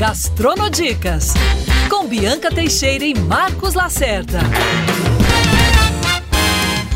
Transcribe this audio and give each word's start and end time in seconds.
Gastronodicas, 0.00 1.34
com 1.90 2.08
Bianca 2.08 2.48
Teixeira 2.50 3.04
e 3.04 3.12
Marcos 3.12 3.74
Lacerda. 3.74 4.38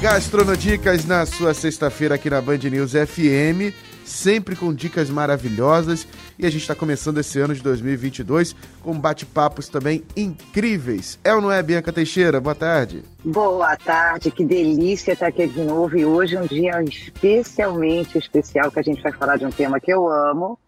Gastronodicas 0.01 1.04
na 1.04 1.27
sua 1.27 1.53
sexta-feira 1.53 2.14
aqui 2.14 2.30
na 2.30 2.40
Band 2.40 2.56
News 2.56 2.93
FM, 2.93 3.77
sempre 4.06 4.56
com 4.56 4.72
dicas 4.72 5.11
maravilhosas. 5.11 6.09
E 6.38 6.46
a 6.46 6.51
gente 6.51 6.62
está 6.62 6.75
começando 6.75 7.19
esse 7.19 7.38
ano 7.38 7.54
de 7.54 7.61
2022 7.61 8.56
com 8.81 8.99
bate-papos 8.99 9.69
também 9.69 10.03
incríveis. 10.17 11.19
É 11.23 11.35
ou 11.35 11.43
não 11.43 11.53
é, 11.53 11.63
Bianca 11.63 11.93
Teixeira? 11.93 12.41
Boa 12.41 12.55
tarde. 12.55 13.03
Boa 13.23 13.77
tarde, 13.77 14.31
que 14.31 14.47
delícia 14.47 15.13
estar 15.13 15.27
aqui 15.27 15.47
de 15.47 15.61
novo. 15.61 15.95
E 15.95 16.07
hoje 16.07 16.37
é 16.37 16.41
um 16.41 16.47
dia 16.47 16.83
especialmente 16.83 18.16
especial 18.16 18.71
que 18.71 18.80
a 18.80 18.83
gente 18.83 19.02
vai 19.02 19.12
falar 19.12 19.37
de 19.37 19.45
um 19.45 19.51
tema 19.51 19.79
que 19.79 19.93
eu 19.93 20.09
amo, 20.09 20.59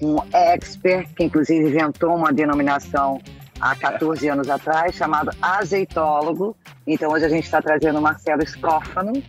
um 0.00 0.16
expert, 0.32 1.08
que 1.14 1.24
inclusive 1.24 1.68
inventou 1.68 2.14
uma 2.14 2.32
denominação 2.32 3.20
há 3.60 3.74
14 3.74 4.28
anos 4.28 4.48
atrás, 4.48 4.94
chamado 4.94 5.30
azeitólogo. 5.40 6.56
Então 6.86 7.10
hoje 7.12 7.24
a 7.24 7.28
gente 7.28 7.44
está 7.44 7.62
trazendo 7.62 7.98
o 7.98 8.02
Marcelo 8.02 8.46
Scófano. 8.46 9.22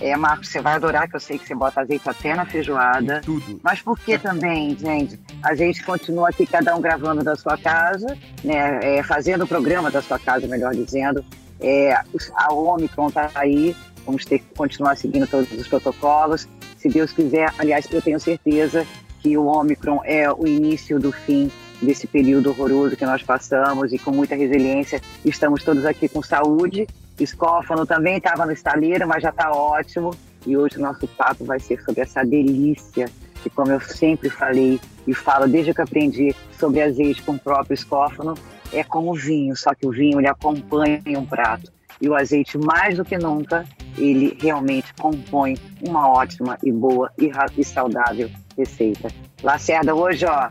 É, 0.00 0.16
Marcos, 0.16 0.48
você 0.48 0.62
vai 0.62 0.74
adorar, 0.74 1.08
que 1.08 1.16
eu 1.16 1.20
sei 1.20 1.38
que 1.38 1.46
você 1.46 1.54
bota 1.54 1.82
azeite 1.82 2.08
até 2.08 2.34
na 2.34 2.46
feijoada. 2.46 3.20
Tudo. 3.20 3.60
Mas 3.62 3.82
por 3.82 3.98
que 3.98 4.18
também, 4.18 4.74
gente? 4.74 5.20
A 5.42 5.54
gente 5.54 5.84
continua 5.84 6.30
aqui, 6.30 6.46
cada 6.46 6.74
um 6.74 6.80
gravando 6.80 7.22
da 7.22 7.36
sua 7.36 7.58
casa, 7.58 8.16
né? 8.42 8.80
É, 8.82 9.02
fazendo 9.02 9.44
o 9.44 9.46
programa 9.46 9.90
da 9.90 10.00
sua 10.00 10.18
casa, 10.18 10.46
melhor 10.46 10.74
dizendo. 10.74 11.22
É, 11.60 11.92
a 11.92 12.52
Omicron 12.52 13.08
está 13.08 13.30
aí, 13.34 13.76
vamos 14.06 14.24
ter 14.24 14.38
que 14.38 14.54
continuar 14.54 14.96
seguindo 14.96 15.26
todos 15.26 15.52
os 15.52 15.68
protocolos. 15.68 16.48
Se 16.78 16.88
Deus 16.88 17.12
quiser, 17.12 17.52
aliás, 17.58 17.86
eu 17.92 18.00
tenho 18.00 18.18
certeza 18.18 18.86
que 19.22 19.36
o 19.36 19.46
Omicron 19.46 20.00
é 20.04 20.30
o 20.30 20.46
início 20.46 20.98
do 20.98 21.12
fim 21.12 21.50
desse 21.80 22.06
período 22.06 22.50
horroroso 22.50 22.96
que 22.96 23.06
nós 23.06 23.22
passamos 23.22 23.92
e 23.92 23.98
com 23.98 24.10
muita 24.10 24.34
resiliência 24.34 25.00
estamos 25.24 25.64
todos 25.64 25.84
aqui 25.84 26.08
com 26.08 26.22
saúde. 26.22 26.86
Escófano 27.18 27.86
também 27.86 28.16
estava 28.16 28.46
no 28.46 28.52
estaleiro, 28.52 29.06
mas 29.06 29.22
já 29.22 29.30
está 29.30 29.52
ótimo. 29.52 30.14
E 30.46 30.56
hoje 30.56 30.78
o 30.78 30.80
nosso 30.80 31.06
papo 31.06 31.44
vai 31.44 31.60
ser 31.60 31.82
sobre 31.82 32.00
essa 32.00 32.24
delícia 32.24 33.10
que, 33.42 33.50
como 33.50 33.72
eu 33.72 33.80
sempre 33.80 34.30
falei 34.30 34.80
e 35.06 35.14
falo 35.14 35.46
desde 35.46 35.74
que 35.74 35.82
aprendi 35.82 36.34
sobre 36.58 36.82
azeite 36.82 37.22
com 37.22 37.32
o 37.32 37.38
próprio 37.38 37.74
escófano, 37.74 38.34
é 38.72 38.82
como 38.82 39.10
o 39.10 39.14
vinho, 39.14 39.56
só 39.56 39.74
que 39.74 39.86
o 39.86 39.90
vinho 39.90 40.20
ele 40.20 40.28
acompanha 40.28 41.02
um 41.18 41.26
prato. 41.26 41.70
E 42.00 42.08
o 42.08 42.14
azeite, 42.14 42.56
mais 42.56 42.96
do 42.96 43.04
que 43.04 43.18
nunca, 43.18 43.66
ele 43.98 44.36
realmente 44.40 44.94
compõe 44.94 45.58
uma 45.82 46.08
ótima 46.08 46.58
e 46.62 46.72
boa 46.72 47.10
e, 47.18 47.30
e 47.58 47.64
saudável 47.64 48.30
receita. 48.60 49.08
Lacerda, 49.42 49.94
hoje, 49.94 50.24
ó, 50.24 50.48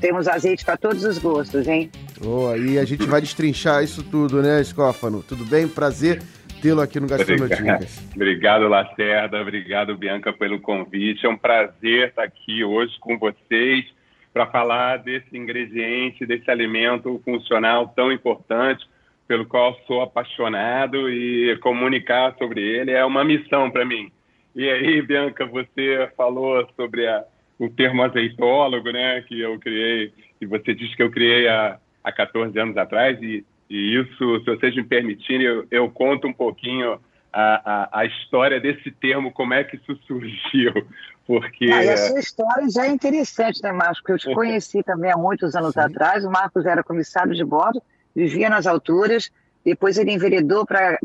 temos 0.00 0.28
azeite 0.28 0.64
para 0.64 0.76
todos 0.76 1.04
os 1.04 1.18
gostos, 1.18 1.66
hein? 1.66 1.90
Oh, 2.24 2.54
e 2.56 2.78
a 2.78 2.84
gente 2.84 3.06
vai 3.06 3.20
destrinchar 3.20 3.82
isso 3.82 4.02
tudo, 4.02 4.42
né, 4.42 4.60
Escófano? 4.60 5.22
Tudo 5.22 5.44
bem? 5.44 5.66
Prazer 5.66 6.22
tê-lo 6.62 6.80
aqui 6.80 7.00
no 7.00 7.08
Gastronodicas. 7.08 8.08
Obrigado, 8.14 8.68
Lacerda. 8.68 9.40
Obrigado, 9.40 9.96
Bianca, 9.96 10.32
pelo 10.32 10.60
convite. 10.60 11.26
É 11.26 11.28
um 11.28 11.36
prazer 11.36 12.08
estar 12.08 12.22
aqui 12.22 12.62
hoje 12.62 12.96
com 13.00 13.18
vocês 13.18 13.84
para 14.32 14.46
falar 14.46 14.98
desse 14.98 15.36
ingrediente, 15.36 16.24
desse 16.24 16.50
alimento 16.50 17.20
funcional 17.24 17.88
tão 17.88 18.12
importante, 18.12 18.86
pelo 19.26 19.44
qual 19.44 19.76
sou 19.86 20.02
apaixonado 20.02 21.10
e 21.10 21.56
comunicar 21.58 22.34
sobre 22.38 22.60
ele 22.60 22.92
é 22.92 23.04
uma 23.04 23.24
missão 23.24 23.70
para 23.70 23.84
mim. 23.84 24.10
E 24.54 24.68
aí, 24.68 25.02
Bianca, 25.02 25.44
você 25.46 26.10
falou 26.16 26.66
sobre 26.76 27.06
a, 27.06 27.24
o 27.64 27.70
termo 27.70 28.02
azeitólogo, 28.02 28.90
né, 28.90 29.22
que 29.22 29.40
eu 29.40 29.58
criei, 29.58 30.12
e 30.40 30.46
você 30.46 30.74
disse 30.74 30.96
que 30.96 31.02
eu 31.02 31.10
criei 31.10 31.48
há, 31.48 31.78
há 32.02 32.10
14 32.10 32.58
anos 32.58 32.76
atrás, 32.76 33.16
e, 33.22 33.44
e 33.70 34.00
isso, 34.00 34.40
se 34.40 34.44
vocês 34.44 34.74
me 34.74 34.82
permitirem, 34.82 35.46
eu, 35.46 35.66
eu 35.70 35.88
conto 35.88 36.26
um 36.26 36.32
pouquinho 36.32 36.98
a, 37.32 37.88
a, 37.92 38.00
a, 38.00 38.04
história 38.04 38.60
desse 38.60 38.90
termo, 38.90 39.30
como 39.30 39.54
é 39.54 39.62
que 39.62 39.76
isso 39.76 39.96
surgiu. 40.06 40.72
Porque... 41.24 41.70
Ah, 41.70 41.92
a 41.92 41.96
sua 41.96 42.18
história 42.18 42.68
já 42.68 42.84
é 42.84 42.90
interessante, 42.90 43.62
né, 43.62 43.70
Marcos? 43.70 44.00
Porque 44.00 44.12
eu 44.12 44.18
te 44.18 44.34
conheci 44.34 44.82
também 44.82 45.12
há 45.12 45.16
muitos 45.16 45.54
anos 45.54 45.74
Sim. 45.74 45.80
atrás. 45.80 46.24
O 46.24 46.30
Marcos 46.30 46.66
era 46.66 46.82
comissário 46.82 47.32
de 47.32 47.44
bordo, 47.44 47.80
vivia 48.14 48.50
nas 48.50 48.66
alturas, 48.66 49.30
depois 49.64 49.96
ele 49.98 50.12
enveredou 50.12 50.66
para 50.66 50.98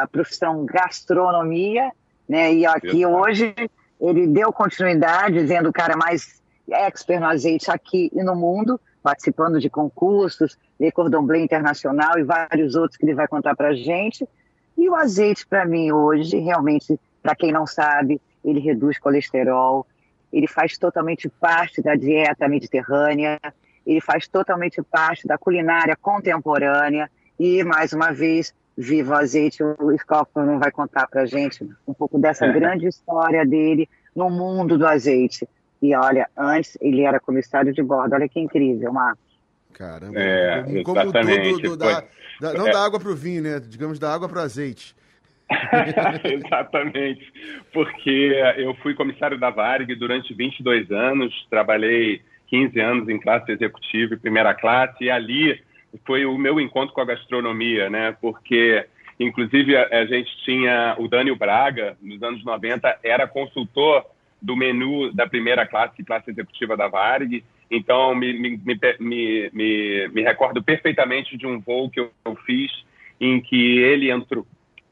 a 0.00 0.06
profissão 0.06 0.64
gastronomia, 0.64 1.90
né? 2.28 2.54
E 2.54 2.64
aqui 2.64 3.02
Exato. 3.02 3.14
hoje 3.16 3.54
ele 4.00 4.26
deu 4.26 4.52
continuidade, 4.52 5.46
sendo 5.46 5.68
o 5.68 5.72
cara 5.72 5.96
mais 5.96 6.40
expert 6.70 7.20
no 7.20 7.26
azeite 7.26 7.70
aqui 7.70 8.10
e 8.12 8.22
no 8.22 8.36
mundo, 8.36 8.80
participando 9.02 9.60
de 9.60 9.70
concursos, 9.70 10.58
Le 10.78 10.92
Cordon 10.92 11.24
Bleu 11.24 11.42
Internacional 11.42 12.18
e 12.18 12.22
vários 12.22 12.74
outros 12.74 12.96
que 12.96 13.04
ele 13.04 13.14
vai 13.14 13.26
contar 13.26 13.56
para 13.56 13.68
a 13.68 13.74
gente. 13.74 14.28
E 14.76 14.88
o 14.88 14.94
azeite, 14.94 15.46
para 15.46 15.64
mim, 15.64 15.90
hoje, 15.90 16.38
realmente, 16.38 16.98
para 17.22 17.34
quem 17.34 17.50
não 17.50 17.66
sabe, 17.66 18.20
ele 18.44 18.60
reduz 18.60 18.98
colesterol, 18.98 19.86
ele 20.32 20.46
faz 20.46 20.78
totalmente 20.78 21.28
parte 21.28 21.82
da 21.82 21.94
dieta 21.94 22.46
mediterrânea, 22.48 23.40
ele 23.86 24.00
faz 24.00 24.28
totalmente 24.28 24.82
parte 24.82 25.26
da 25.26 25.38
culinária 25.38 25.96
contemporânea. 25.96 27.10
E, 27.40 27.64
mais 27.64 27.92
uma 27.92 28.12
vez, 28.12 28.54
Viva 28.80 29.14
o 29.14 29.16
Azeite, 29.16 29.60
o 29.60 29.98
Scoffman 29.98 30.60
vai 30.60 30.70
contar 30.70 31.08
para 31.08 31.26
gente 31.26 31.68
um 31.84 31.92
pouco 31.92 32.16
dessa 32.16 32.46
é. 32.46 32.52
grande 32.52 32.86
história 32.86 33.44
dele 33.44 33.88
no 34.14 34.30
mundo 34.30 34.78
do 34.78 34.86
azeite. 34.86 35.48
E 35.82 35.96
olha, 35.96 36.28
antes 36.36 36.78
ele 36.80 37.02
era 37.02 37.18
comissário 37.18 37.72
de 37.72 37.82
bordo, 37.82 38.14
olha 38.14 38.28
que 38.28 38.38
incrível, 38.38 38.92
Marcos. 38.92 39.24
Caramba, 39.72 40.16
é, 40.16 40.82
como, 40.84 41.00
exatamente. 41.00 41.62
tudo, 41.62 41.76
da, 41.76 42.04
da, 42.40 42.54
não 42.54 42.68
é. 42.68 42.70
dá 42.70 42.84
água 42.84 43.00
para 43.00 43.10
o 43.10 43.16
vinho, 43.16 43.42
né? 43.42 43.58
Digamos, 43.60 43.98
dá 43.98 44.14
água 44.14 44.28
para 44.28 44.38
o 44.38 44.42
azeite. 44.42 44.94
exatamente, 46.24 47.32
porque 47.72 48.32
eu 48.58 48.74
fui 48.76 48.94
comissário 48.94 49.40
da 49.40 49.50
Varg 49.50 49.92
durante 49.96 50.32
22 50.34 50.90
anos, 50.92 51.34
trabalhei 51.50 52.22
15 52.46 52.80
anos 52.80 53.08
em 53.08 53.18
classe 53.18 53.50
executiva 53.50 54.14
e 54.14 54.18
primeira 54.18 54.54
classe, 54.54 55.04
e 55.04 55.10
ali 55.10 55.60
foi 56.06 56.24
o 56.26 56.36
meu 56.36 56.60
encontro 56.60 56.94
com 56.94 57.00
a 57.00 57.04
gastronomia, 57.04 57.88
né? 57.88 58.16
Porque, 58.20 58.86
inclusive, 59.18 59.76
a, 59.76 59.88
a 59.90 60.06
gente 60.06 60.30
tinha 60.44 60.96
o 60.98 61.08
Dânio 61.08 61.36
Braga, 61.36 61.96
nos 62.00 62.22
anos 62.22 62.44
90, 62.44 62.98
era 63.02 63.26
consultor 63.26 64.04
do 64.40 64.56
menu 64.56 65.12
da 65.12 65.26
primeira 65.26 65.66
classe, 65.66 66.04
classe 66.04 66.30
executiva 66.30 66.76
da 66.76 66.88
Varg. 66.88 67.42
Então, 67.70 68.14
me, 68.14 68.32
me, 68.32 68.60
me, 69.00 69.50
me, 69.52 70.08
me 70.08 70.22
recordo 70.22 70.62
perfeitamente 70.62 71.36
de 71.36 71.46
um 71.46 71.58
voo 71.58 71.90
que 71.90 72.00
eu, 72.00 72.10
eu 72.24 72.34
fiz 72.46 72.70
em 73.20 73.40
que 73.40 73.78
ele 73.78 74.10
entrou, 74.10 74.46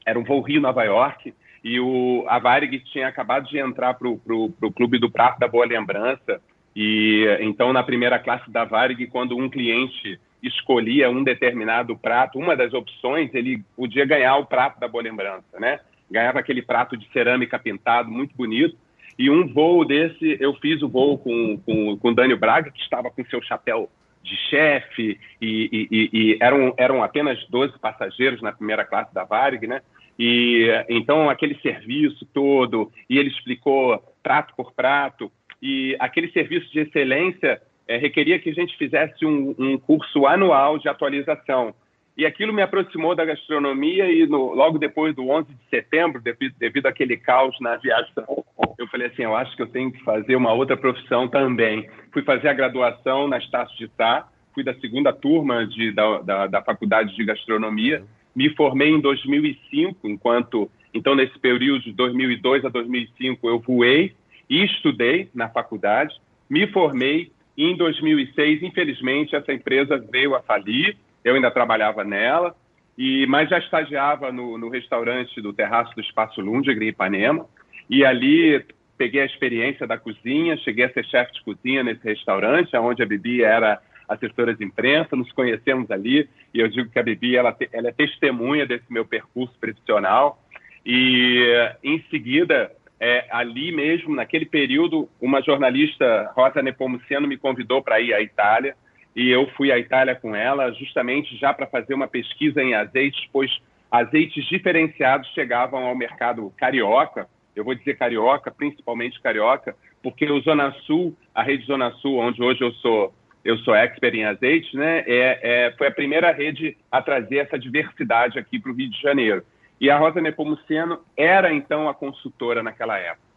era 0.05 0.19
um 0.19 0.23
voo 0.23 0.41
Rio-Nova 0.41 0.83
York, 0.83 1.33
e 1.63 1.79
o, 1.79 2.25
a 2.27 2.39
Varig 2.39 2.79
tinha 2.79 3.07
acabado 3.07 3.47
de 3.47 3.57
entrar 3.57 3.93
para 3.93 4.07
o 4.07 4.71
Clube 4.75 4.99
do 4.99 5.09
Prato 5.09 5.39
da 5.39 5.47
Boa 5.47 5.65
Lembrança, 5.65 6.41
e 6.75 7.25
então 7.41 7.73
na 7.73 7.83
primeira 7.83 8.19
classe 8.19 8.49
da 8.51 8.63
Varig, 8.63 9.07
quando 9.07 9.37
um 9.37 9.49
cliente 9.49 10.19
escolhia 10.41 11.09
um 11.09 11.23
determinado 11.23 11.97
prato, 11.97 12.39
uma 12.39 12.55
das 12.55 12.73
opções, 12.73 13.33
ele 13.33 13.63
podia 13.75 14.05
ganhar 14.05 14.37
o 14.37 14.45
prato 14.45 14.79
da 14.79 14.87
boa 14.87 15.03
lembrança, 15.03 15.59
né? 15.59 15.79
Ganhava 16.09 16.39
aquele 16.39 16.61
prato 16.61 16.95
de 16.95 17.07
cerâmica 17.11 17.59
pintado, 17.59 18.09
muito 18.09 18.35
bonito. 18.35 18.77
E 19.17 19.29
um 19.29 19.47
voo 19.51 19.83
desse, 19.83 20.37
eu 20.39 20.53
fiz 20.55 20.81
o 20.81 20.87
voo 20.87 21.17
com, 21.17 21.57
com, 21.65 21.97
com 21.97 22.13
Dânio 22.13 22.37
Braga, 22.37 22.71
que 22.71 22.81
estava 22.81 23.09
com 23.09 23.25
seu 23.25 23.41
chapéu 23.41 23.89
de 24.23 24.35
chefe, 24.49 25.19
e, 25.41 25.87
e, 25.91 26.09
e, 26.13 26.37
eram, 26.41 26.73
eram 26.77 27.01
apenas 27.01 27.43
12 27.49 27.79
passageiros 27.79 28.41
na 28.41 28.51
primeira 28.51 28.85
classe 28.85 29.13
da 29.13 29.23
Varig, 29.23 29.65
né? 29.65 29.81
E 30.19 30.67
então 30.89 31.29
aquele 31.29 31.55
serviço 31.61 32.25
todo, 32.33 32.91
e 33.09 33.17
ele 33.17 33.29
explicou 33.29 34.01
prato 34.21 34.53
por 34.55 34.73
prato, 34.73 35.31
e 35.61 35.95
aquele 35.99 36.29
serviço 36.31 36.71
de 36.71 36.79
excelência 36.79 37.61
é, 37.87 37.97
requeria 37.97 38.39
que 38.39 38.49
a 38.49 38.53
gente 38.53 38.77
fizesse 38.77 39.25
um, 39.25 39.55
um, 39.57 39.77
curso 39.77 40.27
anual 40.27 40.77
de 40.77 40.89
atualização. 40.89 41.73
E 42.17 42.25
aquilo 42.25 42.51
me 42.51 42.61
aproximou 42.61 43.15
da 43.15 43.23
gastronomia 43.23 44.11
e 44.11 44.25
no, 44.25 44.53
logo 44.53 44.77
depois 44.77 45.15
do 45.15 45.29
11 45.29 45.49
de 45.53 45.69
setembro, 45.69 46.19
devido, 46.19 46.55
devido 46.57 46.87
àquele 46.87 47.15
caos 47.15 47.55
na 47.61 47.73
aviação, 47.73 48.43
eu 48.77 48.87
falei 48.87 49.07
assim, 49.07 49.23
eu 49.23 49.35
acho 49.35 49.55
que 49.55 49.61
eu 49.61 49.67
tenho 49.67 49.91
que 49.91 50.03
fazer 50.03 50.35
uma 50.35 50.53
outra 50.53 50.75
profissão 50.75 51.27
também. 51.27 51.89
Fui 52.11 52.23
fazer 52.23 52.47
a 52.47 52.53
graduação 52.53 53.27
na 53.27 53.37
Estácio 53.37 53.77
de 53.77 53.89
Sá, 53.95 54.27
fui 54.53 54.63
da 54.63 54.73
segunda 54.75 55.13
turma 55.13 55.65
de, 55.65 55.91
da, 55.91 56.19
da, 56.19 56.47
da 56.47 56.61
Faculdade 56.61 57.15
de 57.15 57.23
Gastronomia, 57.23 58.03
me 58.35 58.49
formei 58.55 58.89
em 58.89 58.99
2005, 58.99 60.07
enquanto, 60.07 60.69
então 60.93 61.15
nesse 61.15 61.37
período 61.39 61.83
de 61.83 61.91
2002 61.93 62.65
a 62.65 62.69
2005 62.69 63.47
eu 63.47 63.59
voei 63.59 64.13
e 64.49 64.63
estudei 64.63 65.29
na 65.33 65.49
faculdade, 65.49 66.15
me 66.49 66.67
formei, 66.67 67.31
e 67.57 67.65
em 67.65 67.75
2006, 67.75 68.61
infelizmente, 68.61 69.35
essa 69.35 69.51
empresa 69.51 69.97
veio 69.97 70.35
a 70.35 70.41
falir. 70.41 70.95
Eu 71.23 71.33
ainda 71.33 71.49
trabalhava 71.49 72.03
nela, 72.03 72.55
e 72.95 73.25
mas 73.25 73.49
já 73.49 73.57
estagiava 73.57 74.31
no, 74.31 74.57
no 74.57 74.69
restaurante 74.69 75.41
do 75.41 75.51
Terraço 75.51 75.93
do 75.95 76.01
Espaço 76.01 76.39
Lundgren, 76.39 76.87
em 76.87 76.89
Ipanema. 76.89 77.47
E 77.89 78.05
ali 78.05 78.63
peguei 78.95 79.21
a 79.21 79.25
experiência 79.25 79.87
da 79.87 79.97
cozinha, 79.97 80.57
cheguei 80.57 80.85
a 80.85 80.93
ser 80.93 81.05
chefe 81.05 81.33
de 81.33 81.43
cozinha 81.43 81.83
nesse 81.83 82.03
restaurante, 82.03 82.75
onde 82.77 83.01
a 83.01 83.05
Bibi 83.05 83.43
era 83.43 83.81
assessora 84.07 84.53
de 84.53 84.63
imprensa, 84.63 85.15
nos 85.15 85.31
conhecemos 85.31 85.91
ali, 85.91 86.29
e 86.53 86.59
eu 86.59 86.67
digo 86.69 86.89
que 86.89 86.97
a 86.97 87.03
Bibi 87.03 87.35
ela, 87.35 87.55
ela 87.73 87.89
é 87.89 87.91
testemunha 87.91 88.65
desse 88.65 88.85
meu 88.89 89.05
percurso 89.05 89.53
profissional. 89.59 90.41
E 90.85 91.43
em 91.83 92.01
seguida, 92.09 92.71
é, 92.99 93.25
ali 93.29 93.71
mesmo, 93.71 94.15
naquele 94.15 94.45
período, 94.45 95.09
uma 95.21 95.41
jornalista, 95.41 96.31
Rosa 96.35 96.61
Nepomuceno, 96.61 97.27
me 97.27 97.37
convidou 97.37 97.81
para 97.81 97.99
ir 97.99 98.13
à 98.13 98.21
Itália, 98.21 98.75
e 99.15 99.29
eu 99.29 99.47
fui 99.55 99.71
à 99.71 99.77
Itália 99.77 100.15
com 100.15 100.35
ela, 100.35 100.71
justamente 100.73 101.37
já 101.37 101.53
para 101.53 101.67
fazer 101.67 101.93
uma 101.93 102.07
pesquisa 102.07 102.61
em 102.61 102.73
azeites, 102.73 103.27
pois 103.31 103.51
azeites 103.91 104.45
diferenciados 104.45 105.27
chegavam 105.33 105.85
ao 105.85 105.95
mercado 105.95 106.53
carioca, 106.57 107.27
eu 107.55 107.63
vou 107.63 107.73
dizer 107.73 107.97
carioca, 107.97 108.51
principalmente 108.51 109.19
carioca, 109.21 109.75
porque 110.03 110.29
o 110.29 110.39
Zona 110.41 110.71
Sul, 110.85 111.15
a 111.33 111.41
rede 111.41 111.65
Zona 111.65 111.91
Sul, 111.93 112.17
onde 112.17 112.41
hoje 112.41 112.61
eu 112.61 112.71
sou 112.73 113.13
eu 113.43 113.57
sou 113.59 113.73
expert 113.73 114.13
em 114.13 114.25
azeites, 114.25 114.73
né? 114.73 115.05
É, 115.07 115.39
é, 115.41 115.71
foi 115.77 115.87
a 115.87 115.91
primeira 115.91 116.33
rede 116.33 116.75
a 116.91 117.01
trazer 117.01 117.37
essa 117.37 117.57
diversidade 117.57 118.37
aqui 118.37 118.59
para 118.59 118.71
o 118.71 118.75
Rio 118.75 118.89
de 118.89 119.01
Janeiro. 119.01 119.41
E 119.79 119.89
a 119.89 119.97
Rosa 119.97 120.21
Nepomuceno 120.21 120.99
era 121.15 121.53
então 121.53 121.87
a 121.87 121.93
consultora 121.93 122.63
naquela 122.63 122.97
época. 122.97 123.27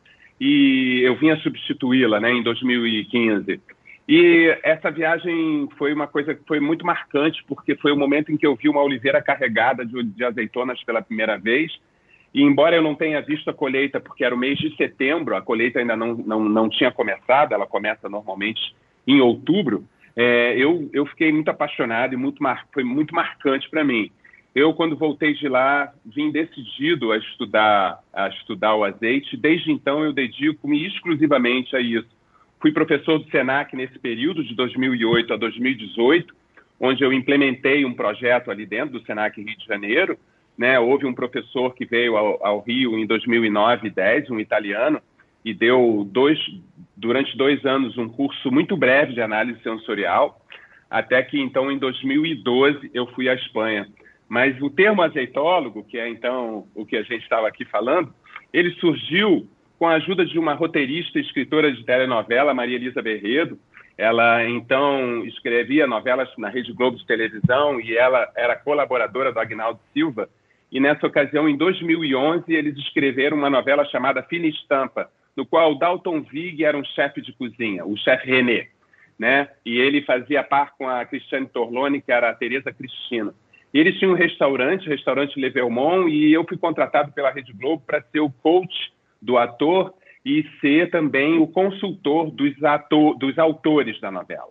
E 0.40 1.02
eu 1.02 1.16
vinha 1.16 1.37
substituí-la, 1.37 2.19
né, 2.19 2.32
em 2.32 2.42
2015. 2.42 3.60
E 4.08 4.58
essa 4.62 4.90
viagem 4.90 5.69
foi 5.76 5.92
uma 5.92 6.06
coisa 6.06 6.34
que 6.34 6.42
foi 6.46 6.58
muito 6.58 6.84
marcante, 6.84 7.44
porque 7.46 7.76
foi 7.76 7.92
o 7.92 7.96
momento 7.96 8.32
em 8.32 8.37
que 8.37 8.46
eu 8.46 8.56
vi 8.56 8.69
uma 8.69 8.82
oliveira 8.82 9.22
carregada 9.22 9.84
de, 9.84 10.02
de 10.02 10.25
azeitonas 10.25 10.82
pela 10.82 11.02
primeira 11.02 11.38
vez. 11.38 11.78
E 12.32 12.43
embora 12.43 12.75
eu 12.75 12.82
não 12.82 12.94
tenha 12.94 13.20
visto 13.20 13.50
a 13.50 13.54
colheita, 13.54 14.00
porque 14.00 14.25
era 14.25 14.34
o 14.34 14.38
mês 14.38 14.58
de 14.58 14.75
setembro, 14.76 15.36
a 15.36 15.43
colheita 15.43 15.78
ainda 15.78 15.96
não, 15.96 16.14
não, 16.14 16.44
não 16.44 16.69
tinha 16.69 16.90
começado, 16.90 17.52
ela 17.52 17.66
começa 17.66 18.08
normalmente 18.08 18.75
em 19.06 19.20
outubro, 19.20 19.84
é, 20.16 20.54
eu, 20.56 20.88
eu 20.93 21.06
fiquei 21.06 21.32
muito 21.32 21.48
apaixonado 21.48 22.14
e 22.14 22.16
muito 22.16 22.43
mar, 22.43 22.66
foi 22.72 22.84
muito 22.84 23.14
marcante 23.14 23.69
para 23.69 23.84
mim. 23.84 24.10
Eu, 24.55 24.75
quando 24.75 24.97
voltei 24.97 25.35
de 25.35 25.49
lá, 25.49 25.93
vim 26.05 26.31
decidido 26.31 27.12
a 27.12 27.19
estudar, 27.19 28.00
a 28.12 28.29
estudar 28.29 28.75
o 28.75 28.85
azeite. 28.85 29.37
Desde 29.37 29.70
então, 29.70 30.05
eu 30.05 30.12
dedico-me 30.12 30.87
exclusivamente 30.87 31.76
a 31.76 31.81
isso 31.81 32.20
Fui 32.61 32.73
professor 32.73 33.19
do 33.19 33.31
SENAC 33.31 33.75
nesse 33.75 33.99
período, 33.99 34.44
de 34.44 34.55
2008 34.55 35.32
a 35.32 35.37
2018, 35.38 36.35
onde 36.79 37.02
eu 37.02 37.11
implementei 37.11 37.87
um 37.87 37.94
projeto 37.94 38.50
ali 38.50 38.67
dentro 38.67 38.99
do 38.99 39.06
SENAC 39.06 39.41
Rio 39.41 39.56
de 39.56 39.64
Janeiro. 39.64 40.19
Né? 40.58 40.79
Houve 40.79 41.06
um 41.06 41.14
professor 41.14 41.75
que 41.75 41.87
veio 41.87 42.19
ao, 42.19 42.46
ao 42.46 42.61
Rio 42.61 42.99
em 42.99 43.06
2009 43.06 43.88
e 43.88 43.91
2010, 43.91 44.31
um 44.31 44.38
italiano, 44.38 45.00
e 45.43 45.55
deu 45.55 46.06
dois, 46.11 46.38
durante 46.94 47.35
dois 47.35 47.64
anos 47.64 47.96
um 47.96 48.11
curso 48.11 48.53
muito 48.53 48.76
breve 48.76 49.14
de 49.14 49.23
análise 49.23 49.58
sensorial, 49.62 50.44
até 50.91 51.23
que 51.23 51.41
então 51.41 51.73
em 51.73 51.79
2012 51.79 52.91
eu 52.93 53.06
fui 53.06 53.31
à 53.31 53.35
Espanha. 53.35 53.88
Mas 54.31 54.62
o 54.62 54.71
termo 54.71 55.03
azeitólogo, 55.03 55.82
que 55.82 55.99
é 55.99 56.09
então 56.09 56.69
o 56.73 56.87
que 56.87 56.97
a 56.97 57.03
gente 57.03 57.25
estava 57.25 57.49
aqui 57.49 57.65
falando, 57.65 58.15
ele 58.53 58.71
surgiu 58.75 59.49
com 59.77 59.88
a 59.88 59.94
ajuda 59.94 60.25
de 60.25 60.38
uma 60.38 60.55
roteirista 60.55 61.19
e 61.19 61.23
escritora 61.23 61.73
de 61.73 61.85
telenovela, 61.85 62.55
Maria 62.55 62.77
Elisa 62.77 63.03
Berredo. 63.03 63.59
Ela, 63.99 64.49
então, 64.49 65.25
escrevia 65.27 65.85
novelas 65.85 66.29
na 66.38 66.49
Rede 66.49 66.73
Globo 66.73 66.97
de 66.97 67.06
televisão 67.06 67.81
e 67.81 67.97
ela 67.97 68.31
era 68.37 68.55
colaboradora 68.55 69.32
do 69.32 69.41
Agnaldo 69.41 69.81
Silva. 69.93 70.31
E 70.71 70.79
nessa 70.79 71.09
ocasião, 71.09 71.49
em 71.49 71.56
2011, 71.56 72.55
eles 72.55 72.79
escreveram 72.79 73.37
uma 73.37 73.50
novela 73.50 73.85
chamada 73.87 74.23
Fina 74.23 74.47
Estampa, 74.47 75.11
no 75.37 75.44
qual 75.44 75.75
Dalton 75.75 76.23
Vig 76.23 76.65
era 76.65 76.79
um 76.79 76.85
chefe 76.85 77.21
de 77.21 77.32
cozinha, 77.32 77.85
o 77.85 77.97
chefe 77.97 78.29
René, 78.29 78.69
né? 79.19 79.49
E 79.67 79.77
ele 79.77 80.03
fazia 80.03 80.44
par 80.44 80.73
com 80.79 80.88
a 80.88 81.05
Cristiane 81.05 81.49
Torlone, 81.49 82.00
que 82.00 82.12
era 82.12 82.31
a 82.31 82.35
Teresa 82.35 82.73
Cristina. 82.73 83.35
Eles 83.72 83.99
tinham 83.99 84.12
um 84.12 84.17
restaurante, 84.17 84.87
o 84.87 84.90
restaurante 84.90 85.38
Le 85.38 85.52
e 86.08 86.32
eu 86.32 86.44
fui 86.44 86.58
contratado 86.58 87.12
pela 87.12 87.31
Rede 87.31 87.52
Globo 87.52 87.82
para 87.87 88.02
ser 88.02 88.20
o 88.20 88.31
coach 88.31 88.93
do 89.22 89.38
ator 89.38 89.94
e 90.25 90.44
ser 90.61 90.90
também 90.90 91.38
o 91.38 91.46
consultor 91.46 92.31
dos, 92.31 92.62
ator, 92.64 93.17
dos 93.17 93.38
autores 93.38 94.00
da 94.00 94.11
novela. 94.11 94.49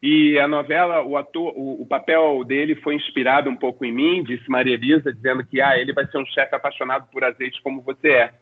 E 0.00 0.38
a 0.38 0.46
novela, 0.46 1.02
o 1.02 1.16
ator, 1.16 1.52
o, 1.56 1.82
o, 1.82 1.86
papel 1.86 2.44
dele 2.44 2.76
foi 2.76 2.94
inspirado 2.94 3.50
um 3.50 3.56
pouco 3.56 3.84
em 3.84 3.92
mim, 3.92 4.22
disse 4.22 4.48
Maria 4.48 4.74
Elisa, 4.74 5.12
dizendo 5.12 5.44
que 5.44 5.60
ah, 5.60 5.76
ele 5.76 5.92
vai 5.92 6.06
ser 6.06 6.18
um 6.18 6.26
chefe 6.26 6.54
apaixonado 6.54 7.08
por 7.10 7.24
azeite 7.24 7.60
como 7.62 7.82
você 7.82 8.08
é. 8.10 8.34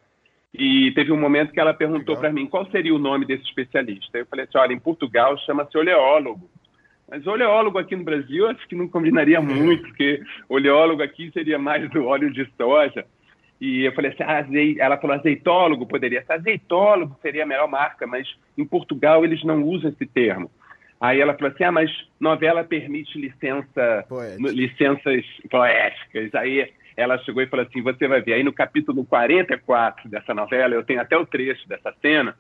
E 0.53 0.91
teve 0.93 1.13
um 1.13 1.21
momento 1.21 1.53
que 1.53 1.61
ela 1.61 1.73
perguntou 1.73 2.17
para 2.17 2.33
mim 2.33 2.47
qual 2.47 2.67
seria 2.71 2.95
o 2.95 2.99
nome 2.99 3.25
desse 3.25 3.45
especialista. 3.45 4.19
Eu 4.19 4.27
falei 4.27 4.45
assim: 4.45 4.59
olha, 4.59 4.73
em 4.73 4.79
Portugal 4.79 5.37
chama-se 5.39 5.77
oleólogo. 5.79 6.51
Mas 7.09 7.27
oleólogo 7.27 7.79
aqui 7.79 7.95
no 7.95 8.05
Brasil 8.05 8.49
acho 8.49 8.67
que 8.67 8.75
não 8.75 8.89
combinaria 8.89 9.41
muito, 9.41 9.83
porque 9.83 10.21
oleólogo 10.49 11.03
aqui 11.03 11.31
seria 11.33 11.59
mais 11.59 11.89
do 11.91 12.05
óleo 12.05 12.33
de 12.33 12.49
soja. 12.57 13.05
E 13.61 13.85
eu 13.85 13.93
falei 13.93 14.11
assim, 14.11 14.23
ah, 14.23 14.39
azei... 14.39 14.77
ela 14.79 14.99
falou 14.99 15.17
azeitólogo, 15.17 15.87
poderia 15.87 16.23
ser 16.25 16.35
azeitólogo, 16.35 17.17
seria 17.23 17.45
a 17.45 17.47
melhor 17.47 17.69
marca, 17.69 18.07
mas 18.07 18.29
em 18.59 18.65
Portugal 18.65 19.25
eles 19.25 19.43
não 19.45 19.63
usam 19.63 19.91
esse 19.91 20.05
termo. 20.05 20.51
Aí 21.01 21.21
ela 21.21 21.35
falou 21.35 21.53
assim, 21.53 21.65
ah, 21.65 21.73
mas 21.73 21.91
novela 22.19 22.65
permite 22.65 23.19
licença, 23.19 24.05
licenças 24.39 25.25
poéticas. 25.51 26.35
Aí 26.35 26.71
ela 26.97 27.19
chegou 27.19 27.43
e 27.43 27.47
falou 27.47 27.67
assim, 27.67 27.83
você 27.83 28.09
vai 28.09 28.21
ver, 28.21 28.35
aí 28.35 28.43
no 28.43 28.53
capítulo 28.53 29.05
44 29.05 30.09
dessa 30.09 30.35
novela, 30.35 30.75
eu 30.75 30.83
tenho 30.83 31.01
até 31.01 31.17
o 31.17 31.27
trecho 31.27 31.69
dessa 31.69 31.95
cena, 32.01 32.35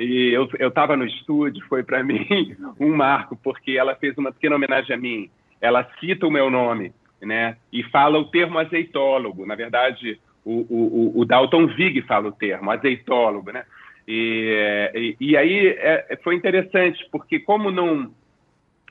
e 0.00 0.32
eu 0.32 0.68
estava 0.68 0.96
no 0.96 1.04
estúdio, 1.04 1.64
foi 1.68 1.82
para 1.82 2.02
mim 2.04 2.56
um 2.78 2.94
marco, 2.94 3.36
porque 3.36 3.72
ela 3.72 3.94
fez 3.94 4.16
uma 4.16 4.32
pequena 4.32 4.56
homenagem 4.56 4.94
a 4.94 4.98
mim. 4.98 5.30
Ela 5.60 5.86
cita 6.00 6.26
o 6.26 6.30
meu 6.30 6.48
nome, 6.48 6.92
né, 7.20 7.56
e 7.70 7.82
fala 7.82 8.18
o 8.18 8.24
termo 8.24 8.58
azeitólogo. 8.58 9.44
Na 9.44 9.54
verdade, 9.54 10.18
o, 10.44 10.66
o, 10.70 11.20
o 11.20 11.24
Dalton 11.26 11.66
Vig 11.66 12.00
fala 12.02 12.28
o 12.28 12.32
termo, 12.32 12.70
azeitólogo, 12.70 13.52
né? 13.52 13.64
E, 14.08 14.90
e, 14.94 15.16
e 15.20 15.36
aí 15.36 15.68
é, 15.68 16.18
foi 16.24 16.34
interessante, 16.34 17.06
porque 17.12 17.38
como 17.38 17.70
não, 17.70 18.10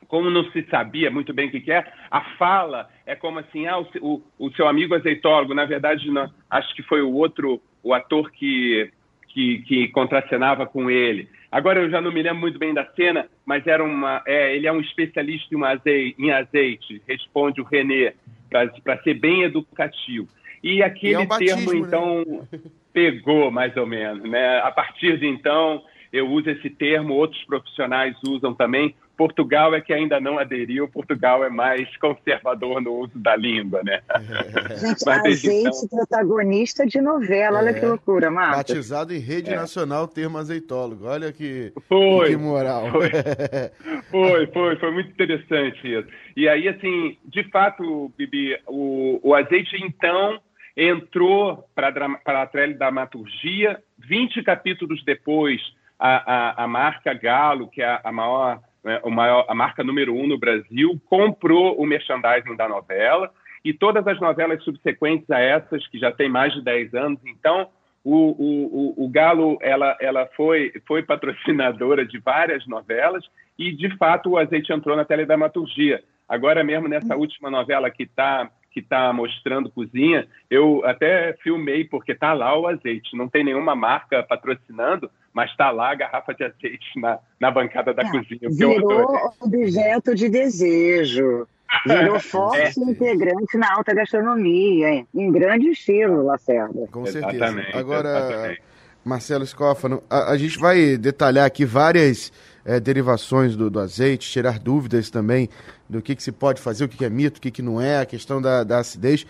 como 0.08 0.30
não 0.30 0.50
se 0.52 0.64
sabia 0.70 1.10
muito 1.10 1.34
bem 1.34 1.48
o 1.48 1.52
que, 1.52 1.60
que 1.60 1.72
é, 1.72 1.84
a 2.10 2.22
fala 2.38 2.88
é 3.06 3.16
como 3.16 3.40
assim, 3.40 3.68
ah, 3.68 3.80
o, 3.80 4.22
o 4.38 4.52
seu 4.52 4.68
amigo 4.68 4.94
azeitólogo, 4.94 5.54
na 5.54 5.66
verdade, 5.66 6.10
não, 6.12 6.32
acho 6.50 6.74
que 6.76 6.84
foi 6.84 7.02
o 7.02 7.12
outro, 7.12 7.60
o 7.84 7.94
ator 7.94 8.32
que, 8.32 8.92
que, 9.30 9.60
que 9.60 9.88
contracenava 9.90 10.66
com 10.66 10.90
ele. 10.90 11.30
Agora 11.52 11.80
eu 11.80 11.90
já 11.90 12.00
não 12.00 12.12
me 12.12 12.22
lembro 12.22 12.42
muito 12.42 12.60
bem 12.60 12.74
da 12.74 12.86
cena, 12.94 13.28
mas 13.46 13.66
era 13.66 13.84
uma, 13.84 14.22
é, 14.26 14.56
ele 14.56 14.68
é 14.68 14.72
um 14.72 14.82
especialista 14.82 15.56
em, 15.56 15.64
azeite, 15.64 16.16
em 16.20 16.32
azeite 16.32 17.02
responde 17.08 17.62
o 17.62 17.64
René, 17.64 18.14
para 18.50 19.02
ser 19.04 19.16
bem 19.16 19.44
educativo. 19.44 20.28
E 20.62 20.84
aquele 20.84 21.14
e 21.14 21.16
é 21.16 21.20
um 21.20 21.26
batismo, 21.26 21.58
termo, 21.58 21.74
né? 21.74 21.88
então, 21.88 22.48
né? 22.52 22.60
pegou 22.94 23.50
mais 23.50 23.76
ou 23.78 23.88
menos. 23.88 24.30
Né? 24.30 24.60
A 24.60 24.72
partir 24.72 25.18
de 25.18 25.26
então, 25.26 25.84
eu 26.12 26.28
uso 26.30 26.50
esse 26.50 26.70
termo, 26.70 27.14
outros 27.14 27.44
profissionais 27.46 28.16
usam 28.28 28.54
também. 28.54 28.96
Portugal 29.20 29.76
é 29.76 29.82
que 29.82 29.92
ainda 29.92 30.18
não 30.18 30.40
aderiu, 30.40 30.88
Portugal 30.88 31.44
é 31.44 31.50
mais 31.50 31.86
conservador 31.98 32.82
no 32.82 32.94
uso 32.94 33.20
da 33.20 33.36
língua, 33.36 33.82
né? 33.84 34.00
É. 34.16 34.78
Gente, 34.78 35.04
Mas, 35.06 35.26
azeite 35.26 35.68
então... 35.84 35.90
protagonista 35.90 36.88
de 36.88 37.02
novela, 37.02 37.60
é. 37.60 37.64
olha 37.64 37.74
que 37.74 37.86
loucura, 37.86 38.32
Marcos. 38.32 38.74
Batizado 38.74 39.14
em 39.14 39.20
rede 39.20 39.52
é. 39.52 39.58
nacional 39.58 40.08
termo 40.08 40.38
azeitólogo, 40.38 41.06
olha 41.06 41.34
que, 41.34 41.74
foi, 41.90 42.30
que 42.30 42.38
moral. 42.38 42.90
Foi. 42.92 43.10
foi, 44.10 44.48
foi, 44.48 44.76
foi 44.78 44.92
muito 44.92 45.12
interessante 45.12 45.86
isso. 45.86 46.08
E 46.38 46.48
aí, 46.48 46.70
assim, 46.70 47.18
de 47.26 47.44
fato, 47.52 48.10
Bibi, 48.18 48.58
o, 48.68 49.20
o 49.22 49.36
azeite, 49.36 49.76
então, 49.84 50.40
entrou 50.78 51.66
para 51.76 51.90
a 51.90 52.46
dramaturgia. 52.74 53.84
20 53.98 54.42
capítulos 54.44 55.04
depois, 55.04 55.60
a, 56.00 56.62
a, 56.62 56.64
a 56.64 56.68
marca 56.70 57.14
Galo, 57.14 57.68
que 57.68 57.82
é 57.82 58.00
a 58.02 58.12
maior, 58.14 58.62
né, 58.90 59.00
o 59.04 59.12
maior, 59.12 59.46
a 59.48 59.54
marca 59.54 59.84
número 59.84 60.16
um 60.16 60.26
no 60.26 60.40
Brasil, 60.40 61.00
comprou 61.08 61.80
o 61.80 61.86
merchandising 61.86 62.56
da 62.56 62.68
novela 62.68 63.32
e 63.64 63.72
todas 63.72 64.06
as 64.08 64.20
novelas 64.20 64.64
subsequentes 64.64 65.30
a 65.30 65.40
essas, 65.40 65.86
que 65.88 66.00
já 66.00 66.12
tem 66.12 66.28
mais 66.28 66.52
de 66.54 66.64
10 66.64 66.96
anos, 66.96 67.20
então, 67.24 67.70
o, 68.04 68.16
o, 68.16 69.06
o, 69.06 69.10
Galo 69.10 69.60
ela, 69.62 69.96
ela 70.02 70.26
foi, 70.36 70.74
foi 70.88 71.04
patrocinadora 71.04 72.04
de 72.04 72.18
várias 72.18 72.66
novelas 72.66 73.24
e, 73.60 73.72
de 73.72 73.96
fato, 73.98 74.32
o 74.32 74.38
azeite 74.38 74.74
entrou 74.74 74.96
na 74.96 75.06
teledramaturgia. 75.06 76.02
Agora 76.28 76.64
mesmo, 76.64 76.88
nessa 76.88 77.16
última 77.16 77.52
novela 77.52 77.92
que 77.92 78.04
está 78.04 78.50
que 78.72 78.82
está 78.82 79.12
mostrando 79.12 79.72
cozinha, 79.72 80.28
eu 80.48 80.86
até 80.86 81.34
filmei 81.42 81.84
porque 81.84 82.12
está 82.12 82.34
lá 82.34 82.56
o 82.56 82.68
azeite. 82.68 83.18
Não 83.18 83.28
tem 83.28 83.44
nenhuma 83.44 83.76
marca 83.76 84.22
patrocinando, 84.22 85.10
mas 85.34 85.52
está 85.52 85.72
lá 85.72 85.92
a 85.92 85.96
garrafa 85.96 86.34
de 86.34 86.44
azeite 86.44 87.00
na, 87.00 87.20
na 87.40 87.52
bancada 87.52 87.94
da 87.94 88.04
é, 88.04 88.12
cozinha. 88.12 88.50
Virou 88.50 89.34
objeto 89.40 90.16
de 90.16 90.30
desejo. 90.30 91.48
Virou 91.86 92.20
forte 92.22 92.80
é. 92.80 92.84
integrante 92.84 93.58
na 93.58 93.74
alta 93.74 93.94
gastronomia, 93.94 94.90
hein? 94.90 95.08
em 95.14 95.32
grande 95.32 95.70
estilo, 95.70 96.26
Lacerda. 96.26 96.88
Com 96.92 97.06
certeza. 97.06 97.36
Exatamente, 97.36 97.78
Agora, 97.78 98.10
exatamente. 98.10 98.62
Marcelo 99.06 99.46
Scófano, 99.46 100.04
a, 100.10 100.32
a, 100.32 100.38
gente 100.38 100.60
vai 100.60 100.98
detalhar 100.98 101.46
aqui 101.46 101.64
várias 101.64 102.32
é, 102.66 102.80
derivações 102.80 103.56
do, 103.56 103.70
do, 103.70 103.80
azeite, 103.80 104.30
tirar 104.30 104.60
dúvidas 104.60 105.10
também 105.10 105.50
do 105.88 106.02
que, 106.02 106.16
que 106.16 106.22
se 106.22 106.32
pode 106.32 106.62
fazer, 106.62 106.84
o 106.84 106.90
que, 106.90 106.98
que 106.98 107.06
é 107.06 107.10
mito, 107.10 107.38
o 107.38 107.42
que, 107.42 107.50
que 107.50 107.62
não 107.62 107.80
é, 107.80 108.00
a 108.00 108.06
questão 108.06 108.42
da, 108.42 108.64
da 108.64 108.80
acidez. 108.80 109.26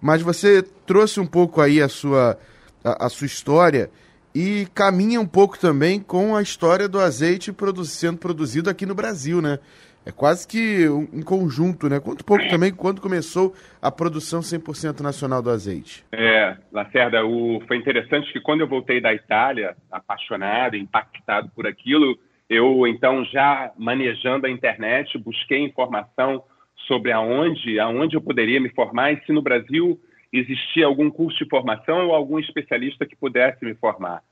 Mas 0.00 0.20
você 0.20 0.62
trouxe 0.84 1.20
um 1.20 1.26
pouco 1.26 1.60
aí 1.60 1.80
a 1.80 1.88
sua, 1.88 2.36
a, 2.82 3.06
a 3.06 3.08
sua 3.08 3.26
história 3.26 3.90
e 4.34 4.66
caminha 4.74 5.20
um 5.20 5.26
pouco 5.26 5.58
também 5.58 6.00
com 6.00 6.34
a 6.34 6.42
história 6.42 6.88
do 6.88 6.98
azeite 6.98 7.52
produ 7.52 7.84
sendo 7.84 8.18
produzido 8.18 8.70
aqui 8.70 8.86
no 8.86 8.94
Brasil, 8.94 9.42
né? 9.42 9.58
É 10.04 10.10
quase 10.10 10.48
que 10.48 10.88
um, 10.88 11.08
um 11.12 11.22
conjunto, 11.22 11.88
né? 11.88 12.00
Conta 12.00 12.22
um 12.22 12.26
pouco 12.26 12.48
também 12.48 12.72
quando 12.72 13.00
começou 13.00 13.54
a 13.80 13.90
produção 13.90 14.40
100% 14.40 15.00
nacional 15.00 15.40
do 15.40 15.50
azeite. 15.50 16.04
É, 16.10 16.56
Lacerda, 16.72 17.24
o, 17.24 17.62
foi 17.68 17.76
interessante 17.76 18.32
que 18.32 18.40
quando 18.40 18.62
eu 18.62 18.68
voltei 18.68 19.00
da 19.00 19.14
Itália, 19.14 19.76
apaixonado, 19.90 20.76
impactado 20.76 21.50
por 21.54 21.68
aquilo, 21.68 22.18
eu 22.50 22.84
então 22.86 23.24
já 23.26 23.70
manejando 23.78 24.46
a 24.46 24.50
internet, 24.50 25.16
busquei 25.18 25.60
informação 25.60 26.42
sobre 26.88 27.12
aonde, 27.12 27.78
aonde 27.78 28.16
eu 28.16 28.20
poderia 28.20 28.60
me 28.60 28.70
formar 28.70 29.12
e 29.12 29.24
se 29.24 29.32
no 29.32 29.40
Brasil 29.40 30.00
existia 30.32 30.86
algum 30.86 31.10
curso 31.10 31.38
de 31.38 31.50
formação 31.50 32.06
ou 32.06 32.14
algum 32.14 32.38
especialista 32.38 33.06
que 33.06 33.16
pudesse 33.16 33.64
me 33.64 33.74
formar. 33.74 34.22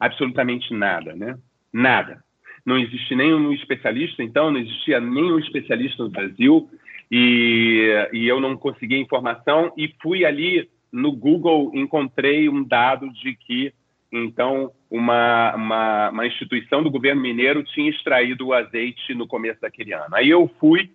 Absolutamente 0.00 0.72
nada, 0.72 1.14
né? 1.14 1.38
Nada 1.72 2.24
não 2.64 2.78
existe 2.78 3.14
nenhum 3.14 3.52
especialista, 3.52 4.22
então 4.22 4.50
não 4.50 4.58
existia 4.58 4.98
nenhum 4.98 5.38
especialista 5.38 6.02
no 6.02 6.08
Brasil 6.08 6.68
e, 7.10 8.08
e 8.12 8.26
eu 8.26 8.40
não 8.40 8.56
consegui 8.56 8.96
informação 8.98 9.72
e 9.76 9.92
fui 10.02 10.24
ali 10.24 10.68
no 10.90 11.12
Google 11.12 11.70
encontrei 11.74 12.48
um 12.48 12.64
dado 12.64 13.12
de 13.12 13.34
que 13.34 13.72
então 14.10 14.70
uma, 14.90 15.54
uma, 15.56 16.10
uma 16.10 16.26
instituição 16.26 16.82
do 16.82 16.90
governo 16.90 17.20
mineiro 17.20 17.62
tinha 17.64 17.90
extraído 17.90 18.46
o 18.46 18.52
azeite 18.54 19.12
no 19.12 19.26
começo 19.26 19.60
daquele 19.60 19.92
ano. 19.92 20.14
Aí 20.14 20.30
eu 20.30 20.48
fui 20.60 20.90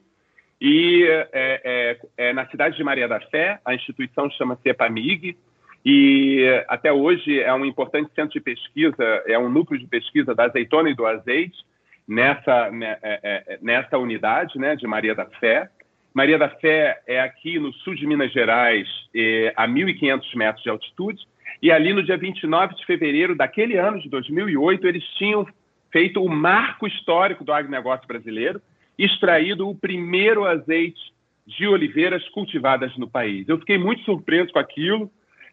e 0.62 1.06
é, 1.06 1.30
é, 1.34 2.00
é, 2.18 2.34
na 2.34 2.46
cidade 2.48 2.76
de 2.76 2.84
Maria 2.84 3.08
da 3.08 3.20
Fé, 3.20 3.60
a 3.64 3.74
instituição 3.74 4.30
chama-se 4.32 4.68
EPAMIG, 4.68 5.38
e 5.86 6.46
até 6.68 6.92
hoje 6.92 7.40
é 7.40 7.54
um 7.54 7.66
importante 7.66 8.12
centro 8.14 8.34
de 8.34 8.42
pesquisa, 8.42 9.04
é 9.26 9.40
um 9.40 9.50
núcleo 9.50 9.80
de 9.80 9.88
pesquisa 9.88 10.36
da 10.36 10.46
azeitona 10.46 10.90
e 10.90 10.94
do 10.94 11.06
azeite 11.06 11.58
nessa, 12.06 12.70
né, 12.72 12.98
é, 13.02 13.20
é, 13.24 13.60
nessa 13.62 13.98
unidade 13.98 14.58
né, 14.58 14.76
de 14.76 14.86
Maria 14.86 15.16
da 15.16 15.26
Fé. 15.26 15.70
Maria 16.14 16.38
da 16.38 16.50
Fé 16.50 17.02
é 17.08 17.22
aqui 17.22 17.60
no 17.60 17.72
sul 17.72 17.96
de 17.96 18.06
Minas 18.06 18.32
Gerais, 18.34 18.88
é, 19.16 19.54
a 19.56 19.68
1.500 19.68 20.36
metros 20.36 20.64
de 20.64 20.70
altitude, 20.70 21.24
e 21.62 21.72
ali 21.72 21.94
no 21.94 22.04
dia 22.04 22.18
29 22.18 22.76
de 22.76 22.86
fevereiro 22.86 23.36
daquele 23.36 23.78
ano 23.78 24.00
de 24.00 24.10
2008, 24.10 24.88
eles 24.88 25.04
tinham 25.18 25.48
feito 25.92 26.24
o 26.24 26.30
marco 26.30 26.88
histórico 26.88 27.44
do 27.44 27.54
agronegócio 27.54 28.08
brasileiro, 28.08 28.62
extraído 29.00 29.70
o 29.70 29.76
primeiro 29.76 30.46
azeite 30.46 31.00
de 31.48 31.66
oliveiras 31.66 32.28
cultivadas 32.30 32.96
no 32.98 33.10
país. 33.10 33.48
Eu 33.48 33.58
fiquei 33.58 33.78
muito 33.78 34.04
surpreso 34.04 34.52
com 34.52 34.60
aquilo, 34.60 35.10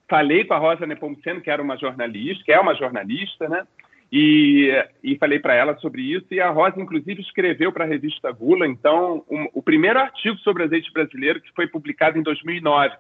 falei 0.09 0.45
com 0.45 0.53
a 0.53 0.59
Rosa 0.59 0.85
Nepomuceno, 0.85 1.41
que 1.41 1.51
era 1.51 1.63
uma 1.63 1.77
jornalista, 1.79 2.45
que 2.45 2.53
é 2.53 2.61
uma 2.61 2.75
jornalista, 2.75 3.49
né? 3.49 3.67
E, 4.13 4.71
e 5.03 5.17
falei 5.17 5.39
para 5.39 5.55
ela 5.55 5.77
sobre 5.79 6.03
isso. 6.03 6.27
E 6.31 6.41
a 6.41 6.51
Rosa, 6.51 6.81
inclusive, 6.81 7.21
escreveu 7.23 7.73
para 7.73 7.85
a 7.85 7.89
revista 7.89 8.31
Gula, 8.31 8.67
então, 8.67 9.25
um, 9.31 9.49
o 9.55 9.63
primeiro 9.63 9.99
artigo 9.99 10.37
sobre 10.39 10.65
azeite 10.65 10.93
brasileiro 10.93 11.41
que 11.41 11.53
foi 11.55 11.67
publicado 11.67 12.19
em 12.19 12.23
2009. 12.23 12.95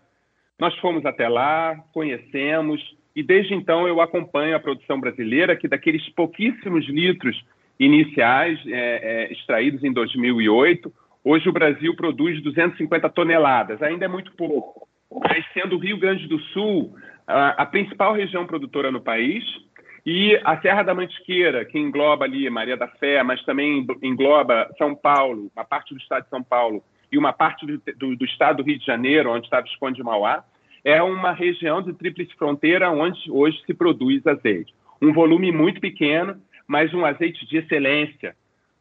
Nós 0.59 0.75
fomos 0.79 1.05
até 1.05 1.29
lá, 1.29 1.77
conhecemos, 1.93 2.81
e 3.15 3.23
desde 3.23 3.55
então 3.55 3.87
eu 3.87 4.01
acompanho 4.01 4.57
a 4.57 4.61
produção 4.61 4.99
brasileira, 4.99 5.57
que 5.57 5.69
daqueles 5.69 6.09
pouquíssimos 6.11 6.87
litros 6.87 7.37
iniciais 7.79 8.59
é, 8.67 9.27
é, 9.29 9.33
extraídos 9.33 9.85
em 9.85 9.93
2008, 9.93 10.93
hoje 11.25 11.49
o 11.49 11.53
Brasil 11.53 11.95
produz 11.95 12.43
250 12.43 13.09
toneladas. 13.11 13.83
Ainda 13.83 14.05
é 14.05 14.09
muito 14.09 14.33
pouco 14.33 14.87
mas 15.11 15.45
sendo 15.53 15.77
o 15.77 15.79
Rio 15.79 15.99
Grande 15.99 16.27
do 16.27 16.39
Sul 16.39 16.95
a, 17.27 17.63
a 17.63 17.67
principal 17.67 18.13
região 18.15 18.47
produtora 18.47 18.91
no 18.91 19.01
país, 19.01 19.45
e 20.05 20.41
a 20.45 20.61
Serra 20.61 20.85
da 20.85 20.95
Mantiqueira, 20.95 21.65
que 21.65 21.77
engloba 21.77 22.25
ali 22.25 22.49
Maria 22.49 22.77
da 22.77 22.87
Fé, 22.87 23.25
mas 23.25 23.45
também 23.45 23.85
engloba 24.01 24.71
São 24.79 24.95
Paulo, 24.95 25.51
uma 25.55 25.65
parte 25.65 25.93
do 25.93 26.01
estado 26.01 26.23
de 26.23 26.31
São 26.31 26.45
Paulo 26.45 26.83
e 27.11 27.19
uma 27.19 27.33
parte 27.33 27.67
do, 27.67 27.83
do, 27.97 28.17
do 28.17 28.25
estado 28.25 28.59
do 28.59 28.63
Rio 28.63 28.79
de 28.79 28.87
Janeiro, 28.87 29.33
onde 29.33 29.47
está 29.47 29.61
Visconde 29.61 29.97
de 29.97 30.05
Mauá, 30.05 30.45
é 30.85 31.03
uma 31.03 31.33
região 31.33 31.83
de 31.83 31.93
tríplice 31.93 32.33
fronteira 32.37 32.89
onde 32.89 33.19
hoje 33.29 33.61
se 33.67 33.75
produz 33.75 34.25
azeite. 34.25 34.73
Um 35.03 35.13
volume 35.13 35.51
muito 35.51 35.81
pequeno, 35.81 36.41
mas 36.67 36.93
um 36.93 37.05
azeite 37.05 37.47
de 37.47 37.59
excelência, 37.59 38.35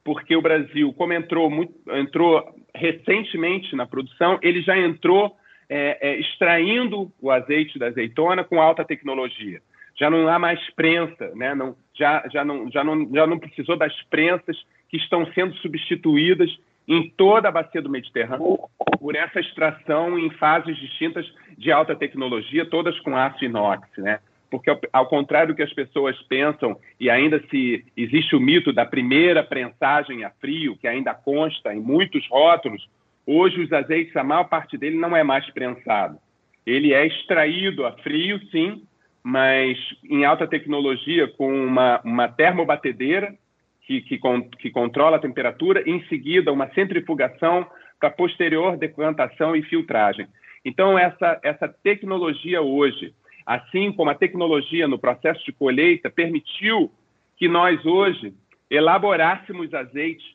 porque 0.04 0.36
o 0.36 0.42
Brasil, 0.42 0.94
como 0.94 1.14
entrou, 1.14 1.50
muito, 1.50 1.74
entrou 1.92 2.56
recentemente 2.74 3.76
na 3.76 3.86
produção, 3.86 4.40
ele 4.42 4.62
já 4.62 4.78
entrou 4.78 5.36
é, 5.70 5.98
é, 6.10 6.20
extraindo 6.20 7.12
o 7.22 7.32
azeite 7.32 7.80
da 7.80 7.88
azeitona 7.88 8.44
com 8.44 8.62
alta 8.62 8.86
tecnologia. 8.86 9.62
Já 9.98 10.10
não 10.10 10.28
há 10.28 10.38
mais 10.38 10.60
prensa, 10.72 11.32
né? 11.36 11.56
não, 11.56 11.76
já, 11.94 12.28
já, 12.32 12.44
não, 12.44 12.70
já, 12.70 12.84
não, 12.84 13.10
já 13.14 13.26
não 13.26 13.40
precisou 13.40 13.78
das 13.78 13.94
prensas 14.04 14.58
que 14.90 14.98
estão 14.98 15.26
sendo 15.34 15.56
substituídas 15.56 16.56
em 16.88 17.10
toda 17.10 17.48
a 17.48 17.52
bacia 17.52 17.82
do 17.82 17.90
Mediterrâneo 17.90 18.60
por 19.00 19.16
essa 19.16 19.40
extração 19.40 20.20
em 20.20 20.30
fases 20.32 20.78
distintas 20.78 21.26
de 21.58 21.72
alta 21.72 21.96
tecnologia, 21.96 22.66
todas 22.66 23.00
com 23.00 23.16
aço 23.16 23.44
inox, 23.44 23.88
né? 23.98 24.20
Porque 24.50 24.70
ao 24.94 25.08
contrário 25.08 25.54
do 25.54 25.56
que 25.56 25.64
as 25.64 25.74
pessoas 25.74 26.20
pensam 26.24 26.78
e 27.00 27.10
ainda 27.10 27.42
se 27.50 27.84
existe 27.96 28.36
o 28.36 28.40
mito 28.40 28.72
da 28.72 28.86
primeira 28.86 29.44
prensagem 29.44 30.24
a 30.24 30.30
frio, 30.30 30.78
que 30.78 30.88
ainda 30.88 31.14
consta 31.14 31.74
em 31.74 31.80
muitos 31.80 32.28
rótulos, 32.30 32.88
Hoje, 33.26 33.60
os 33.60 33.74
azeites, 33.74 34.16
a 34.16 34.24
maior 34.24 34.44
parte 34.44 34.78
dele 34.78 34.98
não 34.98 35.16
é 35.16 35.24
mais 35.24 35.50
prensado. 35.50 36.20
Ele 36.66 36.94
é 36.94 37.08
extraído 37.08 37.86
a 37.86 37.92
frio, 37.94 38.40
sim, 38.52 38.84
mas 39.24 39.78
em 40.04 40.24
alta 40.26 40.46
tecnologia, 40.46 41.28
com 41.28 41.52
uma, 41.52 42.00
uma 42.04 42.28
termobatedeira 42.28 43.34
que, 43.82 44.02
que, 44.02 44.20
que 44.60 44.70
controla 44.70 45.18
a 45.18 45.20
temperatura, 45.20 45.82
e 45.86 45.92
em 45.92 46.04
seguida, 46.06 46.52
uma 46.52 46.70
centrifugação 46.74 47.66
para 48.00 48.12
posterior 48.12 48.78
decantação 48.78 49.56
e 49.56 49.64
filtragem. 49.64 50.28
Então, 50.64 50.98
essa, 50.98 51.40
essa 51.44 51.68
tecnologia 51.68 52.62
hoje, 52.62 53.14
assim 53.46 53.92
como 53.92 54.10
a 54.10 54.16
tecnologia 54.16 54.88
no 54.88 54.98
processo 54.98 55.44
de 55.46 55.52
colheita, 55.52 56.10
permitiu 56.10 56.92
que 57.38 57.48
nós 57.48 57.86
hoje 57.86 58.34
elaborássemos 58.70 59.74
azeites 59.74 60.26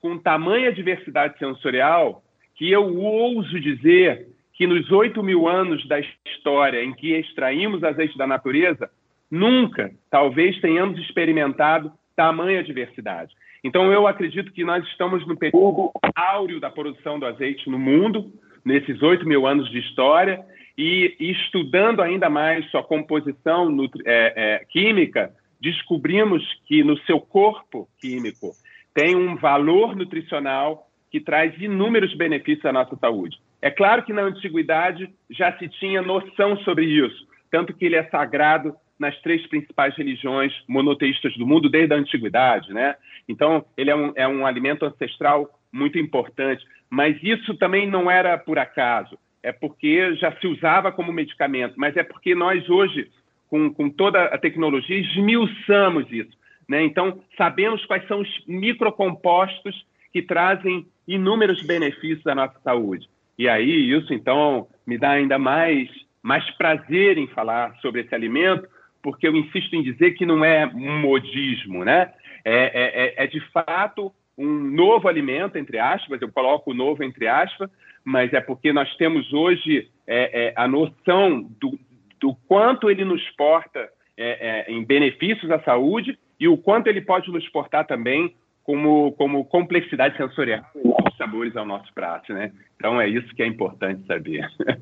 com 0.00 0.18
tamanha 0.18 0.72
diversidade 0.72 1.38
sensorial 1.38 2.22
que 2.54 2.70
eu 2.70 2.96
ouso 2.98 3.58
dizer 3.58 4.28
que 4.52 4.66
nos 4.66 4.90
oito 4.92 5.22
mil 5.22 5.48
anos 5.48 5.86
da 5.88 5.98
história 6.26 6.84
em 6.84 6.92
que 6.92 7.14
extraímos 7.14 7.82
azeite 7.82 8.16
da 8.18 8.26
natureza, 8.26 8.90
nunca, 9.30 9.90
talvez, 10.10 10.60
tenhamos 10.60 10.98
experimentado 11.00 11.90
tamanha 12.14 12.62
diversidade. 12.62 13.34
Então, 13.64 13.90
eu 13.90 14.06
acredito 14.06 14.52
que 14.52 14.64
nós 14.64 14.84
estamos 14.88 15.26
no 15.26 15.36
período 15.36 15.90
áureo 16.14 16.60
da 16.60 16.70
produção 16.70 17.18
do 17.18 17.24
azeite 17.24 17.70
no 17.70 17.78
mundo, 17.78 18.30
nesses 18.62 19.00
oito 19.02 19.26
mil 19.26 19.46
anos 19.46 19.70
de 19.70 19.78
história, 19.78 20.44
e, 20.80 21.14
estudando 21.20 22.00
ainda 22.00 22.30
mais 22.30 22.64
sua 22.70 22.82
composição 22.82 23.68
é, 24.06 24.32
é, 24.34 24.64
química, 24.64 25.30
descobrimos 25.60 26.42
que 26.64 26.82
no 26.82 26.96
seu 27.00 27.20
corpo 27.20 27.86
químico 28.00 28.52
tem 28.94 29.14
um 29.14 29.36
valor 29.36 29.94
nutricional 29.94 30.88
que 31.10 31.20
traz 31.20 31.54
inúmeros 31.60 32.14
benefícios 32.14 32.64
à 32.64 32.72
nossa 32.72 32.96
saúde. 32.96 33.36
É 33.60 33.70
claro 33.70 34.02
que 34.02 34.12
na 34.14 34.22
antiguidade 34.22 35.10
já 35.28 35.52
se 35.58 35.68
tinha 35.68 36.00
noção 36.00 36.56
sobre 36.60 36.86
isso, 36.86 37.28
tanto 37.50 37.74
que 37.74 37.84
ele 37.84 37.96
é 37.96 38.04
sagrado 38.04 38.74
nas 38.98 39.20
três 39.20 39.46
principais 39.48 39.94
religiões 39.96 40.52
monoteístas 40.66 41.36
do 41.36 41.46
mundo 41.46 41.68
desde 41.68 41.92
a 41.92 41.98
antiguidade, 41.98 42.72
né? 42.72 42.96
Então 43.28 43.66
ele 43.76 43.90
é 43.90 43.94
um, 43.94 44.12
é 44.16 44.26
um 44.26 44.46
alimento 44.46 44.86
ancestral 44.86 45.46
muito 45.70 45.98
importante, 45.98 46.64
mas 46.88 47.18
isso 47.22 47.54
também 47.56 47.86
não 47.86 48.10
era 48.10 48.38
por 48.38 48.58
acaso, 48.58 49.18
é 49.42 49.52
porque 49.52 50.14
já 50.16 50.32
se 50.36 50.46
usava 50.46 50.92
como 50.92 51.12
medicamento, 51.12 51.74
mas 51.76 51.96
é 51.96 52.02
porque 52.02 52.34
nós 52.34 52.68
hoje, 52.68 53.10
com, 53.48 53.72
com 53.72 53.88
toda 53.88 54.24
a 54.24 54.38
tecnologia, 54.38 54.98
esmiuçamos 54.98 56.10
isso. 56.10 56.38
Né? 56.68 56.82
Então, 56.84 57.20
sabemos 57.36 57.84
quais 57.86 58.06
são 58.06 58.20
os 58.20 58.44
microcompostos 58.46 59.84
que 60.12 60.22
trazem 60.22 60.86
inúmeros 61.06 61.62
benefícios 61.62 62.26
à 62.26 62.34
nossa 62.34 62.58
saúde. 62.62 63.08
E 63.38 63.48
aí, 63.48 63.90
isso 63.90 64.12
então 64.12 64.68
me 64.86 64.98
dá 64.98 65.10
ainda 65.12 65.38
mais, 65.38 65.88
mais 66.22 66.48
prazer 66.52 67.16
em 67.16 67.26
falar 67.28 67.74
sobre 67.80 68.02
esse 68.02 68.14
alimento, 68.14 68.68
porque 69.02 69.26
eu 69.26 69.34
insisto 69.34 69.74
em 69.74 69.82
dizer 69.82 70.12
que 70.12 70.26
não 70.26 70.44
é 70.44 70.66
um 70.66 71.00
modismo, 71.00 71.84
né? 71.84 72.12
É, 72.44 72.54
é, 72.54 73.22
é, 73.22 73.24
é 73.24 73.26
de 73.26 73.40
fato 73.50 74.12
um 74.36 74.48
novo 74.48 75.08
alimento, 75.08 75.56
entre 75.56 75.78
aspas, 75.78 76.20
eu 76.22 76.30
coloco 76.30 76.70
o 76.70 76.74
novo 76.74 77.02
entre 77.02 77.26
aspas, 77.26 77.70
mas 78.04 78.32
é 78.32 78.40
porque 78.40 78.72
nós 78.72 78.94
temos 78.96 79.32
hoje 79.32 79.88
é, 80.06 80.48
é, 80.48 80.52
a 80.56 80.66
noção 80.66 81.42
do, 81.60 81.78
do 82.18 82.34
quanto 82.46 82.90
ele 82.90 83.04
nos 83.04 83.22
porta 83.30 83.88
é, 84.16 84.66
é, 84.68 84.72
em 84.72 84.84
benefícios 84.84 85.50
à 85.50 85.60
saúde 85.62 86.18
e 86.38 86.48
o 86.48 86.56
quanto 86.56 86.86
ele 86.88 87.00
pode 87.00 87.30
nos 87.30 87.48
portar 87.48 87.86
também 87.86 88.34
como, 88.62 89.12
como 89.12 89.44
complexidade 89.44 90.16
sensorial 90.16 90.64
e 90.74 91.16
sabores 91.16 91.56
ao 91.56 91.66
nosso 91.66 91.92
prato, 91.92 92.32
né? 92.32 92.52
Então 92.76 93.00
é 93.00 93.08
isso 93.08 93.34
que 93.34 93.42
é 93.42 93.46
importante 93.46 94.06
saber. 94.06 94.48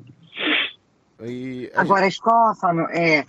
E 1.21 1.69
Agora, 1.75 2.03
gente... 2.03 2.13
Escófano, 2.13 2.83
é, 2.91 3.25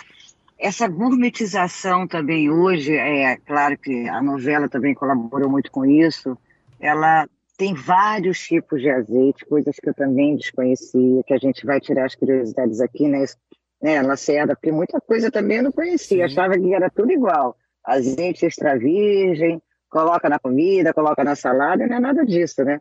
essa 0.56 0.86
gourmetização 0.86 2.06
também 2.06 2.50
hoje, 2.50 2.94
é 2.94 3.36
claro 3.38 3.76
que 3.76 4.08
a 4.08 4.22
novela 4.22 4.68
também 4.68 4.94
colaborou 4.94 5.50
muito 5.50 5.72
com 5.72 5.84
isso, 5.84 6.38
ela 6.78 7.26
tem 7.60 7.74
vários 7.74 8.40
tipos 8.40 8.80
de 8.80 8.88
azeite, 8.88 9.44
coisas 9.44 9.76
que 9.76 9.86
eu 9.86 9.92
também 9.92 10.34
desconhecia, 10.34 11.22
que 11.26 11.34
a 11.34 11.36
gente 11.36 11.66
vai 11.66 11.78
tirar 11.78 12.06
as 12.06 12.14
curiosidades 12.14 12.80
aqui, 12.80 13.06
né, 13.06 13.22
né 13.82 14.00
Lacerda, 14.00 14.56
porque 14.56 14.72
muita 14.72 14.98
coisa 14.98 15.30
também 15.30 15.58
eu 15.58 15.64
não 15.64 15.72
conhecia, 15.72 16.26
Sim. 16.26 16.32
achava 16.32 16.58
que 16.58 16.74
era 16.74 16.88
tudo 16.88 17.12
igual. 17.12 17.54
Azeite 17.84 18.46
extra 18.46 18.78
virgem, 18.78 19.60
coloca 19.90 20.26
na 20.26 20.38
comida, 20.38 20.94
coloca 20.94 21.22
na 21.22 21.36
salada, 21.36 21.86
não 21.86 21.96
é 21.98 22.00
nada 22.00 22.24
disso, 22.24 22.64
né? 22.64 22.80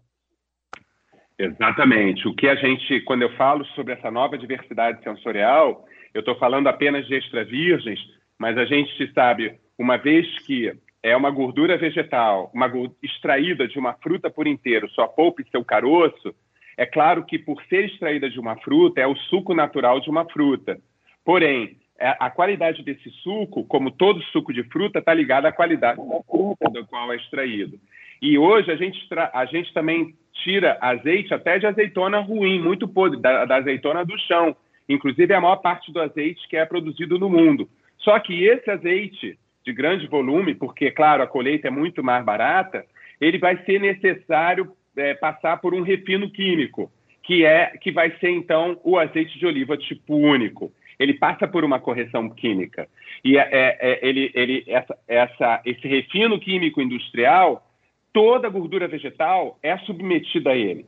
Exatamente. 1.37 2.25
O 2.25 2.33
que 2.33 2.47
a 2.47 2.55
gente, 2.55 3.01
quando 3.01 3.23
eu 3.23 3.35
falo 3.35 3.65
sobre 3.75 3.91
essa 3.91 4.09
nova 4.09 4.37
diversidade 4.37 5.03
sensorial, 5.03 5.85
eu 6.13 6.21
estou 6.21 6.39
falando 6.39 6.67
apenas 6.67 7.05
de 7.05 7.15
extra 7.15 7.43
virgens, 7.43 7.99
mas 8.37 8.57
a 8.57 8.63
gente 8.63 9.11
sabe, 9.13 9.59
uma 9.77 9.97
vez 9.97 10.25
que 10.45 10.73
é 11.01 11.15
uma 11.15 11.29
gordura 11.29 11.77
vegetal, 11.77 12.51
uma 12.53 12.71
extraída 13.01 13.67
de 13.67 13.79
uma 13.79 13.93
fruta 13.93 14.29
por 14.29 14.47
inteiro, 14.47 14.89
sua 14.89 15.07
polpa 15.07 15.41
e 15.41 15.49
seu 15.49 15.63
caroço, 15.63 16.33
é 16.77 16.85
claro 16.85 17.25
que 17.25 17.37
por 17.37 17.61
ser 17.63 17.85
extraída 17.85 18.29
de 18.29 18.39
uma 18.39 18.55
fruta, 18.57 19.01
é 19.01 19.07
o 19.07 19.15
suco 19.15 19.53
natural 19.53 19.99
de 19.99 20.09
uma 20.09 20.25
fruta. 20.25 20.79
Porém, 21.25 21.77
é, 21.99 22.15
a 22.17 22.29
qualidade 22.29 22.81
desse 22.83 23.09
suco, 23.21 23.65
como 23.65 23.91
todo 23.91 24.23
suco 24.31 24.53
de 24.53 24.63
fruta, 24.63 24.99
está 24.99 25.13
ligada 25.13 25.49
à 25.49 25.51
qualidade 25.51 25.97
da 25.97 26.23
fruta 26.23 26.69
do 26.69 26.87
qual 26.87 27.11
é 27.11 27.17
extraído. 27.17 27.77
E 28.21 28.37
hoje 28.37 28.71
a 28.71 28.77
gente, 28.77 28.97
a 29.33 29.45
gente 29.45 29.73
também 29.73 30.15
tira 30.43 30.77
azeite 30.79 31.33
até 31.33 31.59
de 31.59 31.67
azeitona 31.67 32.19
ruim, 32.19 32.61
muito 32.61 32.87
podre, 32.87 33.19
da, 33.19 33.43
da 33.43 33.57
azeitona 33.57 34.05
do 34.05 34.17
chão. 34.19 34.55
Inclusive, 34.87 35.33
é 35.33 35.35
a 35.35 35.41
maior 35.41 35.57
parte 35.57 35.91
do 35.91 35.99
azeite 35.99 36.47
que 36.47 36.55
é 36.55 36.65
produzido 36.65 37.19
no 37.19 37.29
mundo. 37.29 37.69
Só 37.97 38.17
que 38.19 38.45
esse 38.45 38.71
azeite 38.71 39.37
de 39.65 39.73
grande 39.73 40.07
volume, 40.07 40.55
porque, 40.55 40.91
claro, 40.91 41.23
a 41.23 41.27
colheita 41.27 41.67
é 41.67 41.71
muito 41.71 42.03
mais 42.03 42.23
barata, 42.23 42.85
ele 43.19 43.37
vai 43.37 43.57
ser 43.65 43.79
necessário 43.79 44.71
é, 44.95 45.13
passar 45.13 45.57
por 45.57 45.73
um 45.73 45.81
refino 45.81 46.29
químico, 46.29 46.91
que 47.23 47.45
é 47.45 47.77
que 47.81 47.91
vai 47.91 48.11
ser, 48.19 48.29
então, 48.29 48.79
o 48.83 48.97
azeite 48.97 49.37
de 49.37 49.45
oliva 49.45 49.77
tipo 49.77 50.15
único 50.15 50.71
ele 50.99 51.13
passa 51.13 51.47
por 51.47 51.63
uma 51.63 51.79
correção 51.79 52.29
química. 52.29 52.87
E 53.23 53.37
é, 53.37 53.47
é, 53.49 53.77
é, 53.79 54.07
ele, 54.07 54.29
ele, 54.35 54.63
essa, 54.67 54.97
essa, 55.07 55.61
esse 55.65 55.87
refino 55.87 56.37
químico 56.39 56.81
industrial, 56.81 57.65
toda 58.11 58.49
gordura 58.49 58.87
vegetal 58.87 59.57
é 59.63 59.77
submetida 59.79 60.51
a 60.51 60.57
ele. 60.57 60.85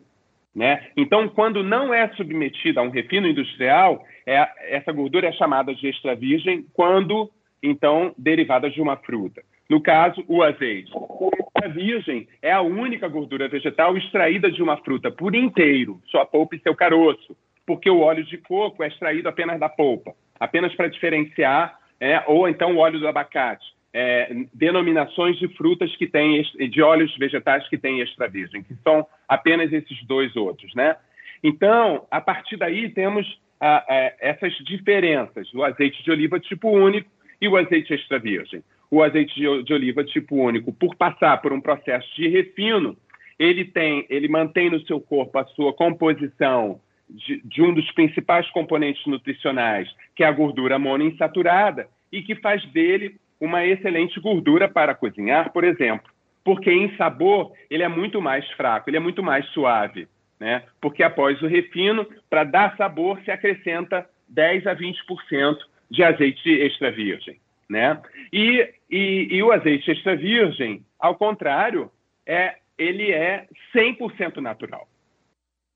Né? 0.54 0.86
Então, 0.98 1.30
quando 1.30 1.64
não 1.64 1.94
é 1.94 2.10
submetida 2.10 2.82
a 2.82 2.84
um 2.84 2.90
refino 2.90 3.26
industrial, 3.26 4.06
é, 4.26 4.76
essa 4.76 4.92
gordura 4.92 5.30
é 5.30 5.32
chamada 5.32 5.74
de 5.74 5.88
extra 5.88 6.14
virgem, 6.14 6.66
quando, 6.74 7.32
então, 7.62 8.14
derivada 8.18 8.70
de 8.70 8.82
uma 8.82 8.98
fruta. 8.98 9.42
No 9.70 9.82
caso, 9.82 10.24
o 10.28 10.44
azeite. 10.44 10.92
Extra 11.40 11.70
virgem 11.70 12.28
é 12.42 12.52
a 12.52 12.62
única 12.62 13.08
gordura 13.08 13.48
vegetal 13.48 13.98
extraída 13.98 14.52
de 14.52 14.62
uma 14.62 14.78
fruta 14.78 15.10
por 15.12 15.34
inteiro, 15.36 16.02
sua 16.08 16.26
polpa 16.26 16.56
e 16.56 16.60
seu 16.60 16.76
caroço 16.76 17.36
porque 17.66 17.90
o 17.90 18.00
óleo 18.00 18.24
de 18.24 18.38
coco 18.38 18.84
é 18.84 18.88
extraído 18.88 19.30
apenas 19.30 19.60
da 19.60 19.70
polpa, 19.70 20.14
apenas 20.40 20.74
para 20.76 20.90
diferenciar, 20.90 21.78
é, 22.00 22.22
ou 22.28 22.50
então 22.50 22.76
o 22.76 22.80
óleo 22.80 23.00
do 23.00 23.08
abacate, 23.08 23.66
é, 23.94 24.30
denominações 24.54 25.38
de 25.38 25.48
frutas 25.56 25.96
que 25.96 26.08
têm, 26.08 26.42
de 26.70 26.82
óleos 26.82 27.16
vegetais 27.18 27.68
que 27.70 27.78
têm 27.78 28.02
extra 28.02 28.28
virgem, 28.28 28.64
que 28.64 28.76
são 28.84 29.06
apenas 29.28 29.72
esses 29.72 30.04
dois 30.06 30.36
outros, 30.36 30.74
né? 30.76 30.96
Então, 31.44 32.06
a 32.10 32.22
partir 32.22 32.58
daí 32.58 32.90
temos 32.90 33.40
a, 33.60 33.78
a, 33.78 34.14
essas 34.20 34.54
diferenças 34.66 35.50
do 35.52 35.64
azeite 35.64 36.04
de 36.04 36.12
oliva 36.12 36.40
tipo 36.40 36.70
único 36.70 37.10
e 37.42 37.48
o 37.48 37.58
azeite 37.58 37.94
extra 37.94 38.20
virgem. 38.20 38.64
O 38.90 39.02
azeite 39.02 39.34
de, 39.36 39.74
oliva 39.74 40.04
tipo 40.04 40.36
único, 40.36 40.72
por 40.72 40.96
passar 40.96 41.42
por 41.42 41.52
um 41.52 41.60
processo 41.60 42.08
de 42.16 42.28
refino, 42.28 42.96
ele 43.40 43.66
tem, 43.66 44.06
ele 44.10 44.28
mantém 44.28 44.70
no 44.70 44.86
seu 44.86 45.02
corpo 45.02 45.40
a 45.40 45.46
sua 45.46 45.74
composição 45.74 46.80
de, 47.10 47.42
de, 47.44 47.62
um 47.62 47.74
dos 47.74 47.90
principais 47.94 48.50
componentes 48.52 49.06
nutricionais, 49.08 49.90
que 50.16 50.24
é 50.24 50.28
a 50.28 50.32
gordura 50.32 50.78
monoinsaturada, 50.78 51.88
e 52.12 52.22
que 52.22 52.36
faz 52.36 52.64
dele 52.72 53.16
uma 53.40 53.66
excelente 53.66 54.20
gordura 54.20 54.70
para 54.70 54.94
cozinhar, 54.94 55.52
por 55.52 55.64
exemplo. 55.64 56.12
Porque 56.44 56.72
em 56.72 56.96
sabor 56.96 57.52
ele 57.70 57.84
é 57.84 57.88
muito 57.88 58.22
mais 58.22 58.48
fraco, 58.52 58.90
ele 58.90 58.98
é 58.98 59.00
muito 59.00 59.24
mais 59.24 59.46
suave. 59.48 60.08
Né? 60.40 60.64
Porque 60.80 61.02
após 61.02 61.42
o 61.42 61.48
refino, 61.48 62.06
para 62.30 62.44
dar 62.44 62.76
sabor, 62.76 63.20
se 63.24 63.32
acrescenta 63.32 64.08
10 64.28 64.68
a 64.68 64.76
20% 64.76 65.58
de 65.92 66.04
azeite 66.04 66.50
extra 66.50 66.90
virgem. 66.90 67.40
Né? 67.70 68.02
E, 68.34 68.68
e, 68.90 69.28
e 69.30 69.44
o 69.44 69.52
azeite 69.52 69.92
extra 69.92 70.16
virgem, 70.16 70.84
ao 71.00 71.16
contrário, 71.16 71.92
é, 72.26 72.56
ele 72.78 73.12
é 73.12 73.48
100% 73.76 74.38
natural. 74.38 74.88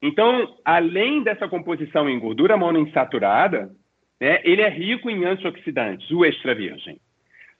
Então, 0.01 0.57
além 0.63 1.23
dessa 1.23 1.47
composição 1.47 2.09
em 2.09 2.19
gordura 2.19 2.57
monoinsaturada, 2.57 3.71
né, 4.19 4.39
ele 4.43 4.61
é 4.61 4.69
rico 4.69 5.09
em 5.09 5.25
antioxidantes, 5.25 6.09
o 6.11 6.25
extra 6.25 6.55
virgem. 6.55 6.99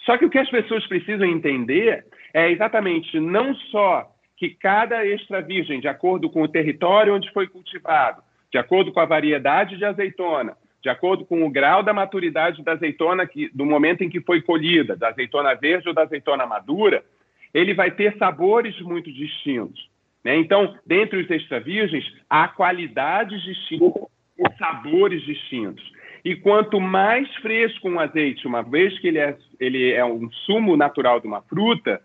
Só 0.06 0.18
que 0.18 0.26
o 0.26 0.30
que 0.30 0.38
as 0.38 0.50
pessoas 0.50 0.86
precisam 0.88 1.26
entender 1.26 2.06
é 2.34 2.50
exatamente 2.50 3.20
não 3.20 3.54
só 3.56 4.12
que 4.38 4.50
cada 4.50 5.06
extra 5.06 5.42
virgem, 5.42 5.80
de 5.80 5.88
acordo 5.88 6.30
com 6.30 6.42
o 6.42 6.48
território 6.48 7.16
onde 7.16 7.32
foi 7.32 7.48
cultivado, 7.48 8.22
de 8.52 8.58
acordo 8.58 8.92
com 8.92 9.00
a 9.00 9.06
variedade 9.06 9.78
de 9.78 9.86
azeitona, 9.86 10.56
de 10.86 10.90
acordo 10.90 11.26
com 11.26 11.44
o 11.44 11.50
grau 11.50 11.82
da 11.82 11.92
maturidade 11.92 12.62
da 12.62 12.74
azeitona 12.74 13.26
que, 13.26 13.50
do 13.56 13.66
momento 13.66 14.04
em 14.04 14.10
que 14.10 14.22
foi 14.22 14.40
colhida, 14.40 14.96
da 14.96 15.08
azeitona 15.08 15.56
verde 15.56 15.88
ou 15.88 15.96
da 15.96 16.04
azeitona 16.04 16.46
madura, 16.46 17.04
ele 17.52 17.74
vai 17.74 17.90
ter 17.90 18.16
sabores 18.18 18.80
muito 18.82 19.12
distintos. 19.12 19.90
Né? 20.24 20.38
Então, 20.38 20.78
dentre 20.86 21.20
os 21.20 21.32
extra 21.32 21.60
virgens, 21.60 22.06
há 22.30 22.48
qualidades 22.48 23.42
distintas 23.42 24.04
e 24.38 24.58
sabores 24.60 25.24
distintos. 25.24 25.84
E 26.24 26.36
quanto 26.36 26.80
mais 26.80 27.34
fresco 27.38 27.90
um 27.90 28.00
azeite, 28.00 28.46
uma 28.46 28.62
vez 28.62 29.00
que 29.00 29.08
ele 29.08 29.18
é, 29.18 29.36
ele 29.60 29.92
é 29.92 30.06
um 30.06 30.30
sumo 30.46 30.78
natural 30.78 31.20
de 31.20 31.26
uma 31.26 31.42
fruta, 31.42 32.00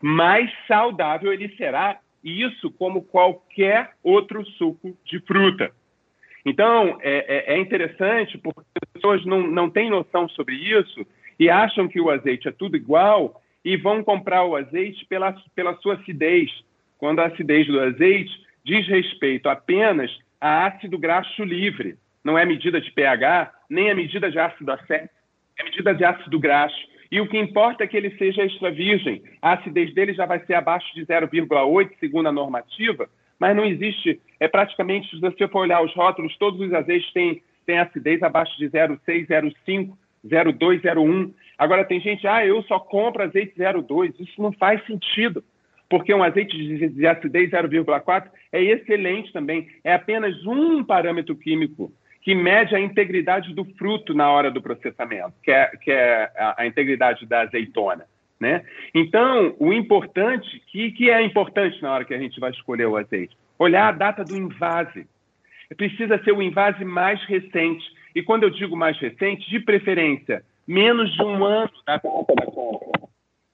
mais 0.00 0.50
saudável 0.66 1.34
ele 1.34 1.54
será. 1.58 1.98
Isso 2.24 2.70
como 2.70 3.02
qualquer 3.02 3.90
outro 4.02 4.42
suco 4.52 4.96
de 5.04 5.20
fruta. 5.20 5.70
Então, 6.46 6.96
é, 7.02 7.54
é, 7.54 7.54
é 7.54 7.58
interessante 7.58 8.38
porque 8.38 8.60
as 8.80 8.92
pessoas 8.92 9.26
não, 9.26 9.44
não 9.48 9.68
têm 9.68 9.90
noção 9.90 10.28
sobre 10.28 10.54
isso 10.54 11.04
e 11.40 11.50
acham 11.50 11.88
que 11.88 12.00
o 12.00 12.08
azeite 12.08 12.46
é 12.46 12.52
tudo 12.52 12.76
igual 12.76 13.42
e 13.64 13.76
vão 13.76 14.04
comprar 14.04 14.44
o 14.44 14.54
azeite 14.54 15.04
pela, 15.06 15.34
pela 15.56 15.74
sua 15.78 15.94
acidez, 15.94 16.48
quando 16.98 17.18
a 17.18 17.26
acidez 17.26 17.66
do 17.66 17.80
azeite 17.80 18.32
diz 18.64 18.86
respeito 18.86 19.48
apenas 19.48 20.08
a 20.40 20.66
ácido 20.66 20.96
graxo 20.96 21.42
livre. 21.42 21.96
Não 22.22 22.38
é 22.38 22.44
medida 22.44 22.80
de 22.80 22.92
pH, 22.92 23.52
nem 23.68 23.88
é 23.88 23.94
medida 23.94 24.30
de 24.30 24.38
ácido 24.38 24.70
acético, 24.70 25.14
é 25.58 25.64
medida 25.64 25.92
de 25.92 26.04
ácido 26.04 26.38
graxo. 26.38 26.78
E 27.10 27.20
o 27.20 27.28
que 27.28 27.36
importa 27.36 27.82
é 27.82 27.88
que 27.88 27.96
ele 27.96 28.16
seja 28.18 28.44
extra 28.44 28.70
virgem. 28.70 29.20
A 29.42 29.54
acidez 29.54 29.92
dele 29.94 30.14
já 30.14 30.26
vai 30.26 30.38
ser 30.46 30.54
abaixo 30.54 30.94
de 30.94 31.04
0,8, 31.04 31.90
segundo 31.98 32.28
a 32.28 32.32
normativa, 32.32 33.08
mas 33.38 33.56
não 33.56 33.64
existe, 33.64 34.20
é 34.40 34.48
praticamente, 34.48 35.10
se 35.10 35.20
você 35.20 35.46
for 35.48 35.60
olhar 35.60 35.82
os 35.82 35.94
rótulos, 35.94 36.36
todos 36.36 36.60
os 36.60 36.72
azeites 36.72 37.12
têm, 37.12 37.42
têm 37.64 37.78
acidez 37.78 38.22
abaixo 38.22 38.56
de 38.58 38.68
0,6, 38.68 39.26
0,5, 39.26 39.92
0,2, 40.26 40.80
0,1. 40.82 41.32
Agora 41.58 41.84
tem 41.84 42.00
gente, 42.00 42.26
ah, 42.26 42.44
eu 42.44 42.62
só 42.62 42.78
compro 42.78 43.22
azeite 43.22 43.54
0,2. 43.58 44.14
Isso 44.18 44.40
não 44.40 44.52
faz 44.52 44.84
sentido 44.86 45.42
porque 45.88 46.12
um 46.12 46.22
azeite 46.22 46.56
de 46.88 47.06
acidez 47.06 47.50
0,4 47.50 48.28
é 48.52 48.62
excelente 48.62 49.32
também. 49.32 49.68
É 49.84 49.94
apenas 49.94 50.34
um 50.44 50.82
parâmetro 50.82 51.36
químico 51.36 51.92
que 52.22 52.34
mede 52.34 52.74
a 52.74 52.80
integridade 52.80 53.54
do 53.54 53.64
fruto 53.76 54.12
na 54.12 54.28
hora 54.28 54.50
do 54.50 54.60
processamento, 54.60 55.32
que 55.42 55.50
é, 55.50 55.66
que 55.80 55.92
é 55.92 56.28
a, 56.36 56.62
a, 56.62 56.66
integridade 56.66 57.24
da 57.24 57.42
azeitona. 57.42 58.04
Né? 58.38 58.64
Então, 58.94 59.54
o 59.58 59.72
importante, 59.72 60.62
que, 60.66 60.90
que 60.92 61.10
é 61.10 61.22
importante 61.22 61.80
na 61.80 61.92
hora 61.92 62.04
que 62.04 62.14
a 62.14 62.18
gente 62.18 62.38
vai 62.38 62.50
escolher 62.50 62.86
o 62.86 62.96
azeite? 62.96 63.36
Olhar 63.58 63.88
a 63.88 63.92
data 63.92 64.22
do 64.22 64.36
invase. 64.36 65.06
Precisa 65.76 66.22
ser 66.22 66.32
o 66.32 66.42
invase 66.42 66.84
mais 66.84 67.22
recente. 67.24 67.84
E 68.14 68.22
quando 68.22 68.42
eu 68.42 68.50
digo 68.50 68.76
mais 68.76 68.98
recente, 68.98 69.48
de 69.48 69.58
preferência, 69.60 70.44
menos 70.66 71.12
de 71.14 71.22
um 71.22 71.44
ano 71.44 71.70
da 71.86 71.96
data 71.96 72.34
da 72.34 72.46
compra. 72.46 73.08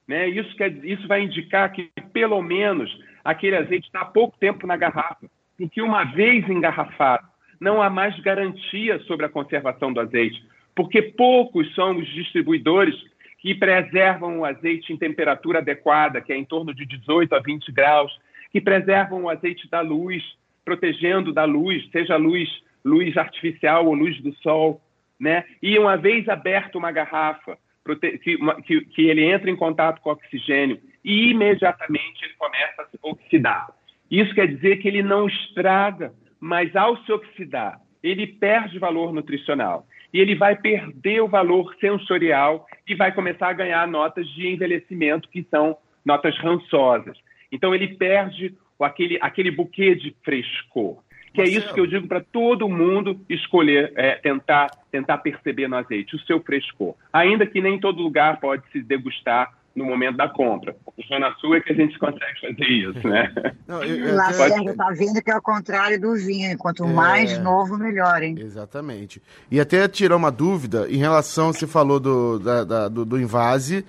Né? 0.07 0.27
Isso, 0.27 0.55
quer, 0.57 0.71
isso 0.83 1.07
vai 1.07 1.21
indicar 1.21 1.71
que, 1.71 1.89
pelo 2.11 2.41
menos, 2.41 2.91
aquele 3.23 3.55
azeite 3.55 3.87
está 3.87 4.01
há 4.01 4.05
pouco 4.05 4.37
tempo 4.37 4.67
na 4.67 4.75
garrafa, 4.75 5.27
porque 5.57 5.81
uma 5.81 6.03
vez 6.03 6.47
engarrafado, 6.49 7.25
não 7.59 7.81
há 7.81 7.89
mais 7.89 8.19
garantia 8.19 8.99
sobre 9.03 9.25
a 9.25 9.29
conservação 9.29 9.93
do 9.93 10.01
azeite, 10.01 10.43
porque 10.75 11.01
poucos 11.01 11.73
são 11.75 11.97
os 11.97 12.07
distribuidores 12.09 12.95
que 13.43 13.53
preservam 13.53 14.39
o 14.39 14.45
azeite 14.45 14.93
em 14.93 14.97
temperatura 14.97 15.59
adequada, 15.59 16.21
que 16.21 16.31
é 16.31 16.37
em 16.37 16.45
torno 16.45 16.73
de 16.73 16.85
18 16.85 17.35
a 17.35 17.39
20 17.39 17.73
graus, 17.73 18.17
que 18.49 18.61
preservam 18.61 19.23
o 19.23 19.29
azeite 19.29 19.69
da 19.69 19.81
luz, 19.81 20.23
protegendo 20.63 21.33
da 21.33 21.43
luz, 21.43 21.85
seja 21.91 22.15
luz, 22.15 22.49
luz 22.85 23.17
artificial 23.17 23.85
ou 23.85 23.95
luz 23.95 24.17
do 24.21 24.33
sol, 24.35 24.81
né? 25.19 25.43
E 25.61 25.77
uma 25.77 25.97
vez 25.97 26.29
aberta 26.29 26.77
uma 26.77 26.89
garrafa, 26.89 27.57
que, 27.99 28.37
que, 28.63 28.81
que 28.85 29.01
ele 29.09 29.25
entra 29.25 29.51
em 29.51 29.57
contato 29.57 29.99
com 29.99 30.11
oxigênio 30.11 30.79
e 31.03 31.31
imediatamente 31.31 32.23
ele 32.23 32.33
começa 32.37 32.81
a 32.81 32.85
se 32.85 32.97
oxidar. 33.01 33.67
Isso 34.09 34.33
quer 34.33 34.47
dizer 34.47 34.77
que 34.77 34.87
ele 34.87 35.03
não 35.03 35.27
estraga, 35.27 36.13
mas 36.39 36.73
ao 36.77 36.95
se 37.03 37.11
oxidar, 37.11 37.81
ele 38.03 38.27
perde 38.27 38.77
valor 38.77 39.13
nutricional 39.13 39.87
e 40.13 40.19
ele 40.19 40.35
vai 40.35 40.55
perder 40.55 41.21
o 41.21 41.27
valor 41.27 41.73
sensorial 41.79 42.67
e 42.87 42.93
vai 42.93 43.11
começar 43.11 43.47
a 43.47 43.53
ganhar 43.53 43.87
notas 43.87 44.27
de 44.29 44.47
envelhecimento 44.47 45.29
que 45.29 45.47
são 45.49 45.77
notas 46.05 46.37
rançosas. 46.37 47.17
Então 47.51 47.73
ele 47.73 47.95
perde 47.95 48.55
aquele, 48.79 49.17
aquele 49.21 49.49
buquê 49.49 49.95
de 49.95 50.15
frescor. 50.23 51.01
Que 51.33 51.41
é 51.41 51.45
isso 51.45 51.73
que 51.73 51.79
eu 51.79 51.87
digo 51.87 52.07
para 52.07 52.21
todo 52.21 52.69
mundo 52.69 53.19
escolher, 53.27 53.91
é, 53.95 54.15
tentar, 54.15 54.69
tentar 54.91 55.17
perceber 55.17 55.67
no 55.67 55.77
azeite, 55.77 56.15
o 56.15 56.19
seu 56.19 56.39
frescor. 56.39 56.93
Ainda 57.11 57.47
que 57.47 57.59
nem 57.59 57.79
todo 57.79 58.03
lugar 58.03 58.39
pode 58.39 58.61
se 58.71 58.83
degustar 58.83 59.51
no 59.75 59.85
momento 59.85 60.17
da 60.17 60.29
compra. 60.29 60.75
O 60.85 61.01
Zona 61.03 61.33
Sul 61.39 61.55
é 61.55 61.61
que 61.61 61.71
a 61.71 61.75
gente 61.75 61.97
consegue 61.97 62.39
fazer 62.41 62.69
isso, 62.69 63.07
né? 63.07 63.33
Não, 63.67 63.83
eu, 63.83 64.07
eu, 64.07 64.15
Lacerda 64.15 64.71
está 64.71 64.89
vendo 64.91 65.21
que 65.21 65.31
é 65.31 65.35
o 65.35 65.41
contrário 65.41 65.99
do 65.99 66.13
vinho. 66.15 66.55
Quanto 66.57 66.83
é... 66.83 66.87
mais 66.87 67.37
novo, 67.39 67.77
melhor, 67.77 68.21
hein? 68.21 68.35
Exatamente. 68.39 69.21
E 69.49 69.59
até 69.59 69.87
tirar 69.87 70.15
uma 70.15 70.31
dúvida 70.31 70.87
em 70.89 70.97
relação, 70.97 71.51
você 71.51 71.65
falou 71.65 71.99
do, 71.99 72.39
da, 72.39 72.63
da, 72.63 72.87
do, 72.87 73.03
do 73.03 73.19
invase, 73.19 73.83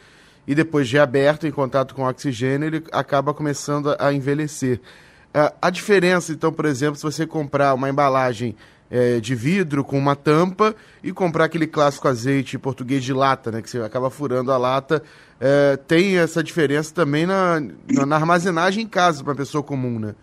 e 0.47 0.55
depois 0.55 0.88
de 0.88 0.99
aberto, 0.99 1.47
em 1.47 1.51
contato 1.51 1.94
com 1.94 2.03
oxigênio, 2.03 2.66
ele 2.66 2.85
acaba 2.92 3.35
começando 3.35 3.94
a 3.99 4.12
envelhecer. 4.12 4.81
É, 5.33 5.53
a 5.61 5.70
diferença, 5.70 6.33
então, 6.33 6.53
por 6.53 6.64
exemplo, 6.64 6.97
se 6.97 7.03
você 7.03 7.27
comprar 7.27 7.75
uma 7.75 7.88
embalagem 7.88 8.55
é, 8.90 9.20
de 9.20 9.35
vidro 9.35 9.85
com 9.85 9.99
uma 9.99 10.14
tampa 10.14 10.75
e 11.03 11.12
comprar 11.12 11.44
aquele 11.44 11.66
clássico 11.66 12.09
azeite 12.09 12.59
português 12.59 13.03
de 13.03 13.12
lata, 13.12 13.51
né? 13.51 13.62
Que 13.62 13.70
você 13.70 13.81
acaba 13.81 14.11
furando 14.11 14.53
a 14.53 14.57
lata. 14.57 15.03
É, 15.40 15.77
tem 15.77 16.18
essa 16.18 16.42
diferença 16.42 16.94
também 16.94 17.27
na, 17.27 17.61
na 18.07 18.16
armazenagem 18.16 18.85
em 18.85 18.88
casa 18.88 19.23
para 19.23 19.33
a 19.33 19.37
pessoa 19.37 19.62
comum, 19.62 19.99
né? 19.99 20.14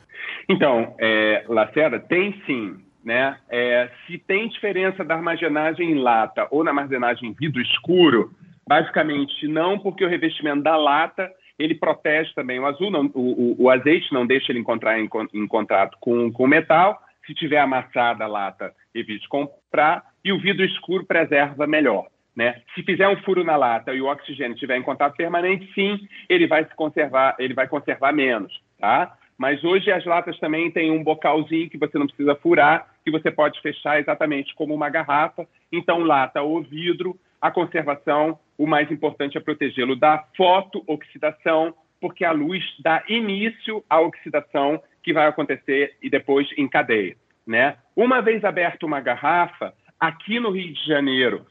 Então, 0.50 0.96
é, 1.00 1.46
Lacerda, 1.48 2.00
tem 2.00 2.42
sim. 2.46 2.76
Né? 3.04 3.36
É, 3.50 3.90
se 4.06 4.20
tem 4.20 4.48
diferença 4.48 5.04
da 5.04 5.16
armazenagem 5.16 5.92
em 5.92 5.96
lata 5.96 6.48
ou 6.52 6.64
na 6.64 6.70
armazenagem 6.70 7.30
em 7.30 7.34
vidro 7.34 7.60
escuro, 7.60 8.32
basicamente 8.68 9.48
não, 9.48 9.80
porque 9.80 10.06
o 10.06 10.08
revestimento 10.08 10.62
da 10.62 10.78
lata 10.78 11.32
ele 11.58 11.76
protege 11.76 12.32
também 12.34 12.60
o 12.60 12.66
azul, 12.66 12.92
não, 12.92 13.10
o, 13.14 13.20
o, 13.20 13.64
o, 13.64 13.70
azeite 13.70 14.14
não 14.14 14.26
deixa 14.26 14.52
ele 14.52 14.60
encontrar 14.60 15.00
em, 15.00 15.10
em 15.34 15.48
contato 15.48 15.98
com, 16.00 16.32
com 16.32 16.44
o 16.44 16.48
metal. 16.48 17.02
Se 17.32 17.36
tiver 17.36 17.60
amassada 17.60 18.26
a 18.26 18.28
lata, 18.28 18.74
evite 18.94 19.26
comprar. 19.30 20.04
E 20.22 20.34
o 20.34 20.38
vidro 20.38 20.66
escuro 20.66 21.06
preserva 21.06 21.66
melhor. 21.66 22.08
Né? 22.36 22.62
Se 22.76 22.84
fizer 22.84 23.08
um 23.08 23.16
furo 23.24 23.42
na 23.42 23.56
lata 23.56 23.94
e 23.94 24.02
o 24.02 24.08
oxigênio 24.08 24.54
estiver 24.54 24.76
em 24.76 24.84
contato 24.84 25.16
permanente, 25.16 25.72
sim, 25.74 25.98
ele 26.28 26.46
vai 26.46 26.66
se 26.66 26.76
conservar, 26.76 27.38
ele 27.40 27.54
vai 27.54 27.70
conservar 27.70 28.12
menos, 28.12 28.62
tá? 28.78 29.18
Mas 29.38 29.64
hoje 29.64 29.90
as 29.92 30.04
latas 30.04 30.38
também 30.40 30.70
têm 30.72 30.92
um 30.92 31.04
bocalzinho 31.04 31.70
que 31.70 31.78
você 31.78 31.98
não 31.98 32.06
precisa 32.06 32.36
furar, 32.36 32.86
que 33.04 33.12
você 33.12 33.32
pode 33.32 33.62
fechar 33.62 34.00
exatamente 34.00 34.54
como 34.54 34.74
uma 34.74 34.90
garrafa. 34.90 35.48
Então, 35.72 36.00
lata 36.00 36.42
ou 36.42 36.62
vidro, 36.62 37.18
a 37.40 37.50
conservação, 37.50 38.38
o 38.58 38.68
mais 38.68 38.92
importante 38.92 39.38
é 39.38 39.42
protegê-lo 39.42 39.96
da 39.96 40.26
fotooxidação, 40.36 41.74
porque 42.00 42.26
a 42.26 42.32
luz 42.34 42.64
dá 42.84 43.04
início 43.08 43.84
à 43.90 44.02
oxidação 44.02 44.82
que 45.02 45.14
vai 45.14 45.28
acontecer 45.28 45.96
e 46.02 46.10
depois 46.10 46.48
em 46.58 46.68
cadeia. 46.68 47.16
Né? 47.52 47.76
Uma 47.94 48.22
vez 48.22 48.46
aberta 48.46 48.86
uma 48.86 49.02
garrafa, 49.02 49.74
aqui 50.00 50.40
no 50.40 50.52
Rio 50.52 50.72
de 50.72 50.86
Janeiro, 50.86 51.46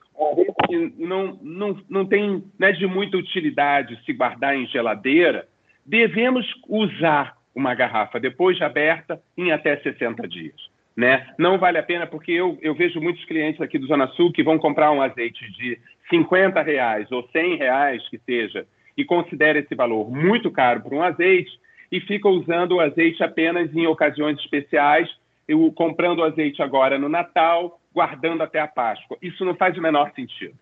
não, 0.97 1.39
não, 1.43 1.79
não 1.91 2.07
tem 2.07 2.43
né, 2.59 2.73
de 2.73 2.87
muita 2.87 3.19
utilidade 3.19 4.03
se 4.07 4.15
guardar 4.15 4.57
em 4.57 4.67
geladeira, 4.67 5.47
devemos 5.85 6.47
usar 6.67 7.37
uma 7.55 7.75
garrafa 7.75 8.19
depois 8.19 8.57
de 8.57 8.65
aberta 8.65 9.21
em 9.37 9.53
até 9.53 9.77
60 9.77 10.27
dias. 10.27 10.55
Né? 10.97 11.27
Não 11.39 11.59
vale 11.59 11.77
a 11.77 11.83
pena 11.83 12.07
porque 12.07 12.33
eu, 12.33 12.59
eu 12.63 12.75
vejo 12.75 12.99
muitos 12.99 13.23
clientes 13.27 13.61
aqui 13.61 13.79
do 13.79 13.87
Zona 13.87 14.07
Sul 14.09 14.33
que 14.33 14.43
vão 14.43 14.59
comprar 14.59 14.91
um 14.93 15.03
azeite 15.03 15.53
de 15.53 15.79
50 16.09 16.63
reais 16.63 17.13
ou 17.13 17.29
100 17.29 17.57
reais 17.57 18.09
que 18.09 18.17
seja 18.21 18.67
e 18.97 19.05
considera 19.05 19.59
esse 19.59 19.75
valor 19.75 20.11
muito 20.11 20.51
caro 20.51 20.81
por 20.81 20.95
um 20.95 21.03
azeite 21.03 21.51
e 21.93 22.01
fica 22.01 22.27
usando 22.27 22.77
o 22.77 22.81
azeite 22.81 23.23
apenas 23.23 23.75
em 23.75 23.87
ocasiões 23.87 24.39
especiais, 24.39 25.11
eu, 25.51 25.73
comprando 25.73 26.21
o 26.21 26.25
azeite 26.25 26.63
agora 26.63 26.99
no 26.99 27.09
Natal, 27.09 27.81
guardando 27.93 28.43
até 28.43 28.61
a 28.61 28.69
Páscoa. 28.69 29.19
Isso 29.21 29.45
não 29.45 29.55
faz 29.55 29.77
o 29.77 29.83
menor 29.83 30.13
sentido. 30.15 30.55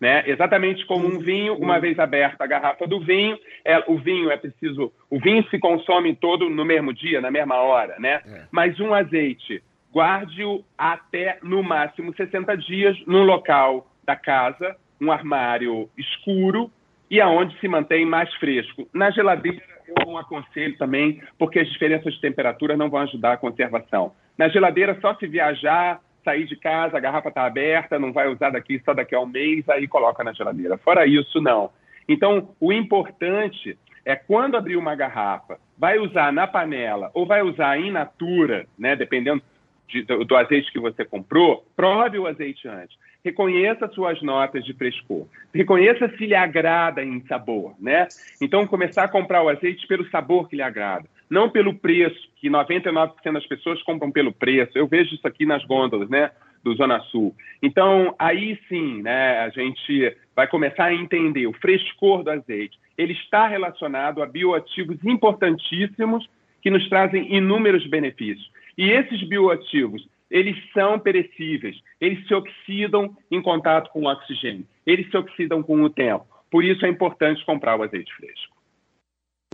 Né? 0.00 0.22
Exatamente 0.26 0.84
como 0.84 1.06
um 1.06 1.18
vinho, 1.18 1.54
uma 1.54 1.80
vez 1.80 1.98
aberta 1.98 2.44
a 2.44 2.46
garrafa 2.46 2.86
do 2.86 3.00
vinho, 3.00 3.38
é, 3.64 3.82
o 3.86 3.96
vinho 3.96 4.30
é 4.30 4.36
preciso, 4.36 4.92
o 5.08 5.18
vinho 5.18 5.42
se 5.48 5.58
consome 5.58 6.14
todo 6.14 6.50
no 6.50 6.66
mesmo 6.66 6.92
dia, 6.92 7.20
na 7.20 7.30
mesma 7.30 7.56
hora, 7.56 7.98
né? 7.98 8.20
É. 8.26 8.42
Mas 8.52 8.78
um 8.78 8.92
azeite 8.92 9.62
guarde-o 9.92 10.62
até 10.76 11.38
no 11.42 11.62
máximo 11.62 12.14
60 12.14 12.54
dias 12.58 12.94
num 13.06 13.22
local 13.22 13.90
da 14.04 14.14
casa, 14.14 14.76
um 15.00 15.10
armário 15.10 15.88
escuro 15.96 16.70
e 17.10 17.18
aonde 17.18 17.58
se 17.58 17.66
mantém 17.66 18.04
mais 18.04 18.32
fresco. 18.34 18.86
Na 18.92 19.10
geladeira 19.10 19.62
eu 19.88 19.94
não 20.04 20.18
aconselho 20.18 20.76
também, 20.76 21.22
porque 21.38 21.58
as 21.58 21.68
diferenças 21.70 22.12
de 22.12 22.20
temperatura 22.20 22.76
não 22.76 22.90
vão 22.90 23.00
ajudar 23.00 23.32
a 23.32 23.36
conservação. 23.38 24.12
Na 24.36 24.48
geladeira 24.48 24.98
só 25.00 25.14
se 25.14 25.26
viajar, 25.26 26.00
sair 26.24 26.44
de 26.44 26.56
casa, 26.56 26.96
a 26.96 27.00
garrafa 27.00 27.28
está 27.28 27.46
aberta, 27.46 27.98
não 27.98 28.12
vai 28.12 28.28
usar 28.28 28.50
daqui 28.50 28.80
só 28.84 28.92
daqui 28.92 29.14
a 29.14 29.20
um 29.20 29.26
mês, 29.26 29.68
aí 29.68 29.86
coloca 29.86 30.24
na 30.24 30.32
geladeira. 30.32 30.76
Fora 30.76 31.06
isso, 31.06 31.40
não. 31.40 31.70
Então, 32.08 32.50
o 32.60 32.72
importante 32.72 33.78
é 34.04 34.14
quando 34.14 34.56
abrir 34.56 34.76
uma 34.76 34.94
garrafa, 34.94 35.58
vai 35.78 35.98
usar 35.98 36.32
na 36.32 36.46
panela 36.46 37.10
ou 37.14 37.26
vai 37.26 37.42
usar 37.42 37.78
in 37.78 37.90
natura, 37.90 38.66
né, 38.78 38.94
dependendo 38.94 39.42
de, 39.88 40.02
do, 40.02 40.24
do, 40.24 40.36
azeite 40.36 40.72
que 40.72 40.80
você 40.80 41.04
comprou, 41.04 41.64
prove 41.76 42.18
o 42.18 42.26
azeite 42.26 42.68
antes. 42.68 42.96
Reconheça 43.24 43.88
suas 43.88 44.20
notas 44.22 44.64
de 44.64 44.72
frescor. 44.72 45.26
Reconheça 45.52 46.08
se 46.16 46.26
lhe 46.26 46.34
agrada 46.34 47.04
em 47.04 47.20
sabor, 47.26 47.74
né? 47.80 48.06
Então, 48.40 48.66
começar 48.66 49.04
a 49.04 49.08
comprar 49.08 49.42
o 49.42 49.48
azeite 49.48 49.86
pelo 49.86 50.08
sabor 50.10 50.48
que 50.48 50.56
lhe 50.56 50.62
agrada, 50.62 51.08
não 51.28 51.50
pelo 51.50 51.74
preço, 51.74 52.28
que 52.36 52.48
99% 52.48 53.32
das 53.32 53.46
pessoas 53.46 53.82
compram 53.82 54.10
pelo 54.10 54.32
preço. 54.32 54.76
Eu 54.76 54.86
vejo 54.86 55.14
isso 55.14 55.26
aqui 55.26 55.44
nas 55.44 55.64
gôndolas, 55.64 56.08
né? 56.08 56.30
Do 56.62 56.74
Zona 56.74 57.00
Sul. 57.10 57.34
Então, 57.62 58.14
aí 58.18 58.58
sim, 58.68 59.02
né, 59.02 59.40
a 59.40 59.50
gente 59.50 60.16
vai 60.34 60.48
começar 60.48 60.86
a 60.86 60.94
entender 60.94 61.46
o 61.46 61.52
frescor 61.52 62.24
do 62.24 62.30
azeite. 62.30 62.76
Ele 62.98 63.12
está 63.12 63.46
relacionado 63.46 64.22
a 64.22 64.26
bioativos 64.26 64.96
importantíssimos 65.04 66.28
que 66.60 66.70
nos 66.70 66.88
trazem 66.88 67.32
inúmeros 67.32 67.86
benefícios. 67.86 68.50
E 68.76 68.90
esses 68.90 69.22
bioativos, 69.22 70.08
eles 70.30 70.56
são 70.72 70.98
perecíveis, 70.98 71.80
eles 72.00 72.26
se 72.26 72.34
oxidam 72.34 73.16
em 73.30 73.40
contato 73.40 73.90
com 73.90 74.02
o 74.02 74.10
oxigênio, 74.10 74.66
eles 74.84 75.08
se 75.08 75.16
oxidam 75.16 75.62
com 75.62 75.80
o 75.82 75.90
tempo. 75.90 76.26
Por 76.50 76.64
isso 76.64 76.84
é 76.84 76.88
importante 76.88 77.44
comprar 77.44 77.78
o 77.78 77.82
azeite 77.82 78.12
fresco. 78.14 78.55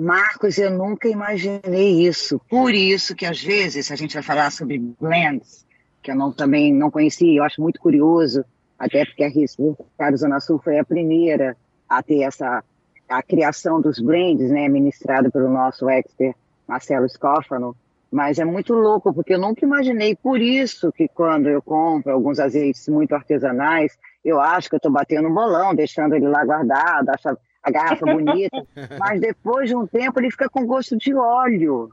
Marcos, 0.00 0.56
eu 0.56 0.70
nunca 0.70 1.06
imaginei 1.06 2.06
isso. 2.06 2.40
Por 2.48 2.72
isso 2.72 3.14
que 3.14 3.26
às 3.26 3.42
vezes 3.42 3.90
a 3.90 3.96
gente 3.96 4.14
vai 4.14 4.22
falar 4.22 4.50
sobre 4.50 4.78
blends, 4.78 5.66
que 6.02 6.10
eu 6.10 6.16
não, 6.16 6.32
também 6.32 6.72
não 6.72 6.90
conhecia, 6.90 7.38
eu 7.38 7.44
acho 7.44 7.60
muito 7.60 7.78
curioso, 7.78 8.44
até 8.78 9.04
porque 9.04 9.22
a 9.22 9.28
Ricardo 9.28 10.16
Zona 10.16 10.40
Sul 10.40 10.58
foi 10.58 10.78
a 10.78 10.84
primeira 10.84 11.56
a 11.88 12.02
ter 12.02 12.22
essa 12.22 12.64
a 13.08 13.22
criação 13.22 13.80
dos 13.80 13.98
blends, 13.98 14.50
né, 14.50 14.68
ministrado 14.68 15.30
pelo 15.30 15.50
nosso 15.50 15.86
expert 15.90 16.34
Marcelo 16.66 17.06
Scófano, 17.06 17.76
mas 18.10 18.38
é 18.38 18.44
muito 18.44 18.72
louco, 18.72 19.12
porque 19.12 19.34
eu 19.34 19.38
nunca 19.38 19.66
imaginei, 19.66 20.16
por 20.16 20.40
isso 20.40 20.90
que 20.90 21.06
quando 21.08 21.48
eu 21.48 21.60
compro 21.60 22.10
alguns 22.10 22.38
azeites 22.38 22.88
muito 22.88 23.14
artesanais, 23.14 23.98
eu 24.24 24.40
acho 24.40 24.70
que 24.70 24.76
eu 24.76 24.78
estou 24.78 24.90
batendo 24.90 25.28
um 25.28 25.34
bolão, 25.34 25.74
deixando 25.74 26.14
ele 26.14 26.26
lá 26.26 26.42
guardado, 26.44 27.10
acho 27.10 27.36
a 27.62 27.70
garrafa 27.70 28.06
bonita, 28.06 28.66
mas 28.98 29.20
depois 29.20 29.68
de 29.68 29.76
um 29.76 29.86
tempo 29.86 30.18
ele 30.20 30.30
fica 30.30 30.48
com 30.48 30.66
gosto 30.66 30.96
de 30.96 31.14
óleo. 31.14 31.92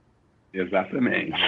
Exatamente. 0.53 1.39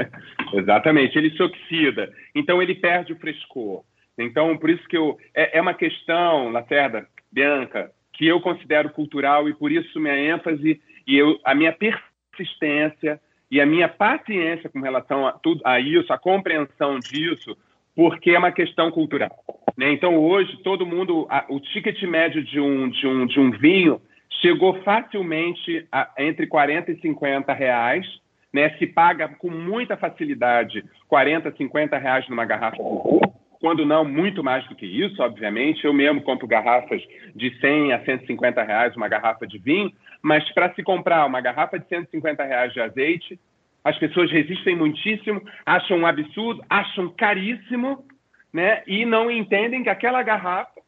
Exatamente. 0.52 1.16
Ele 1.16 1.30
se 1.30 1.42
oxida, 1.42 2.12
então 2.34 2.62
ele 2.62 2.74
perde 2.74 3.12
o 3.12 3.18
frescor. 3.18 3.82
Então, 4.18 4.56
por 4.58 4.68
isso 4.68 4.86
que 4.86 4.96
eu. 4.96 5.18
É, 5.34 5.58
é 5.58 5.60
uma 5.60 5.72
questão, 5.72 6.50
Lacerda, 6.50 7.06
Bianca, 7.32 7.90
que 8.12 8.26
eu 8.26 8.40
considero 8.40 8.90
cultural 8.90 9.48
e 9.48 9.54
por 9.54 9.72
isso 9.72 9.98
minha 9.98 10.16
ênfase 10.16 10.80
e 11.06 11.16
eu, 11.16 11.40
a 11.44 11.54
minha 11.54 11.72
persistência 11.72 13.18
e 13.50 13.60
a 13.60 13.66
minha 13.66 13.88
paciência 13.88 14.68
com 14.68 14.80
relação 14.80 15.26
a, 15.26 15.32
tudo, 15.32 15.60
a 15.64 15.80
isso, 15.80 16.12
a 16.12 16.18
compreensão 16.18 16.98
disso, 16.98 17.56
porque 18.00 18.30
é 18.30 18.38
uma 18.38 18.50
questão 18.50 18.90
cultural. 18.90 19.30
Né? 19.76 19.92
Então, 19.92 20.16
hoje, 20.16 20.56
todo 20.62 20.86
mundo, 20.86 21.26
a, 21.28 21.44
o 21.50 21.60
ticket 21.60 22.02
médio 22.04 22.42
de 22.42 22.58
um, 22.58 22.88
de 22.88 23.06
um, 23.06 23.26
de 23.26 23.38
um 23.38 23.50
vinho 23.50 24.00
chegou 24.40 24.72
facilmente 24.82 25.86
a, 25.92 26.08
entre 26.16 26.46
40 26.46 26.92
e 26.92 26.98
50 26.98 27.52
reais. 27.52 28.06
Né? 28.54 28.70
Se 28.78 28.86
paga 28.86 29.28
com 29.28 29.50
muita 29.50 29.98
facilidade 29.98 30.82
40, 31.08 31.54
50 31.54 31.98
reais 31.98 32.26
numa 32.30 32.46
garrafa 32.46 32.78
de 32.78 32.82
vinho 32.82 33.20
quando 33.60 33.84
não, 33.84 34.06
muito 34.06 34.42
mais 34.42 34.66
do 34.66 34.74
que 34.74 34.86
isso, 34.86 35.22
obviamente. 35.22 35.84
Eu 35.84 35.92
mesmo 35.92 36.22
compro 36.22 36.46
garrafas 36.46 37.02
de 37.36 37.54
100 37.60 37.92
a 37.92 38.02
150 38.02 38.62
reais, 38.62 38.96
uma 38.96 39.08
garrafa 39.08 39.46
de 39.46 39.58
vinho, 39.58 39.92
mas 40.22 40.50
para 40.54 40.72
se 40.72 40.82
comprar 40.82 41.26
uma 41.26 41.42
garrafa 41.42 41.78
de 41.78 41.86
150 41.86 42.42
reais 42.42 42.72
de 42.72 42.80
azeite, 42.80 43.38
as 43.84 43.98
pessoas 43.98 44.30
resistem 44.30 44.76
muitíssimo, 44.76 45.42
acham 45.64 45.98
um 45.98 46.06
absurdo, 46.06 46.62
acham 46.68 47.08
caríssimo, 47.10 48.04
né? 48.52 48.82
E 48.86 49.04
não 49.04 49.30
entendem 49.30 49.82
que 49.82 49.88
aquela 49.88 50.22
garrafa, 50.22 50.80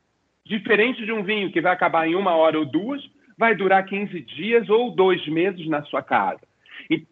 diferente 0.44 1.04
de 1.04 1.12
um 1.12 1.22
vinho 1.22 1.50
que 1.50 1.60
vai 1.60 1.72
acabar 1.72 2.06
em 2.06 2.14
uma 2.14 2.34
hora 2.34 2.58
ou 2.58 2.64
duas, 2.64 3.02
vai 3.38 3.54
durar 3.54 3.84
15 3.84 4.20
dias 4.20 4.68
ou 4.68 4.90
dois 4.90 5.26
meses 5.26 5.66
na 5.68 5.82
sua 5.84 6.02
casa. 6.02 6.40
E 6.90 7.06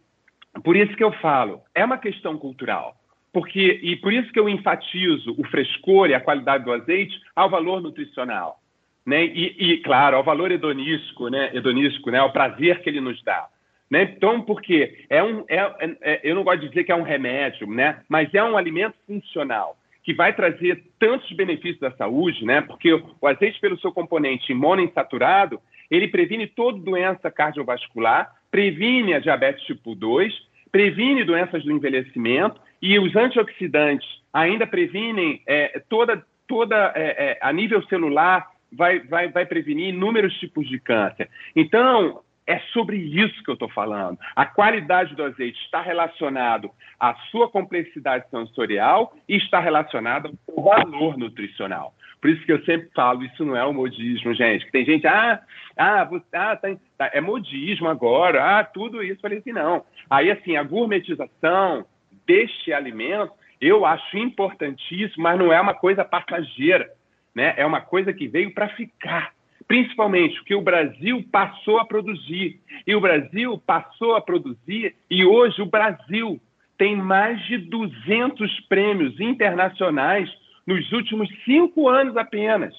por 0.63 0.77
isso 0.77 0.95
que 0.97 1.05
eu 1.05 1.13
falo, 1.13 1.63
é 1.75 1.85
uma 1.85 1.99
questão 1.99 2.37
cultural. 2.37 2.97
Porque, 3.33 3.79
e 3.83 3.97
por 3.97 4.13
isso 4.13 4.33
que 4.33 4.41
eu 4.41 4.49
enfatizo 4.49 5.35
o 5.39 5.47
frescor 5.47 6.11
e 6.11 6.15
a 6.15 6.21
qualidade 6.21 6.65
do 6.65 6.73
azeite 6.73 7.17
ao 7.35 7.49
valor 7.49 7.81
nutricional. 7.81 8.61
Né? 9.07 9.25
E, 9.25 9.73
e 9.73 9.79
claro, 9.79 10.17
ao 10.17 10.25
valor 10.25 10.51
hedonístico, 10.51 11.29
né? 11.29 11.51
hedonístico 11.55 12.11
né? 12.11 12.19
ao 12.19 12.33
prazer 12.33 12.83
que 12.83 12.91
ele 12.91 13.01
nos 13.01 13.23
dá. 13.23 13.49
Né? 13.91 14.15
Então, 14.17 14.41
porque 14.41 15.05
é 15.11 15.23
um, 15.23 15.45
é, 15.49 15.57
é, 15.57 15.97
é, 16.01 16.21
eu 16.23 16.35
não 16.35 16.45
gosto 16.45 16.61
de 16.61 16.69
dizer 16.69 16.85
que 16.85 16.93
é 16.93 16.97
um 16.97 17.03
remédio, 17.03 17.67
né? 17.67 18.01
mas 18.09 18.33
é 18.33 18.43
um 18.43 18.57
alimento 18.57 18.95
funcional 19.07 19.77
que 20.03 20.15
vai 20.15 20.33
trazer 20.33 20.83
tantos 20.99 21.31
benefícios 21.33 21.83
à 21.83 21.91
saúde, 21.93 22.45
né? 22.45 22.61
porque 22.61 22.93
o 22.93 23.27
azeite, 23.27 23.61
pelo 23.61 23.79
seu 23.81 23.93
componente 23.93 24.55
monoinsaturado, 24.55 25.61
ele 25.91 26.09
previne 26.09 26.47
toda 26.47 26.79
doença 26.79 27.31
cardiovascular, 27.31 28.33
previne 28.51 29.13
a 29.13 29.19
diabetes 29.19 29.65
tipo 29.65 29.95
2, 29.95 30.33
previne 30.71 31.25
doenças 31.25 31.65
do 31.65 31.73
envelhecimento 31.73 32.61
e 32.81 32.99
os 32.99 33.15
antioxidantes 33.17 34.09
ainda 34.33 34.67
previnem 34.67 35.43
é, 35.47 35.83
toda, 35.89 36.25
toda 36.47 36.93
é, 36.95 37.33
é, 37.33 37.39
a 37.43 37.53
nível 37.53 37.83
celular, 37.87 38.47
vai, 38.73 39.01
vai, 39.01 39.29
vai 39.29 39.45
prevenir 39.45 39.89
inúmeros 39.89 40.33
tipos 40.39 40.69
de 40.69 40.79
câncer. 40.79 41.29
Então, 41.57 42.21
é 42.51 42.59
sobre 42.73 42.97
isso 42.97 43.43
que 43.45 43.51
eu 43.51 43.55
estou 43.55 43.69
falando. 43.69 44.19
A 44.35 44.45
qualidade 44.45 45.15
do 45.15 45.23
azeite 45.23 45.61
está 45.63 45.81
relacionado 45.81 46.71
à 46.99 47.15
sua 47.31 47.49
complexidade 47.49 48.29
sensorial 48.29 49.15
e 49.29 49.37
está 49.37 49.61
relacionado 49.61 50.37
ao 50.49 50.65
valor 50.65 51.17
nutricional. 51.17 51.95
Por 52.21 52.29
isso 52.29 52.45
que 52.45 52.53
eu 52.53 52.63
sempre 52.65 52.91
falo, 52.95 53.25
isso 53.25 53.45
não 53.45 53.57
é 53.57 53.65
o 53.65 53.73
modismo, 53.73 54.35
gente. 54.35 54.69
Tem 54.73 54.85
gente, 54.85 55.07
ah, 55.07 55.41
ah, 55.77 56.05
você, 56.05 56.25
ah 56.35 56.57
tá, 56.57 56.69
tá, 56.99 57.11
é 57.15 57.21
modismo 57.21 57.89
agora, 57.89 58.59
ah, 58.59 58.65
tudo 58.65 59.01
isso. 59.03 59.15
Eu 59.15 59.21
falei 59.21 59.39
assim, 59.39 59.53
não. 59.53 59.85
Aí, 60.11 60.31
assim, 60.31 60.57
a 60.57 60.63
gourmetização, 60.65 61.87
deste 62.27 62.73
alimento, 62.73 63.33
eu 63.61 63.87
acho 63.87 64.19
importantíssimo, 64.19 65.23
mas 65.23 65.39
não 65.39 65.53
é 65.53 65.61
uma 65.61 65.75
coisa 65.75 66.05
passageira, 66.05 66.91
né? 67.35 67.55
É 67.57 67.65
uma 67.65 67.81
coisa 67.81 68.13
que 68.13 68.27
veio 68.27 68.53
para 68.53 68.69
ficar. 68.71 69.33
Principalmente 69.71 70.41
o 70.41 70.45
que 70.45 70.57
o 70.57 70.61
Brasil 70.61 71.25
passou 71.31 71.79
a 71.79 71.85
produzir. 71.85 72.59
E 72.85 72.93
o 72.93 73.01
Brasil 73.01 73.57
passou 73.65 74.17
a 74.17 74.21
produzir, 74.21 74.97
e 75.09 75.25
hoje 75.25 75.63
o 75.63 75.67
Brasil 75.67 76.41
tem 76.77 76.97
mais 76.97 77.41
de 77.47 77.57
200 77.57 78.63
prêmios 78.63 79.21
internacionais 79.21 80.29
nos 80.67 80.91
últimos 80.91 81.29
cinco 81.45 81.89
anos 81.89 82.17
apenas. 82.17 82.75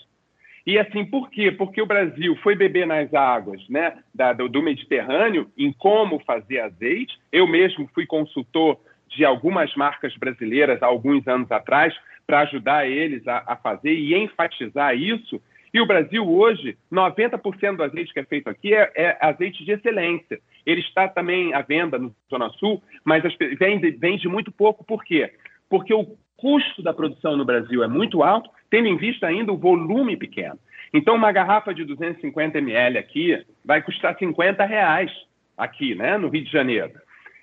E 0.68 0.78
assim, 0.78 1.06
por 1.06 1.30
quê? 1.30 1.50
Porque 1.50 1.82
o 1.82 1.86
Brasil 1.86 2.36
foi 2.44 2.56
beber 2.56 2.86
nas 2.86 3.14
águas 3.14 3.66
né, 3.70 3.94
da, 4.14 4.34
do, 4.34 4.50
do 4.50 4.62
Mediterrâneo 4.62 5.50
em 5.58 5.72
como 5.72 6.20
fazer 6.26 6.60
azeite. 6.60 7.18
Eu 7.32 7.48
mesmo 7.48 7.90
fui 7.94 8.06
consultor 8.06 8.78
de 9.08 9.24
algumas 9.24 9.74
marcas 9.76 10.14
brasileiras 10.18 10.84
há 10.84 10.88
alguns 10.88 11.26
anos 11.26 11.50
atrás 11.54 11.96
para 12.28 12.42
ajudar 12.42 12.86
eles 12.86 13.26
a, 13.30 13.46
a, 13.48 13.56
fazer 13.56 13.94
e 13.94 14.14
enfatizar 14.14 14.94
isso. 14.94 15.42
E 15.74 15.80
o 15.80 15.86
Brasil 15.86 16.30
hoje, 16.30 16.78
90% 16.92 17.78
do 17.78 17.84
azeite 17.84 18.14
que 18.14 18.20
é 18.20 18.26
feito 18.26 18.50
aqui 18.50 18.74
é, 18.74 18.92
é, 18.96 19.18
azeite 19.22 19.64
de 19.64 19.72
excelência. 19.72 20.40
Ele 20.66 20.82
está 20.82 21.08
também 21.08 21.54
à 21.54 21.62
venda 21.62 21.98
no 21.98 22.14
Zona 22.30 22.50
Sul, 22.52 22.84
mas 23.06 23.24
vende, 23.58 23.92
vende 23.92 24.28
muito 24.28 24.52
pouco. 24.52 24.84
Por 24.84 25.04
quê? 25.04 25.32
Porque 25.70 25.94
o 25.94 26.18
custo 26.36 26.82
da 26.82 26.94
produção 26.94 27.38
no 27.38 27.46
Brasil 27.46 27.84
é 27.84 27.88
muito 27.88 28.22
alto, 28.22 28.50
tendo 28.70 28.88
em 28.88 28.98
vista 28.98 29.28
ainda 29.28 29.54
o 29.54 29.58
volume 29.58 30.18
pequeno. 30.18 30.60
Então, 30.94 31.16
uma 31.16 31.32
garrafa 31.32 31.74
de 31.74 31.86
250 31.86 32.58
ml 32.58 32.98
aqui 32.98 33.46
vai 33.64 33.82
custar 33.82 34.18
50 34.18 34.66
reais 34.66 35.12
aqui, 35.58 35.96
né, 35.96 36.18
no 36.18 36.28
Rio 36.28 36.44
de 36.44 36.52
Janeiro. 36.52 36.92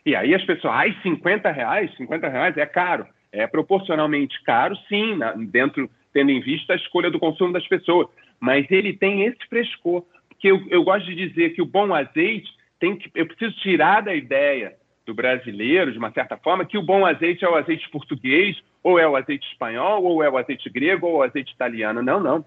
E 0.04 0.14
aí 0.14 0.34
as 0.34 0.44
pessoas, 0.44 0.74
ai, 0.74 0.96
50 1.02 1.50
reais, 1.50 1.94
50 1.96 2.28
reais 2.28 2.56
é 2.56 2.66
caro. 2.66 3.06
É 3.30 3.46
proporcionalmente 3.46 4.42
caro, 4.42 4.76
sim, 4.88 5.18
dentro, 5.50 5.88
tendo 6.18 6.32
em 6.32 6.40
vista 6.40 6.72
a 6.72 6.76
escolha 6.76 7.12
do 7.12 7.20
consumo 7.20 7.52
das 7.52 7.66
pessoas. 7.68 8.08
Mas 8.40 8.68
ele 8.72 8.92
tem 8.92 9.22
esse 9.22 9.38
frescor. 9.48 10.04
Porque 10.28 10.48
eu, 10.48 10.60
eu 10.68 10.82
gosto 10.82 11.06
de 11.06 11.14
dizer 11.14 11.50
que 11.50 11.62
o 11.62 11.66
bom 11.66 11.94
azeite 11.94 12.50
tem 12.80 12.96
que. 12.96 13.08
Eu 13.14 13.24
preciso 13.24 13.56
tirar 13.60 14.00
da 14.00 14.12
ideia 14.12 14.74
do 15.06 15.14
brasileiro, 15.14 15.92
de 15.92 15.98
uma 15.98 16.10
certa 16.10 16.36
forma, 16.36 16.64
que 16.64 16.76
o 16.76 16.82
bom 16.82 17.06
azeite 17.06 17.44
é 17.44 17.48
o 17.48 17.54
azeite 17.54 17.88
português, 17.90 18.56
ou 18.82 18.98
é 18.98 19.06
o 19.06 19.14
azeite 19.14 19.46
espanhol, 19.46 20.02
ou 20.02 20.22
é 20.24 20.28
o 20.28 20.36
azeite 20.36 20.68
grego, 20.68 21.06
ou 21.06 21.18
o 21.18 21.22
azeite 21.22 21.52
italiano. 21.52 22.02
Não, 22.02 22.18
não. 22.18 22.44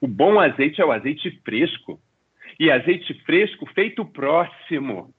O 0.00 0.08
bom 0.08 0.40
azeite 0.40 0.80
é 0.80 0.84
o 0.84 0.90
azeite 0.90 1.30
fresco. 1.44 2.00
E 2.58 2.70
azeite 2.70 3.12
fresco 3.24 3.66
feito 3.74 4.06
próximo. 4.06 5.12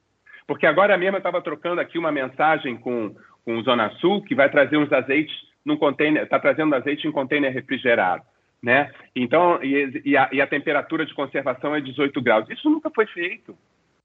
Porque 0.47 0.65
agora 0.65 0.97
mesmo 0.97 1.17
eu 1.17 1.19
estava 1.19 1.43
trocando 1.43 1.79
aqui 1.79 1.99
uma 1.99 2.11
mensagem 2.11 2.75
com, 2.75 3.15
com 3.45 3.57
o 3.57 3.63
Zona 3.63 3.91
Sul, 3.99 4.23
que 4.23 4.33
vai 4.33 4.49
trazer 4.49 4.77
uns 4.77 4.91
azeites 4.91 5.52
num 5.65 5.77
container, 5.77 6.23
está 6.23 6.39
trazendo 6.39 6.75
azeite 6.75 7.07
em 7.07 7.11
container 7.11 7.51
refrigerado. 7.51 8.23
Né? 8.61 8.91
Então, 9.15 9.61
e, 9.61 10.01
e, 10.05 10.17
a, 10.17 10.29
e, 10.31 10.41
a, 10.41 10.47
temperatura 10.47 11.05
de 11.05 11.13
conservação 11.13 11.75
é 11.75 11.81
18 11.81 12.21
graus. 12.21 12.49
Isso 12.49 12.69
nunca 12.69 12.89
foi 12.89 13.05
feito. 13.07 13.57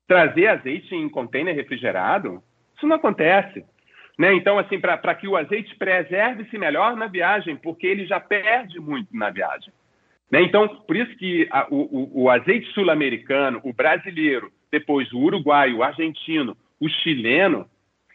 Trazer 0.06 0.48
azeite 0.48 0.94
em 0.94 1.08
container 1.08 1.54
refrigerado, 1.54 2.42
isso 2.76 2.86
não 2.86 2.96
acontece. 2.96 3.64
Né? 4.18 4.34
Então, 4.34 4.58
assim, 4.58 4.80
para 4.80 5.14
que 5.14 5.28
o 5.28 5.36
azeite 5.36 5.76
preserve-se 5.76 6.58
melhor 6.58 6.96
na 6.96 7.06
viagem, 7.06 7.54
porque 7.54 7.86
ele 7.86 8.04
já 8.04 8.18
perde 8.18 8.80
muito 8.80 9.08
na 9.16 9.30
viagem. 9.30 9.72
Né? 10.28 10.42
Então, 10.42 10.66
por 10.66 10.96
isso 10.96 11.16
que 11.16 11.46
a, 11.52 11.68
o, 11.70 12.24
o 12.24 12.30
azeite 12.30 12.66
sul-americano, 12.72 13.60
o 13.62 13.72
brasileiro, 13.72 14.50
depois 14.72 15.12
o 15.12 15.20
uruguaio, 15.20 15.78
o 15.78 15.82
argentino, 15.84 16.56
o 16.80 16.88
chileno, 16.88 17.68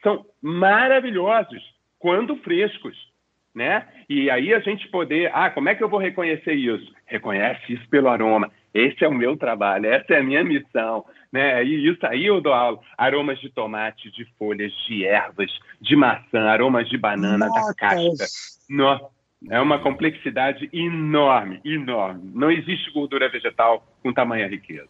são 0.03 0.25
maravilhosos 0.41 1.63
quando 1.97 2.36
frescos, 2.38 3.12
né? 3.53 3.87
E 4.09 4.29
aí 4.29 4.53
a 4.53 4.59
gente 4.59 4.87
poder, 4.89 5.31
ah, 5.33 5.49
como 5.49 5.69
é 5.69 5.75
que 5.75 5.83
eu 5.83 5.89
vou 5.89 5.99
reconhecer 5.99 6.53
isso? 6.53 6.91
Reconhece 7.05 7.73
isso 7.73 7.87
pelo 7.89 8.09
aroma. 8.09 8.51
Esse 8.73 9.03
é 9.03 9.07
o 9.07 9.13
meu 9.13 9.37
trabalho, 9.37 9.85
essa 9.85 10.15
é 10.15 10.19
a 10.19 10.23
minha 10.23 10.43
missão, 10.43 11.05
né? 11.31 11.63
E 11.63 11.87
isso 11.87 12.05
aí 12.07 12.25
eu 12.25 12.41
dou 12.41 12.53
aula. 12.53 12.79
Aromas 12.97 13.39
de 13.39 13.49
tomate, 13.49 14.11
de 14.11 14.25
folhas, 14.37 14.73
de 14.87 15.05
ervas, 15.05 15.51
de 15.79 15.95
maçã, 15.95 16.41
aromas 16.49 16.89
de 16.89 16.97
banana, 16.97 17.45
Notas. 17.45 17.67
da 17.67 17.73
casca. 17.75 18.25
Nossa, 18.67 19.05
é 19.49 19.59
uma 19.59 19.79
complexidade 19.79 20.69
enorme, 20.73 21.61
enorme. 21.63 22.31
Não 22.33 22.49
existe 22.49 22.91
gordura 22.91 23.29
vegetal 23.29 23.85
com 24.01 24.11
tamanha 24.11 24.47
riqueza. 24.47 24.87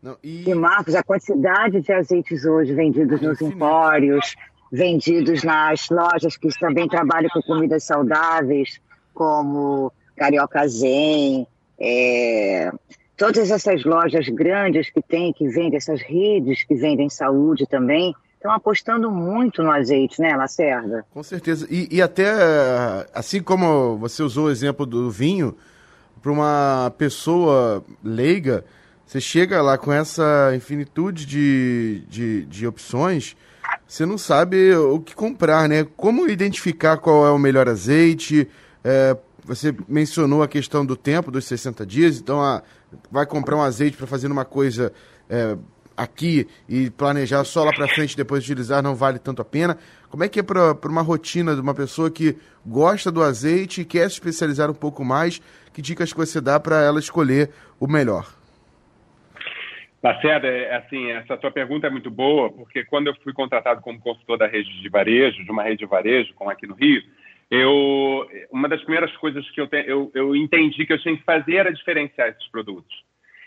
Não, 0.00 0.16
e... 0.22 0.48
e... 0.48 0.54
Marcos, 0.54 0.94
a 0.94 1.02
quantidade 1.02 1.80
de 1.80 1.92
azeites 1.92 2.44
hoje 2.44 2.74
vendidos 2.74 3.22
é 3.22 3.26
nos 3.26 3.40
empórios, 3.40 4.36
vendidos 4.74 5.44
nas 5.44 5.88
lojas 5.88 6.36
que 6.36 6.48
também 6.58 6.88
trabalham 6.88 7.30
com 7.30 7.40
comidas 7.42 7.84
saudáveis, 7.84 8.80
como 9.14 9.92
Carioca 10.16 10.66
Zen, 10.66 11.46
é, 11.78 12.72
todas 13.16 13.52
essas 13.52 13.84
lojas 13.84 14.28
grandes 14.28 14.90
que 14.90 15.00
tem, 15.00 15.32
que 15.32 15.46
vendem, 15.46 15.76
essas 15.76 16.02
redes 16.02 16.64
que 16.64 16.74
vendem 16.74 17.08
saúde 17.08 17.66
também, 17.68 18.12
estão 18.34 18.50
apostando 18.50 19.12
muito 19.12 19.62
no 19.62 19.70
azeite, 19.70 20.20
né, 20.20 20.36
Lacerda? 20.36 21.06
Com 21.12 21.22
certeza. 21.22 21.68
E, 21.70 21.88
e 21.92 22.02
até, 22.02 22.32
assim 23.14 23.40
como 23.40 23.96
você 23.96 24.24
usou 24.24 24.46
o 24.46 24.50
exemplo 24.50 24.84
do 24.84 25.08
vinho, 25.08 25.56
para 26.20 26.32
uma 26.32 26.92
pessoa 26.98 27.84
leiga, 28.02 28.64
você 29.06 29.20
chega 29.20 29.62
lá 29.62 29.78
com 29.78 29.92
essa 29.92 30.52
infinitude 30.56 31.26
de, 31.26 32.02
de, 32.08 32.44
de 32.46 32.66
opções, 32.66 33.36
você 33.94 34.04
não 34.04 34.18
sabe 34.18 34.74
o 34.74 34.98
que 34.98 35.14
comprar, 35.14 35.68
né? 35.68 35.86
Como 35.96 36.28
identificar 36.28 36.96
qual 36.96 37.24
é 37.24 37.30
o 37.30 37.38
melhor 37.38 37.68
azeite? 37.68 38.48
É, 38.82 39.16
você 39.44 39.72
mencionou 39.86 40.42
a 40.42 40.48
questão 40.48 40.84
do 40.84 40.96
tempo, 40.96 41.30
dos 41.30 41.44
60 41.44 41.86
dias, 41.86 42.18
então 42.18 42.42
a, 42.42 42.60
vai 43.08 43.24
comprar 43.24 43.54
um 43.54 43.62
azeite 43.62 43.96
para 43.96 44.08
fazer 44.08 44.26
uma 44.32 44.44
coisa 44.44 44.92
é, 45.30 45.56
aqui 45.96 46.48
e 46.68 46.90
planejar 46.90 47.44
só 47.44 47.62
lá 47.62 47.70
para 47.72 47.86
frente 47.86 48.16
depois 48.16 48.42
de 48.42 48.50
utilizar 48.50 48.82
não 48.82 48.96
vale 48.96 49.20
tanto 49.20 49.40
a 49.42 49.44
pena. 49.44 49.78
Como 50.10 50.24
é 50.24 50.28
que 50.28 50.40
é 50.40 50.42
para 50.42 50.76
uma 50.88 51.02
rotina 51.02 51.54
de 51.54 51.60
uma 51.60 51.72
pessoa 51.72 52.10
que 52.10 52.36
gosta 52.66 53.12
do 53.12 53.22
azeite 53.22 53.82
e 53.82 53.84
quer 53.84 54.10
se 54.10 54.16
especializar 54.16 54.68
um 54.68 54.74
pouco 54.74 55.04
mais? 55.04 55.40
Que 55.72 55.80
dicas 55.80 56.12
que 56.12 56.18
você 56.18 56.40
dá 56.40 56.58
para 56.58 56.82
ela 56.82 56.98
escolher 56.98 57.48
o 57.78 57.86
melhor? 57.86 58.26
Lacerda, 60.04 60.46
é, 60.46 60.76
assim, 60.76 61.10
essa 61.12 61.34
tua 61.34 61.50
pergunta 61.50 61.86
é 61.86 61.90
muito 61.90 62.10
boa, 62.10 62.52
porque 62.52 62.84
quando 62.84 63.06
eu 63.06 63.14
fui 63.22 63.32
contratado 63.32 63.80
como 63.80 63.98
consultor 63.98 64.36
da 64.36 64.46
rede 64.46 64.70
de 64.82 64.88
varejo, 64.90 65.42
de 65.42 65.50
uma 65.50 65.62
rede 65.62 65.78
de 65.78 65.86
varejo, 65.86 66.34
como 66.34 66.50
aqui 66.50 66.66
no 66.66 66.74
Rio, 66.74 67.02
eu, 67.50 68.28
uma 68.52 68.68
das 68.68 68.82
primeiras 68.82 69.10
coisas 69.16 69.48
que 69.52 69.58
eu, 69.58 69.66
te, 69.66 69.82
eu, 69.86 70.10
eu 70.14 70.36
entendi 70.36 70.84
que 70.84 70.92
eu 70.92 71.00
tinha 71.00 71.16
que 71.16 71.24
fazer 71.24 71.54
era 71.56 71.72
diferenciar 71.72 72.28
esses 72.28 72.46
produtos. 72.48 72.94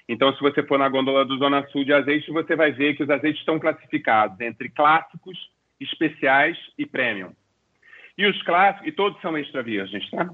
Então, 0.10 0.34
se 0.34 0.42
você 0.42 0.64
for 0.64 0.80
na 0.80 0.90
gôndola 0.90 1.26
do 1.26 1.38
Zona 1.38 1.64
Sul 1.68 1.86
de 1.86 1.94
azeite, 1.94 2.32
você 2.32 2.56
vai 2.56 2.72
ver 2.72 2.96
que 2.96 3.04
os 3.04 3.10
azeites 3.12 3.42
estão 3.42 3.60
classificados 3.60 4.40
entre 4.42 4.68
clássicos, 4.70 5.38
especiais 5.80 6.58
e 6.76 6.88
premium. 6.88 7.34
E 8.18 8.26
os 8.26 8.42
clássicos, 8.42 8.88
e 8.88 8.92
todos 8.92 9.22
são 9.22 9.38
extra 9.38 9.62
virgens, 9.62 10.10
tá? 10.10 10.28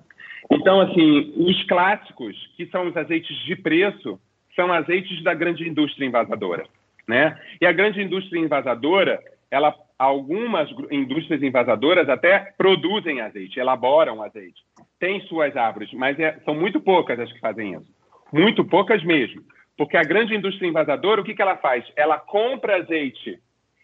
Então, 0.50 0.80
assim, 0.80 1.34
os 1.36 1.64
clássicos, 1.64 2.38
que 2.56 2.66
são 2.68 2.88
os 2.88 2.96
azeites 2.96 3.36
de 3.44 3.58
preço, 3.58 4.18
são 4.56 4.72
azeites 4.72 5.24
da 5.24 5.34
grande 5.34 5.68
indústria 5.68 6.06
invasadora. 6.06 6.66
Né? 7.08 7.38
E 7.60 7.66
a 7.66 7.72
grande 7.72 8.02
indústria 8.02 8.40
invasadora, 8.40 9.22
ela, 9.52 9.76
algumas 9.98 10.70
indústrias 10.90 11.44
invasadoras 11.44 12.08
até 12.08 12.54
produzem 12.58 13.22
azeite, 13.22 13.60
elaboram 13.60 14.22
azeite. 14.24 14.62
Tem 15.00 15.20
suas 15.22 15.56
árvores, 15.58 15.92
mas 15.94 16.18
é, 16.20 16.40
são 16.46 16.56
muito 16.56 16.80
poucas 16.80 17.20
as 17.20 17.32
que 17.32 17.40
fazem 17.40 17.74
isso. 17.74 17.92
Muito 18.32 18.64
poucas 18.64 19.04
mesmo. 19.04 19.42
Porque 19.78 19.98
a 19.98 20.04
grande 20.04 20.36
indústria 20.36 20.68
invasadora, 20.68 21.22
o 21.22 21.24
que, 21.24 21.34
que 21.34 21.42
ela 21.42 21.58
faz? 21.58 21.84
Ela 21.96 22.18
compra 22.18 22.78
azeite 22.78 23.40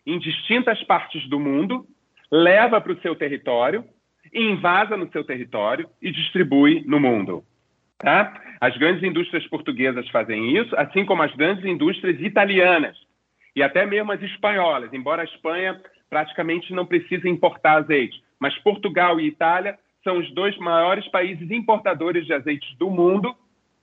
em 0.06 0.18
distintas 0.18 0.82
partes 0.84 1.28
do 1.28 1.40
mundo, 1.40 1.86
leva 2.32 2.80
para 2.80 2.94
o 2.94 3.02
seu 3.02 3.16
território, 3.16 3.84
invasa 4.34 4.96
no 4.96 5.12
seu 5.12 5.24
território 5.24 5.90
e 6.02 6.12
distribui 6.12 6.84
no 6.86 7.00
mundo. 7.00 7.44
Tá? 8.00 8.34
As 8.62 8.76
grandes 8.78 9.04
indústrias 9.04 9.46
portuguesas 9.48 10.08
fazem 10.10 10.58
isso, 10.58 10.76
assim 10.78 11.06
como 11.06 11.22
as 11.22 11.34
grandes 11.36 11.66
indústrias 11.66 12.20
italianas 12.22 12.98
e 13.56 13.62
até 13.62 13.86
mesmo 13.86 14.12
as 14.12 14.22
espanholas, 14.22 14.92
embora 14.94 15.22
a 15.22 15.26
Espanha 15.26 15.80
praticamente 16.10 16.74
não 16.74 16.86
precise 16.86 17.28
importar 17.28 17.80
azeite. 17.80 18.22
Mas 18.40 18.58
Portugal 18.60 19.20
e 19.20 19.28
Itália 19.28 19.78
são 20.04 20.18
os 20.18 20.32
dois 20.34 20.58
maiores 20.58 21.08
países 21.10 21.52
importadores 21.52 22.26
de 22.26 22.34
azeites 22.34 22.76
do 22.78 22.90
mundo, 22.90 23.36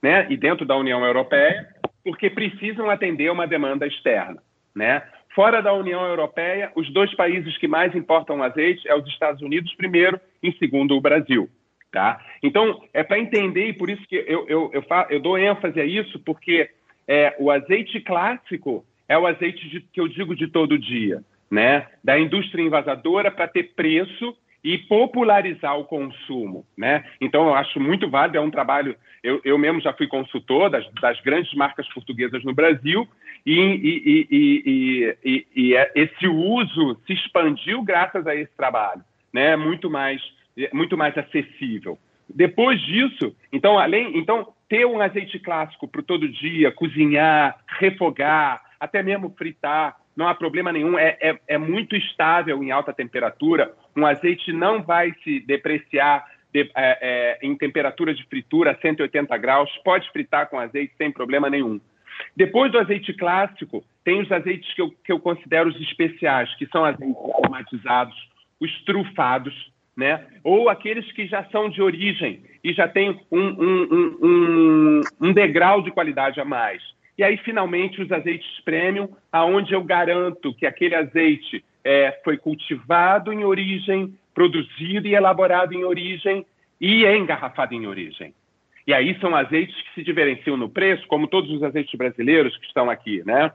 né, 0.03 0.27
e 0.31 0.37
dentro 0.37 0.65
da 0.65 0.77
União 0.77 1.05
Europeia, 1.05 1.69
porque 2.03 2.31
precisam 2.31 2.89
atender 2.89 3.31
uma 3.31 3.47
demanda 3.47 3.87
externa, 3.87 4.43
né? 4.75 5.03
Fora 5.35 5.61
da 5.61 5.73
União 5.73 6.07
Europeia, 6.07 6.73
os 6.75 6.91
dois 6.91 7.15
países 7.15 7.59
que 7.59 7.69
mais 7.69 7.95
importam 7.95 8.43
azeite 8.43 8.89
é 8.89 8.95
os 8.95 9.07
Estados 9.09 9.43
Unidos 9.43 9.75
primeiro, 9.75 10.19
em 10.43 10.53
segundo 10.53 10.97
o 10.97 11.01
Brasil. 11.01 11.51
Tá? 11.97 12.21
Então, 12.43 12.83
é 12.93 13.03
para 13.03 13.19
entender, 13.19 13.69
e 13.69 13.73
por 13.73 13.89
isso 13.89 14.07
que 14.07 14.17
eu, 14.17 14.47
eu, 14.47 14.71
eu, 14.71 14.85
eu 15.09 15.19
dou 15.19 15.39
ênfase 15.39 15.81
a 15.81 15.85
isso, 15.87 16.21
porque 16.27 16.69
é, 17.09 17.35
o 17.39 17.51
azeite 17.51 18.01
clássico 18.01 18.85
é 19.09 19.17
o 19.17 19.27
azeite 19.27 19.67
de, 19.71 19.81
que 19.81 19.99
eu 19.99 20.07
digo 20.07 20.37
de 20.37 20.47
todo 20.47 20.79
dia, 20.79 21.25
né? 21.51 21.87
da 22.05 22.19
indústria 22.19 22.63
invasadora 22.63 23.31
para 23.31 23.49
ter 23.49 23.73
preço 23.75 24.37
e 24.63 24.77
popularizar 24.77 25.79
o 25.79 25.87
consumo. 25.87 26.67
Né? 26.77 27.03
Então, 27.19 27.47
eu 27.47 27.55
acho 27.55 27.81
muito 27.81 28.11
válido, 28.11 28.37
é 28.37 28.43
um 28.43 28.51
trabalho. 28.51 28.95
Eu, 29.23 29.41
eu 29.43 29.57
mesmo 29.57 29.81
já 29.81 29.95
fui 29.95 30.07
consultor 30.07 30.69
das, 30.69 30.87
das 31.01 31.19
grandes 31.23 31.55
marcas 31.55 31.89
portuguesas 31.95 32.45
no 32.45 32.53
Brasil, 32.53 33.09
e, 33.47 33.59
e, 33.59 35.17
e, 35.25 35.47
e, 35.57 35.75
é, 35.75 35.93
esse 35.95 36.29
uso 36.29 37.01
se 37.07 37.15
expandiu 37.15 37.83
graças 37.83 38.27
a 38.27 38.35
esse 38.35 38.55
trabalho. 38.55 39.01
Né? 39.33 39.57
Muito 39.57 39.89
mais 39.89 40.21
muito 40.73 40.97
mais 40.97 41.17
acessível. 41.17 41.99
Depois 42.29 42.81
disso, 42.81 43.35
então, 43.53 43.79
além, 43.79 44.19
então 44.19 44.53
ter 44.69 44.85
um 44.85 45.01
azeite 45.01 45.39
clássico 45.39 45.87
para 45.87 46.03
todo 46.03 46.29
dia, 46.29 46.73
cozinhar, 46.73 47.59
refogar, 47.79 48.63
até 48.81 49.03
mesmo 49.03 49.35
fritar, 49.37 49.97
não 50.17 50.27
há 50.27 50.35
problema 50.35 50.73
nenhum, 50.73 50.99
é, 50.99 51.17
é, 51.21 51.39
é, 51.47 51.59
muito 51.59 51.95
estável 51.95 52.63
em 52.63 52.71
alta 52.71 52.93
temperatura. 52.93 53.75
Um 53.95 54.07
azeite 54.07 54.53
não 54.53 54.83
vai 54.83 55.13
se 55.23 55.41
depreciar 55.41 56.25
de, 56.53 56.63
é, 56.75 57.39
é 57.45 57.47
em 57.47 57.55
temperatura 57.55 58.15
de 58.15 58.25
fritura 58.25 58.73
a 58.73 58.77
180 58.77 59.37
graus, 59.37 59.71
pode 59.85 60.11
fritar 60.11 60.49
com 60.49 60.59
azeite 60.59 60.95
sem 60.97 61.13
problema 61.13 61.51
nenhum. 61.51 61.81
Depois 62.35 62.73
do 62.73 62.79
azeite 62.79 63.13
clássico, 63.13 63.85
tem 64.03 64.23
os 64.23 64.33
azeites 64.33 64.73
que 64.75 64.81
eu, 64.81 64.91
que 65.05 65.13
eu 65.13 65.21
considero 65.21 65.69
os 65.69 65.81
especiais, 65.81 66.53
que 66.57 66.67
são 66.67 66.85
azeites 66.85 67.17
aromatizados, 67.35 68.17
os 68.59 68.85
trufados, 68.85 69.55
né? 69.97 70.27
ou 70.45 70.69
aqueles 70.69 71.11
que 71.13 71.27
já 71.27 71.45
são 71.45 71.71
de 71.71 71.81
origem 71.81 72.43
e 72.63 72.73
já 72.73 72.87
têm 72.87 73.19
um, 73.33 73.41
um, 73.41 74.19
um, 74.23 75.01
um, 75.21 75.33
degrau 75.33 75.81
de 75.81 75.91
qualidade 75.91 76.39
a 76.39 76.45
mais. 76.45 76.83
E 77.17 77.25
aí, 77.25 77.39
finalmente, 77.39 78.03
os 78.03 78.13
azeites 78.13 78.61
premium, 78.63 79.09
aonde 79.33 79.73
eu 79.73 79.83
garanto 79.83 80.53
que 80.53 80.67
aquele 80.67 80.95
azeite 80.95 81.65
é, 81.83 82.21
foi 82.23 82.37
cultivado 82.37 83.33
em 83.33 83.45
origem, 83.45 84.15
produzido 84.35 85.09
e 85.09 85.15
elaborado 85.15 85.73
em 85.73 85.85
origem 85.85 86.45
e 86.79 87.07
é 87.07 87.17
engarrafado 87.17 87.75
em 87.75 87.87
origem. 87.87 88.35
E 88.87 88.93
aí 88.93 89.19
são 89.19 89.35
azeites 89.35 89.75
que 89.81 89.95
se 89.95 90.03
diferenciam 90.03 90.57
no 90.57 90.69
preço, 90.69 91.07
como 91.07 91.27
todos 91.27 91.51
os 91.51 91.63
azeites 91.63 91.97
brasileiros 91.97 92.57
que 92.59 92.67
estão 92.67 92.91
aqui, 92.91 93.23
né? 93.25 93.51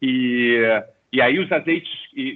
E, 0.00 0.58
e 1.12 1.20
aí 1.20 1.38
os 1.38 1.52
azeites 1.52 1.92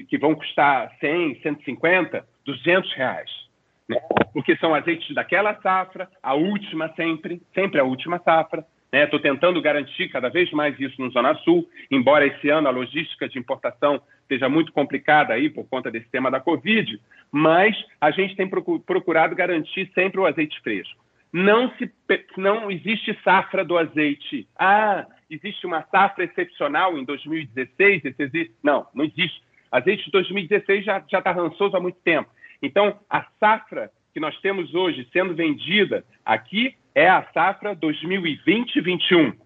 que 0.09 0.19
vão 0.19 0.35
custar 0.35 0.93
100, 1.01 1.41
150, 1.41 2.25
200 2.45 2.93
reais 2.93 3.46
né? 3.89 3.99
porque 4.33 4.57
são 4.57 4.75
azeites 4.75 5.15
daquela 5.15 5.55
safra, 5.61 6.09
a 6.23 6.35
última 6.35 6.93
sempre, 6.95 7.41
sempre 7.55 7.81
a 7.81 7.85
última 7.85 8.19
safra. 8.19 8.65
Estou 8.93 9.19
né? 9.19 9.31
tentando 9.31 9.61
garantir 9.61 10.09
cada 10.09 10.29
vez 10.29 10.51
mais 10.53 10.79
isso 10.79 11.01
no 11.01 11.11
Zona 11.11 11.35
Sul, 11.37 11.69
embora 11.91 12.27
esse 12.27 12.49
ano 12.49 12.69
a 12.69 12.71
logística 12.71 13.29
de 13.29 13.39
importação 13.39 14.01
esteja 14.23 14.49
muito 14.49 14.73
complicada 14.73 15.35
aí 15.35 15.51
por 15.51 15.69
conta 15.69 15.91
desse 15.91 16.09
tema 16.09 16.31
da 16.31 16.41
Covid, 16.41 17.01
mas 17.31 17.77
a 18.01 18.11
gente 18.11 18.37
tem 18.37 18.49
procurado 18.49 19.35
garantir 19.35 19.91
sempre 19.95 20.21
o 20.21 20.27
azeite 20.27 20.61
fresco. 20.63 21.05
Não, 21.33 21.71
se, 21.77 21.93
não 22.37 22.71
existe 22.71 23.17
safra 23.23 23.65
do 23.65 23.77
azeite. 23.77 24.49
Ah, 24.59 25.07
existe 25.29 25.67
uma 25.67 25.83
safra 25.91 26.25
excepcional 26.25 26.97
em 26.97 27.05
2016? 27.05 28.03
Existe? 28.19 28.55
Não, 28.63 28.87
não 28.95 29.05
existe. 29.05 29.43
Azeite 29.71 30.05
de 30.05 30.11
2016 30.13 30.85
já 30.85 30.99
está 30.99 31.33
rançoso 31.33 31.77
há 31.77 31.81
muito 31.81 31.99
tempo. 32.03 32.31
Então, 32.67 32.99
a 33.09 33.25
safra 33.39 33.93
que 34.13 34.19
nós 34.19 34.37
temos 34.41 34.75
hoje 34.75 35.09
sendo 35.13 35.35
vendida 35.35 36.05
aqui 36.25 36.75
é 36.95 37.09
a 37.09 37.23
safra 37.33 37.77
2020-21, 37.77 39.37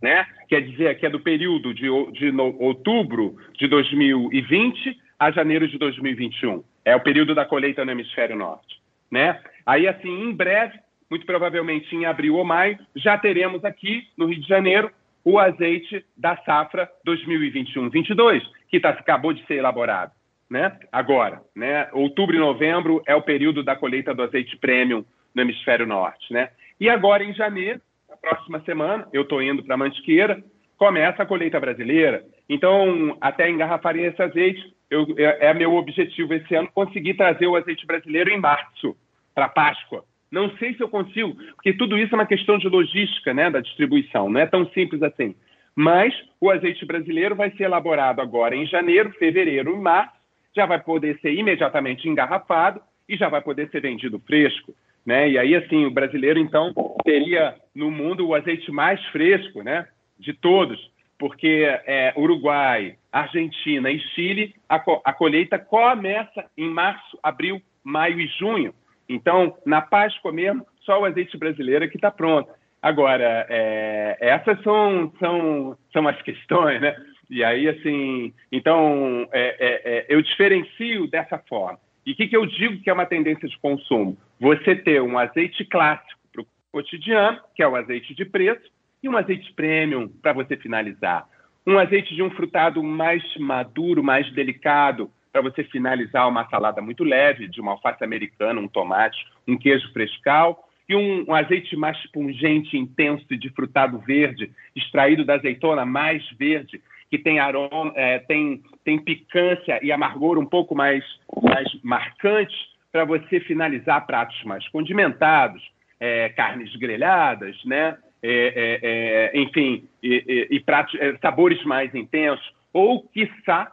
né? 0.00 0.26
Quer 0.48 0.62
dizer, 0.62 0.98
que 0.98 1.04
é 1.04 1.10
do 1.10 1.20
período 1.20 1.74
de, 1.74 1.86
de 2.12 2.32
no, 2.32 2.56
outubro 2.58 3.36
de 3.58 3.66
2020 3.68 4.98
a 5.18 5.30
janeiro 5.30 5.68
de 5.68 5.76
2021. 5.76 6.64
É 6.82 6.96
o 6.96 7.00
período 7.00 7.34
da 7.34 7.44
colheita 7.44 7.84
no 7.84 7.90
hemisfério 7.90 8.36
norte, 8.36 8.80
né? 9.10 9.38
Aí, 9.66 9.86
assim, 9.86 10.08
em 10.08 10.32
breve, 10.32 10.78
muito 11.10 11.26
provavelmente 11.26 11.94
em 11.94 12.06
abril 12.06 12.36
ou 12.36 12.44
maio, 12.44 12.78
já 12.96 13.18
teremos 13.18 13.62
aqui 13.66 14.06
no 14.16 14.24
Rio 14.24 14.40
de 14.40 14.48
Janeiro 14.48 14.90
o 15.22 15.38
azeite 15.38 16.02
da 16.16 16.38
safra 16.38 16.90
2021-22, 17.06 18.40
que 18.70 18.80
tá, 18.80 18.88
acabou 18.88 19.34
de 19.34 19.44
ser 19.44 19.56
elaborado 19.56 20.12
né? 20.50 20.76
Agora, 20.90 21.40
né? 21.54 21.88
Outubro 21.92 22.34
e 22.34 22.38
novembro 22.38 23.00
é 23.06 23.14
o 23.14 23.22
período 23.22 23.62
da 23.62 23.76
colheita 23.76 24.12
do 24.12 24.22
azeite 24.22 24.56
premium 24.56 25.04
no 25.32 25.42
hemisfério 25.42 25.86
norte, 25.86 26.32
né? 26.32 26.50
E 26.80 26.88
agora 26.88 27.22
em 27.22 27.32
janeiro, 27.32 27.80
na 28.08 28.16
próxima 28.16 28.60
semana, 28.64 29.06
eu 29.12 29.22
estou 29.22 29.40
indo 29.40 29.62
para 29.62 29.76
Mantiqueira, 29.76 30.42
começa 30.76 31.22
a 31.22 31.26
colheita 31.26 31.60
brasileira. 31.60 32.24
Então, 32.48 33.16
até 33.20 33.48
engarrafarem 33.48 34.06
esse 34.06 34.20
azeite, 34.20 34.74
eu, 34.90 35.06
é, 35.16 35.46
é, 35.46 35.54
meu 35.54 35.74
objetivo 35.74 36.34
esse 36.34 36.52
ano 36.54 36.68
conseguir 36.74 37.14
trazer 37.14 37.46
o 37.46 37.54
azeite 37.54 37.86
brasileiro 37.86 38.30
em 38.30 38.40
março 38.40 38.96
para 39.32 39.48
Páscoa. 39.48 40.04
Não 40.32 40.50
sei 40.56 40.74
se 40.74 40.80
eu 40.80 40.88
consigo, 40.88 41.34
porque 41.54 41.72
tudo 41.72 41.96
isso 41.98 42.14
é 42.14 42.18
uma 42.18 42.26
questão 42.26 42.58
de 42.58 42.68
logística, 42.68 43.32
né, 43.32 43.50
da 43.50 43.60
distribuição. 43.60 44.28
Não 44.28 44.40
é 44.40 44.46
tão 44.46 44.66
simples 44.70 45.02
assim. 45.02 45.36
Mas 45.76 46.12
o 46.40 46.50
azeite 46.50 46.84
brasileiro 46.84 47.36
vai 47.36 47.50
ser 47.52 47.64
elaborado 47.64 48.20
agora 48.20 48.56
em 48.56 48.66
janeiro, 48.66 49.12
fevereiro 49.12 49.72
e 49.72 49.78
março 49.78 50.19
já 50.54 50.66
vai 50.66 50.80
poder 50.80 51.18
ser 51.20 51.32
imediatamente 51.32 52.08
engarrafado 52.08 52.80
e 53.08 53.16
já 53.16 53.28
vai 53.28 53.40
poder 53.40 53.68
ser 53.70 53.80
vendido 53.80 54.18
fresco. 54.20 54.74
Né? 55.04 55.30
E 55.30 55.38
aí, 55.38 55.54
assim, 55.54 55.86
o 55.86 55.90
brasileiro, 55.90 56.38
então, 56.38 56.72
teria 57.04 57.54
no 57.74 57.90
mundo 57.90 58.26
o 58.26 58.34
azeite 58.34 58.70
mais 58.70 59.02
fresco 59.06 59.62
né, 59.62 59.86
de 60.18 60.32
todos, 60.32 60.78
porque 61.18 61.66
é, 61.86 62.12
Uruguai, 62.16 62.96
Argentina 63.10 63.90
e 63.90 63.98
Chile, 63.98 64.54
a, 64.68 64.76
a 65.04 65.12
colheita 65.12 65.58
começa 65.58 66.44
em 66.56 66.68
março, 66.68 67.18
abril, 67.22 67.60
maio 67.82 68.20
e 68.20 68.26
junho. 68.38 68.74
Então, 69.08 69.56
na 69.66 69.80
Páscoa 69.80 70.32
mesmo, 70.32 70.66
só 70.82 71.00
o 71.00 71.04
azeite 71.04 71.36
brasileiro 71.36 71.84
é 71.84 71.88
que 71.88 71.96
está 71.96 72.10
pronto. 72.10 72.50
Agora, 72.82 73.46
é, 73.48 74.16
essas 74.20 74.62
são, 74.62 75.12
são, 75.18 75.76
são 75.92 76.08
as 76.08 76.20
questões, 76.22 76.80
né? 76.80 76.96
E 77.30 77.44
aí, 77.44 77.68
assim, 77.68 78.34
então, 78.50 79.28
é, 79.30 79.56
é, 79.58 79.98
é, 79.98 80.06
eu 80.08 80.20
diferencio 80.20 81.06
dessa 81.06 81.38
forma. 81.38 81.78
E 82.04 82.10
o 82.10 82.16
que, 82.16 82.26
que 82.26 82.36
eu 82.36 82.44
digo 82.44 82.82
que 82.82 82.90
é 82.90 82.92
uma 82.92 83.06
tendência 83.06 83.48
de 83.48 83.56
consumo? 83.58 84.18
Você 84.40 84.74
ter 84.74 85.00
um 85.00 85.16
azeite 85.16 85.64
clássico 85.64 86.18
para 86.32 86.42
o 86.42 86.46
cotidiano, 86.72 87.38
que 87.54 87.62
é 87.62 87.68
o 87.68 87.76
azeite 87.76 88.14
de 88.14 88.24
preço, 88.24 88.68
e 89.00 89.08
um 89.08 89.16
azeite 89.16 89.52
premium 89.52 90.08
para 90.08 90.32
você 90.32 90.56
finalizar. 90.56 91.28
Um 91.64 91.78
azeite 91.78 92.14
de 92.16 92.22
um 92.22 92.30
frutado 92.30 92.82
mais 92.82 93.22
maduro, 93.36 94.02
mais 94.02 94.30
delicado, 94.32 95.08
para 95.32 95.40
você 95.40 95.62
finalizar 95.62 96.28
uma 96.28 96.48
salada 96.48 96.82
muito 96.82 97.04
leve, 97.04 97.46
de 97.46 97.60
uma 97.60 97.72
alface 97.72 98.02
americana, 98.02 98.60
um 98.60 98.66
tomate, 98.66 99.24
um 99.46 99.56
queijo 99.56 99.92
frescal, 99.92 100.68
e 100.88 100.96
um, 100.96 101.24
um, 101.28 101.34
azeite 101.34 101.76
mais 101.76 101.96
pungente, 102.10 102.76
intenso 102.76 103.24
de 103.36 103.48
frutado 103.50 104.00
verde, 104.00 104.50
extraído 104.74 105.24
da 105.24 105.34
azeitona 105.34 105.84
mais 105.86 106.28
verde, 106.32 106.82
que 107.10 107.18
tem 107.18 107.40
aroma, 107.40 107.92
é, 107.96 108.20
tem, 108.20 108.62
tem 108.84 108.98
picância 108.98 109.80
e 109.82 109.90
amargor 109.90 110.38
um 110.38 110.46
pouco 110.46 110.74
mais, 110.74 111.04
mais 111.42 111.68
marcantes, 111.82 112.56
para 112.92 113.04
você 113.04 113.40
finalizar 113.40 114.06
pratos 114.06 114.42
mais 114.44 114.66
condimentados, 114.68 115.62
é, 115.98 116.28
carnes 116.30 116.74
grelhadas, 116.76 117.56
né? 117.64 117.96
É, 118.22 119.30
é, 119.32 119.34
é 119.34 119.40
enfim, 119.40 119.88
e, 120.02 120.48
e, 120.50 120.56
e 120.56 120.60
pratos, 120.60 120.94
é, 121.00 121.16
sabores 121.18 121.62
mais 121.64 121.94
intensos, 121.94 122.52
ou, 122.72 123.02
quiçá, 123.08 123.72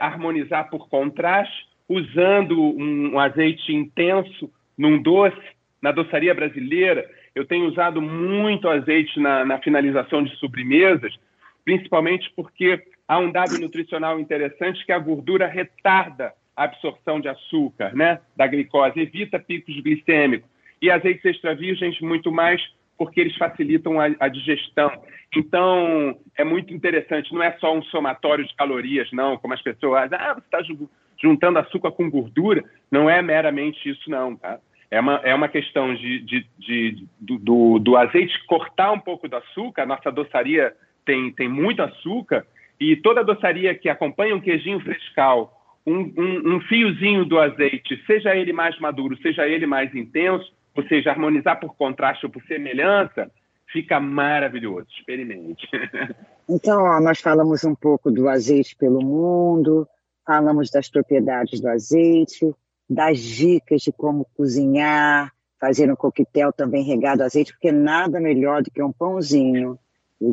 harmonizar 0.00 0.68
por 0.68 0.88
contraste, 0.88 1.66
usando 1.88 2.60
um, 2.60 3.14
um 3.14 3.18
azeite 3.18 3.72
intenso 3.72 4.50
num 4.76 5.00
doce 5.00 5.36
na 5.80 5.92
doçaria 5.92 6.34
brasileira, 6.34 7.08
eu 7.34 7.46
tenho 7.46 7.66
usado 7.66 8.02
muito 8.02 8.68
azeite 8.68 9.18
na, 9.20 9.44
na 9.44 9.58
finalização 9.58 10.22
de 10.22 10.34
sobremesas, 10.36 11.14
principalmente 11.68 12.32
porque 12.34 12.82
há 13.06 13.18
um 13.18 13.30
dado 13.30 13.58
nutricional 13.60 14.18
interessante 14.18 14.86
que 14.86 14.90
a 14.90 14.98
gordura 14.98 15.46
retarda 15.46 16.32
a 16.56 16.64
absorção 16.64 17.20
de 17.20 17.28
açúcar, 17.28 17.94
né, 17.94 18.20
da 18.34 18.46
glicose, 18.46 18.98
evita 18.98 19.38
picos 19.38 19.78
glicêmicos. 19.82 20.48
E 20.80 20.90
azeites 20.90 21.26
extra 21.26 21.54
virgens 21.54 22.00
muito 22.00 22.32
mais 22.32 22.58
porque 22.96 23.20
eles 23.20 23.36
facilitam 23.36 24.00
a, 24.00 24.06
a, 24.18 24.28
digestão. 24.28 24.90
Então, 25.36 26.18
é 26.38 26.42
muito 26.42 26.72
interessante, 26.72 27.34
não 27.34 27.42
é 27.42 27.54
só 27.60 27.76
um 27.76 27.82
somatório 27.82 28.46
de 28.46 28.56
calorias, 28.56 29.06
não, 29.12 29.36
como 29.36 29.52
as 29.52 29.60
pessoas, 29.60 30.10
ah, 30.10 30.32
você 30.32 30.40
está 30.40 30.60
juntando 31.22 31.58
açúcar 31.58 31.92
com 31.92 32.08
gordura. 32.08 32.64
Não 32.90 33.10
é 33.10 33.20
meramente 33.20 33.90
isso, 33.90 34.08
não, 34.08 34.34
tá? 34.36 34.58
é 34.90 35.00
uma, 35.00 35.20
é 35.22 35.34
uma 35.34 35.48
questão 35.48 35.94
de, 35.94 36.20
de, 36.20 36.46
de 36.58 37.06
do, 37.20 37.78
do, 37.78 37.96
azeite 37.96 38.34
cortar 38.46 38.92
um 38.92 39.00
pouco 39.00 39.28
do 39.28 39.36
açúcar. 39.36 39.82
A 39.82 39.86
nossa 39.86 40.10
doçaria 40.10 40.74
tem, 41.08 41.32
tem 41.32 41.48
muito 41.48 41.80
açúcar 41.80 42.46
e 42.78 42.94
toda 42.94 43.24
doçaria 43.24 43.74
que 43.74 43.88
acompanha 43.88 44.36
um 44.36 44.40
queijinho 44.40 44.78
frescal, 44.80 45.58
um, 45.86 46.00
um, 46.00 46.56
um, 46.56 46.60
fiozinho 46.60 47.24
do 47.24 47.38
azeite, 47.38 47.98
seja 48.06 48.36
ele 48.36 48.52
mais 48.52 48.78
maduro, 48.78 49.16
seja 49.22 49.48
ele 49.48 49.66
mais 49.66 49.94
intenso, 49.94 50.52
ou 50.76 50.86
seja, 50.86 51.10
harmonizar 51.10 51.58
por 51.58 51.74
contraste 51.74 52.26
ou 52.26 52.30
por 52.30 52.42
semelhança, 52.42 53.30
fica 53.72 53.98
maravilhoso. 53.98 54.86
Experimente. 54.96 55.66
Então, 56.50 56.82
ó, 56.82 56.98
nós 56.98 57.20
falamos 57.20 57.62
um 57.62 57.74
pouco 57.74 58.10
do 58.10 58.26
azeite 58.26 58.74
pelo 58.74 59.04
mundo, 59.04 59.86
falamos 60.26 60.70
das 60.70 60.88
propriedades 60.88 61.60
do 61.60 61.68
azeite, 61.68 62.54
das 62.88 63.18
dicas 63.18 63.82
de 63.82 63.92
como 63.92 64.26
cozinhar, 64.34 65.30
fazer 65.60 65.92
um 65.92 65.94
coquetel 65.94 66.50
também 66.50 66.82
regado 66.84 67.22
a 67.22 67.26
azeite, 67.26 67.52
porque 67.52 67.70
nada 67.70 68.18
melhor 68.18 68.62
do 68.62 68.70
que 68.70 68.82
um 68.82 68.90
pãozinho, 68.90 69.78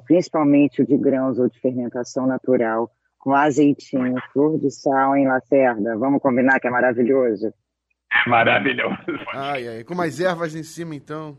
principalmente 0.05 0.81
o 0.81 0.85
de 0.85 0.97
grãos 0.97 1.37
ou 1.39 1.49
de 1.49 1.59
fermentação 1.59 2.25
natural, 2.25 2.91
com 3.19 3.33
azeitinho, 3.33 4.15
flor 4.31 4.59
de 4.59 4.69
sal 4.69 5.15
em 5.15 5.27
Lacerda. 5.27 5.97
Vamos 5.97 6.21
combinar 6.21 6.59
que 6.59 6.67
é 6.67 6.71
maravilhoso? 6.71 7.47
É 7.47 8.29
maravilhoso. 8.29 8.97
Ai, 9.33 9.67
ai, 9.67 9.83
com 9.83 9.95
mais 9.95 10.19
ervas 10.19 10.55
em 10.55 10.63
cima, 10.63 10.95
então. 10.95 11.37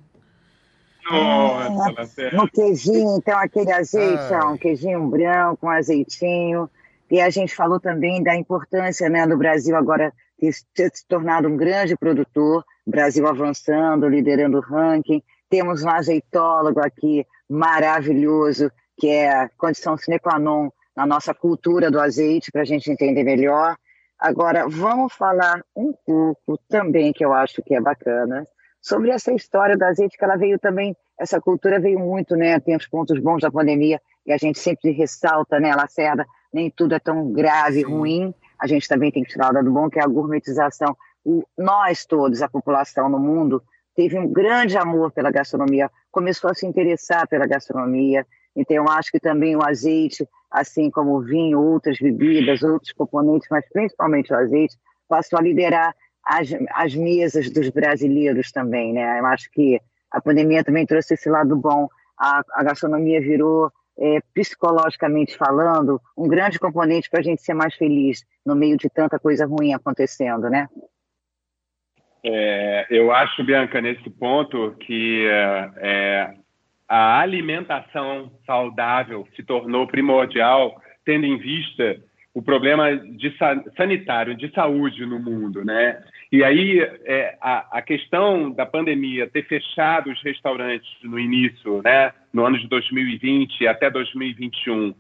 Nossa, 1.09 2.21
é, 2.21 2.35
no 2.35 2.51
queijinho, 2.51 3.17
então, 3.19 3.39
aquele 3.39 3.73
azeite, 3.73 4.33
ó, 4.33 4.53
um 4.53 4.59
queijinho 4.59 5.07
branco, 5.09 5.59
com 5.59 5.71
azeitinho. 5.71 6.69
E 7.09 7.21
a 7.21 7.31
gente 7.31 7.55
falou 7.55 7.79
também 7.79 8.23
da 8.23 8.35
importância 8.35 9.09
né, 9.09 9.25
do 9.27 9.37
Brasil 9.37 9.77
agora 9.77 10.13
ter 10.75 10.91
se 10.93 11.07
tornado 11.07 11.49
um 11.49 11.57
grande 11.57 11.97
produtor, 11.97 12.65
Brasil 12.85 13.27
avançando, 13.27 14.09
liderando 14.09 14.59
o 14.59 14.61
ranking. 14.61 15.23
Temos 15.49 15.85
um 15.85 15.89
azeitólogo 15.89 16.81
aqui 16.81 17.25
maravilhoso, 17.49 18.71
que 18.99 19.09
é 19.09 19.49
condição 19.57 19.97
sine 19.97 20.19
qua 20.19 20.39
non 20.39 20.71
na 20.97 21.07
nossa 21.07 21.35
cultura 21.35 21.91
do 21.91 22.01
azeite, 22.01 22.51
para 22.51 22.63
a 22.63 22.65
gente 22.65 22.91
entender 22.91 23.23
melhor. 23.23 23.77
Agora, 24.19 24.67
vamos 24.67 25.13
falar 25.13 25.63
um 25.77 25.93
pouco 26.07 26.59
também, 26.69 27.13
que 27.13 27.25
eu 27.25 27.35
acho 27.35 27.63
que 27.63 27.75
é 27.75 27.81
bacana, 27.81 28.47
sobre 28.81 29.11
essa 29.11 29.33
história 29.33 29.77
do 29.77 29.85
azeite, 29.85 30.17
que 30.17 30.25
ela 30.25 30.37
veio 30.37 30.59
também, 30.59 30.97
essa 31.19 31.41
cultura 31.41 31.79
veio 31.79 31.99
muito, 31.99 32.35
né? 32.35 32.59
Tem 32.61 32.77
os 32.77 32.87
pontos 32.87 33.21
bons 33.21 33.43
da 33.43 33.51
pandemia, 33.51 34.01
e 34.25 34.33
a 34.33 34.39
gente 34.39 34.59
sempre 34.59 34.91
ressalta, 34.91 35.61
né, 35.61 35.75
Lacerda, 35.75 36.27
nem 36.53 36.71
tudo 36.71 36.95
é 36.95 36.99
tão 36.99 37.31
grave, 37.33 37.81
Sim. 37.81 37.91
ruim, 37.91 38.35
a 38.59 38.67
gente 38.67 38.89
também 38.89 39.13
tem 39.13 39.23
que 39.23 39.31
tirar 39.31 39.51
o 39.51 39.55
lado 39.55 39.71
bom, 39.71 39.91
que 39.91 39.99
é 39.99 40.03
a 40.03 40.07
gourmetização. 40.07 40.97
O, 41.25 41.45
nós 41.59 42.07
todos, 42.07 42.41
a 42.41 42.49
população 42.49 43.09
no 43.09 43.19
mundo, 43.19 43.63
teve 43.97 44.19
um 44.19 44.31
grande 44.31 44.77
amor 44.77 45.11
pela 45.11 45.31
gastronomia, 45.31 45.91
começou 46.13 46.51
a 46.51 46.55
se 46.55 46.67
interessar 46.67 47.27
pela 47.27 47.47
gastronomia. 47.47 48.27
Então, 48.55 48.77
eu 48.77 48.89
acho 48.89 49.11
que 49.11 49.19
também 49.19 49.57
o 49.57 49.65
azeite, 49.65 50.29
assim 50.51 50.91
como 50.91 51.17
o 51.17 51.23
vinho, 51.23 51.59
outras 51.59 51.99
bebidas, 51.99 52.63
outros 52.63 52.93
componentes, 52.93 53.49
mas 53.51 53.65
principalmente 53.73 54.33
o 54.33 54.37
azeite, 54.37 54.77
passou 55.09 55.39
a 55.39 55.43
liderar 55.43 55.95
as, 56.23 56.49
as 56.75 56.95
mesas 56.95 57.51
dos 57.51 57.71
brasileiros 57.71 58.53
também, 58.53 58.93
né? 58.93 59.19
Eu 59.19 59.27
acho 59.27 59.51
que 59.51 59.81
a 60.11 60.21
pandemia 60.21 60.63
também 60.63 60.85
trouxe 60.85 61.15
esse 61.15 61.31
lado 61.31 61.57
bom. 61.57 61.89
A, 62.19 62.43
a 62.53 62.65
gastronomia 62.65 63.21
virou 63.21 63.71
é, 63.99 64.21
psicologicamente 64.35 65.37
falando, 65.37 66.01
um 66.17 66.29
grande 66.29 66.59
componente 66.59 67.09
para 67.09 67.21
a 67.21 67.23
gente 67.23 67.43
ser 67.43 67.55
mais 67.55 67.75
feliz 67.75 68.25
no 68.45 68.55
meio 68.55 68.77
de 68.77 68.91
tanta 68.91 69.19
coisa 69.19 69.47
ruim 69.47 69.73
acontecendo, 69.73 70.51
né? 70.51 70.69
É, 72.29 72.87
eu 72.91 73.13
acho, 73.13 73.45
Bianca, 73.45 73.81
nesse 73.81 74.11
ponto 74.11 74.75
que 74.81 75.25
é, 75.29 75.71
é 75.77 76.35
a 76.89 77.21
alimentação 77.21 78.33
saudável 78.45 79.27
se 79.37 79.45
tornou 79.45 79.87
primordial, 79.87 80.75
tendo 81.05 81.25
em 81.25 81.37
vista 81.39 82.01
o 82.35 82.43
problema 82.43 82.97
de 82.97 83.33
sanitário, 83.77 84.37
de 84.37 84.53
saúde 84.53 85.07
no 85.07 85.19
mundo, 85.19 85.65
né? 85.65 86.03
E 86.31 86.43
aí 86.43 86.81
é, 86.81 87.37
a, 87.41 87.79
a, 87.79 87.83
questão 87.83 88.51
da 88.51 88.67
pandemia 88.67 89.31
ter 89.31 89.47
fechado 89.47 90.11
os 90.11 90.21
restaurantes 90.23 90.91
no 91.03 91.19
início, 91.19 91.81
né, 91.83 92.13
no 92.33 92.45
ano 92.45 92.59
de 92.59 92.69
2020 92.69 93.67
até 93.69 93.89
2021, 93.89 94.95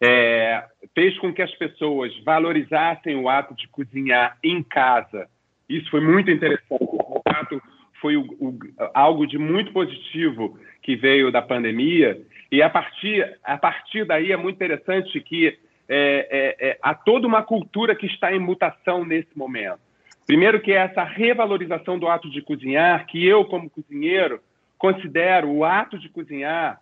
é, 0.00 0.64
fez 0.94 1.16
com 1.18 1.32
que 1.32 1.40
as 1.40 1.54
pessoas 1.54 2.12
valorizassem 2.24 3.14
o 3.14 3.28
ato 3.28 3.54
de 3.54 3.68
cozinhar 3.68 4.36
em 4.42 4.62
casa. 4.62 5.28
Isso 5.68 5.90
foi 5.90 6.00
muito 6.00 6.30
interessante. 6.30 6.66
O 6.80 7.22
ato 7.26 7.62
foi 8.00 8.16
o, 8.16 8.22
o, 8.40 8.58
algo 8.92 9.26
de 9.26 9.38
muito 9.38 9.72
positivo 9.72 10.58
que 10.82 10.96
veio 10.96 11.30
da 11.30 11.40
pandemia. 11.40 12.20
E 12.50 12.62
a 12.62 12.68
partir, 12.68 13.38
a 13.44 13.56
partir 13.56 14.04
daí 14.04 14.32
é 14.32 14.36
muito 14.36 14.56
interessante 14.56 15.20
que 15.20 15.58
é, 15.88 16.28
é, 16.58 16.68
é, 16.68 16.78
há 16.82 16.94
toda 16.94 17.26
uma 17.26 17.42
cultura 17.42 17.94
que 17.94 18.06
está 18.06 18.34
em 18.34 18.38
mutação 18.38 19.04
nesse 19.04 19.36
momento. 19.36 19.80
Primeiro 20.26 20.60
que 20.60 20.72
é 20.72 20.76
essa 20.76 21.04
revalorização 21.04 21.98
do 21.98 22.08
ato 22.08 22.30
de 22.30 22.42
cozinhar, 22.42 23.06
que 23.06 23.24
eu, 23.26 23.44
como 23.44 23.70
cozinheiro, 23.70 24.40
considero 24.78 25.48
o 25.50 25.64
ato 25.64 25.98
de 25.98 26.08
cozinhar 26.08 26.80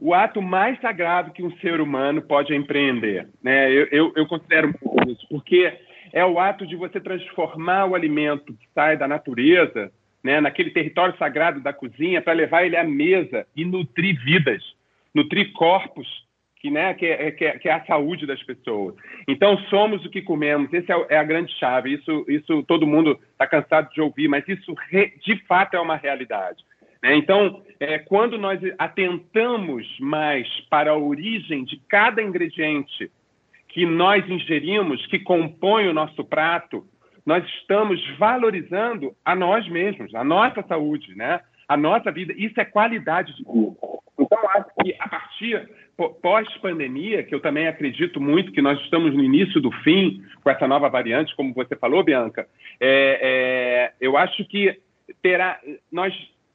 o 0.00 0.14
ato 0.14 0.40
mais 0.40 0.80
sagrado 0.80 1.30
que 1.30 1.42
um 1.42 1.54
ser 1.58 1.78
humano 1.80 2.22
pode 2.22 2.54
empreender. 2.54 3.28
Né? 3.42 3.70
Eu, 3.70 3.86
eu, 3.90 4.12
eu 4.16 4.26
considero 4.26 4.74
isso, 5.06 5.26
porque 5.28 5.76
é 6.12 6.24
o 6.24 6.38
ato 6.38 6.66
de 6.66 6.76
você 6.76 7.00
transformar 7.00 7.86
o 7.86 7.94
alimento 7.94 8.52
que 8.54 8.66
sai 8.74 8.96
da 8.96 9.08
natureza, 9.08 9.92
né, 10.22 10.40
naquele 10.40 10.70
território 10.70 11.16
sagrado 11.16 11.60
da 11.60 11.72
cozinha, 11.72 12.20
para 12.20 12.32
levar 12.32 12.64
ele 12.64 12.76
à 12.76 12.84
mesa 12.84 13.46
e 13.56 13.64
nutrir 13.64 14.22
vidas, 14.22 14.62
nutrir 15.14 15.52
corpos, 15.52 16.06
que, 16.56 16.70
né, 16.70 16.92
que, 16.92 17.06
é, 17.06 17.30
que, 17.30 17.44
é, 17.44 17.58
que 17.58 17.68
é 17.68 17.72
a 17.72 17.84
saúde 17.86 18.26
das 18.26 18.42
pessoas. 18.42 18.94
Então, 19.26 19.56
somos 19.70 20.04
o 20.04 20.10
que 20.10 20.20
comemos, 20.20 20.72
essa 20.74 20.92
é, 20.92 21.14
é 21.14 21.18
a 21.18 21.24
grande 21.24 21.52
chave. 21.58 21.94
Isso, 21.94 22.26
isso 22.28 22.62
todo 22.64 22.86
mundo 22.86 23.18
está 23.32 23.46
cansado 23.46 23.90
de 23.90 24.00
ouvir, 24.00 24.28
mas 24.28 24.46
isso 24.46 24.74
de 25.24 25.36
fato 25.46 25.74
é 25.74 25.80
uma 25.80 25.96
realidade. 25.96 26.62
Né? 27.02 27.16
Então, 27.16 27.62
é, 27.78 27.98
quando 27.98 28.36
nós 28.36 28.60
atentamos 28.78 29.86
mais 30.00 30.46
para 30.68 30.90
a 30.90 30.98
origem 30.98 31.64
de 31.64 31.78
cada 31.88 32.22
ingrediente 32.22 33.10
que 33.72 33.86
nós 33.86 34.28
ingerimos, 34.28 35.04
que 35.06 35.18
compõe 35.18 35.88
o 35.88 35.94
nosso 35.94 36.24
prato, 36.24 36.84
nós 37.24 37.44
estamos 37.60 38.00
valorizando 38.18 39.14
a 39.24 39.34
nós 39.34 39.68
mesmos, 39.68 40.14
a 40.14 40.24
nossa 40.24 40.62
saúde, 40.62 41.14
né? 41.16 41.40
a 41.68 41.76
nossa 41.76 42.10
vida. 42.10 42.34
Isso 42.36 42.60
é 42.60 42.64
qualidade 42.64 43.34
de 43.36 43.44
vida. 43.44 43.76
Então, 44.18 44.38
acho 44.50 44.66
que 44.82 44.94
a 44.98 45.08
partir 45.08 45.68
pós-pandemia, 46.22 47.22
que 47.22 47.34
eu 47.34 47.40
também 47.40 47.68
acredito 47.68 48.20
muito 48.20 48.52
que 48.52 48.62
nós 48.62 48.80
estamos 48.80 49.14
no 49.14 49.22
início 49.22 49.60
do 49.60 49.70
fim 49.82 50.22
com 50.42 50.50
essa 50.50 50.66
nova 50.66 50.88
variante, 50.88 51.36
como 51.36 51.54
você 51.54 51.76
falou, 51.76 52.02
Bianca, 52.02 52.48
é, 52.80 53.20
é, 53.22 53.92
eu 54.00 54.16
acho 54.16 54.44
que 54.46 54.80
terá, 55.22 55.60
nós 55.92 56.14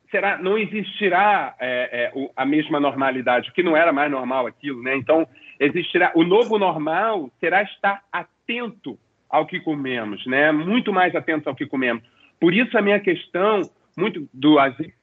será, 0.10 0.38
não 0.38 0.58
existirá 0.58 1.56
é, 1.60 2.12
é 2.16 2.30
a 2.36 2.46
mesma 2.46 2.80
normalidade, 2.80 3.52
que 3.54 3.64
não 3.64 3.78
era 3.78 3.94
mais 3.94 4.12
normal 4.12 4.48
aquilo, 4.48 4.82
né? 4.82 4.96
Então 4.96 5.28
existirá 5.60 6.12
o 6.16 6.24
novo 6.24 6.58
normal 6.58 7.30
será 7.40 7.64
estar 7.64 8.04
atento 8.12 8.98
ao 9.30 9.46
que 9.46 9.60
comemos, 9.60 10.26
né? 10.26 10.52
Muito 10.52 10.94
mais 10.94 11.16
atento 11.16 11.50
ao 11.50 11.56
que 11.56 11.66
comemos. 11.66 12.04
Por 12.40 12.54
isso 12.54 12.78
a 12.78 12.82
minha 12.82 13.00
questão 13.00 13.62
muito 13.98 14.28
do 14.34 14.60
azeite 14.60 14.94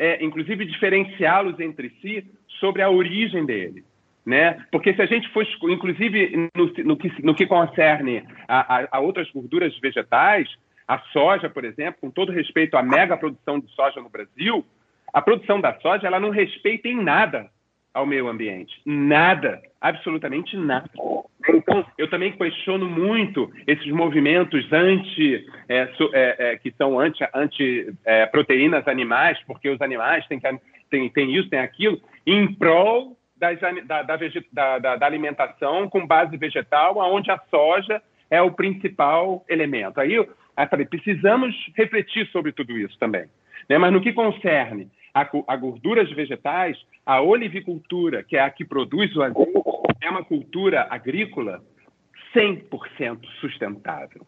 é, 0.00 0.24
inclusive 0.24 0.64
diferenciá-los 0.64 1.60
entre 1.60 1.90
si 2.00 2.24
sobre 2.58 2.80
a 2.80 2.88
origem 2.88 3.44
dele. 3.44 3.84
Né? 4.24 4.64
Porque 4.72 4.94
se 4.94 5.02
a 5.02 5.06
gente 5.06 5.28
for, 5.28 5.46
inclusive 5.64 6.48
no, 6.56 6.66
no, 6.84 6.96
que, 6.96 7.22
no 7.22 7.34
que, 7.34 7.46
concerne 7.46 8.24
a, 8.48 8.76
a, 8.76 8.88
a, 8.92 9.00
outras 9.00 9.30
gorduras 9.30 9.78
vegetais, 9.78 10.48
a 10.88 10.98
soja, 11.12 11.50
por 11.50 11.64
exemplo, 11.64 12.00
com 12.00 12.10
todo 12.10 12.32
respeito 12.32 12.76
à 12.76 12.82
mega 12.82 13.16
produção 13.16 13.60
de 13.60 13.68
soja 13.72 14.00
no 14.00 14.08
Brasil, 14.08 14.64
a 15.12 15.20
produção 15.20 15.60
da 15.60 15.78
soja 15.80 16.06
ela 16.06 16.20
não 16.20 16.30
respeita 16.30 16.88
em 16.88 17.02
nada 17.02 17.50
ao 17.92 18.06
meio 18.06 18.28
ambiente. 18.28 18.80
Nada, 18.86 19.60
absolutamente 19.80 20.56
nada. 20.56 20.88
Então, 21.48 21.84
eu 21.98 22.08
também 22.08 22.32
questiono 22.32 22.88
muito 22.88 23.50
esses 23.66 23.90
movimentos 23.90 24.70
anti, 24.72 25.44
é, 25.68 25.88
é, 26.12 26.36
é, 26.38 26.56
que 26.56 26.70
são 26.72 26.98
anti-proteínas 27.00 28.80
anti, 28.80 28.88
é, 28.88 28.92
animais, 28.92 29.38
porque 29.46 29.68
os 29.68 29.80
animais 29.80 30.26
têm, 30.26 30.40
têm, 30.90 31.08
têm 31.08 31.34
isso, 31.34 31.48
têm 31.48 31.60
aquilo, 31.60 32.00
em 32.26 32.52
prol 32.54 33.16
das, 33.36 33.58
da, 33.86 34.02
da, 34.02 34.16
da, 34.78 34.96
da, 34.96 35.06
alimentação 35.06 35.88
com 35.88 36.06
base 36.06 36.36
vegetal, 36.36 36.98
onde 36.98 37.30
a 37.30 37.40
soja 37.50 38.02
é 38.30 38.40
o 38.40 38.52
principal 38.52 39.44
elemento. 39.48 39.98
Aí 39.98 40.12
eu, 40.12 40.28
aí 40.56 40.66
eu 40.66 40.68
falei, 40.68 40.86
precisamos 40.86 41.54
refletir 41.74 42.28
sobre 42.28 42.52
tudo 42.52 42.76
isso 42.78 42.96
também. 42.98 43.24
Né? 43.68 43.78
Mas 43.78 43.92
no 43.92 44.00
que 44.00 44.12
concerne 44.12 44.88
a, 45.14 45.28
a 45.46 45.56
gorduras 45.56 46.10
vegetais, 46.12 46.76
a 47.04 47.20
olivicultura, 47.20 48.22
que 48.22 48.36
é 48.36 48.40
a 48.40 48.50
que 48.50 48.64
produz 48.64 49.14
o 49.16 49.22
azeite, 49.22 49.52
é 50.00 50.10
uma 50.10 50.24
cultura 50.24 50.86
agrícola 50.90 51.62
100% 52.34 53.18
sustentável. 53.40 54.26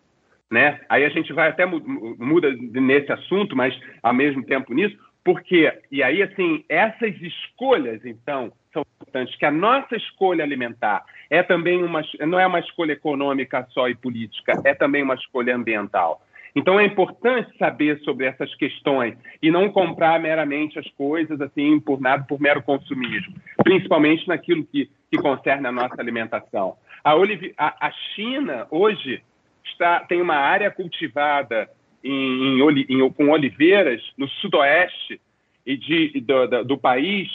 Né? 0.50 0.80
Aí 0.88 1.04
a 1.04 1.08
gente 1.08 1.32
vai 1.32 1.48
até 1.48 1.64
muda 1.64 2.52
nesse 2.52 3.10
assunto, 3.10 3.56
mas 3.56 3.78
ao 4.02 4.12
mesmo 4.12 4.44
tempo 4.44 4.74
nisso, 4.74 4.96
porque 5.24 5.72
e 5.90 6.02
aí 6.02 6.22
assim 6.22 6.64
essas 6.68 7.14
escolhas 7.22 8.04
então 8.04 8.52
são 8.72 8.84
importantes. 8.94 9.34
Que 9.36 9.46
a 9.46 9.50
nossa 9.50 9.96
escolha 9.96 10.44
alimentar 10.44 11.04
é 11.30 11.42
também 11.42 11.82
uma 11.82 12.02
não 12.26 12.38
é 12.38 12.46
uma 12.46 12.58
escolha 12.58 12.92
econômica 12.92 13.66
só 13.70 13.88
e 13.88 13.94
política, 13.94 14.60
é 14.64 14.74
também 14.74 15.02
uma 15.02 15.14
escolha 15.14 15.56
ambiental. 15.56 16.20
Então 16.54 16.78
é 16.78 16.84
importante 16.84 17.56
saber 17.56 17.98
sobre 18.00 18.26
essas 18.26 18.54
questões 18.56 19.16
e 19.42 19.50
não 19.50 19.70
comprar 19.70 20.20
meramente 20.20 20.78
as 20.78 20.88
coisas 20.90 21.40
assim 21.40 21.80
por 21.80 22.00
nada, 22.00 22.24
por 22.24 22.40
mero 22.40 22.62
consumismo, 22.62 23.34
principalmente 23.64 24.28
naquilo 24.28 24.64
que, 24.64 24.90
que 25.10 25.18
concerne 25.18 25.66
a 25.66 25.72
nossa 25.72 26.00
alimentação. 26.00 26.76
A, 27.02 27.12
a, 27.12 27.86
a 27.86 27.90
China 28.14 28.66
hoje 28.70 29.22
está, 29.64 30.00
tem 30.00 30.20
uma 30.20 30.36
área 30.36 30.70
cultivada 30.70 31.68
em, 32.04 32.60
em, 32.60 32.86
em, 32.88 33.10
com 33.10 33.30
oliveiras 33.30 34.02
no 34.16 34.28
sudoeste 34.28 35.20
e 35.64 35.76
de, 35.76 36.20
do, 36.20 36.46
do, 36.46 36.64
do 36.64 36.78
país, 36.78 37.28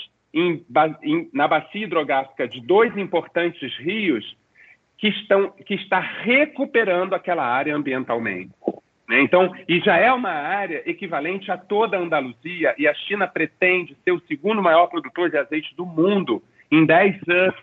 na 1.33 1.47
bacia 1.47 1.85
hidrográfica 1.85 2.47
de 2.47 2.61
dois 2.61 2.95
importantes 2.97 3.75
rios 3.77 4.37
que, 4.97 5.07
estão, 5.07 5.51
que 5.51 5.73
está 5.75 5.99
recuperando 5.99 7.13
aquela 7.13 7.45
área 7.45 7.75
ambientalmente. 7.75 8.51
Né? 9.07 9.21
Então, 9.21 9.53
e 9.67 9.79
já 9.79 9.97
é 9.97 10.11
uma 10.11 10.31
área 10.31 10.83
equivalente 10.85 11.49
a 11.49 11.57
toda 11.57 11.97
a 11.97 11.99
Andaluzia, 11.99 12.75
e 12.77 12.87
a 12.87 12.93
China 12.93 13.27
pretende 13.27 13.95
ser 14.03 14.11
o 14.11 14.21
segundo 14.27 14.61
maior 14.61 14.87
produtor 14.87 15.29
de 15.29 15.37
azeite 15.37 15.73
do 15.75 15.85
mundo 15.85 16.43
em 16.69 16.85
10 16.85 17.21
anos. 17.29 17.55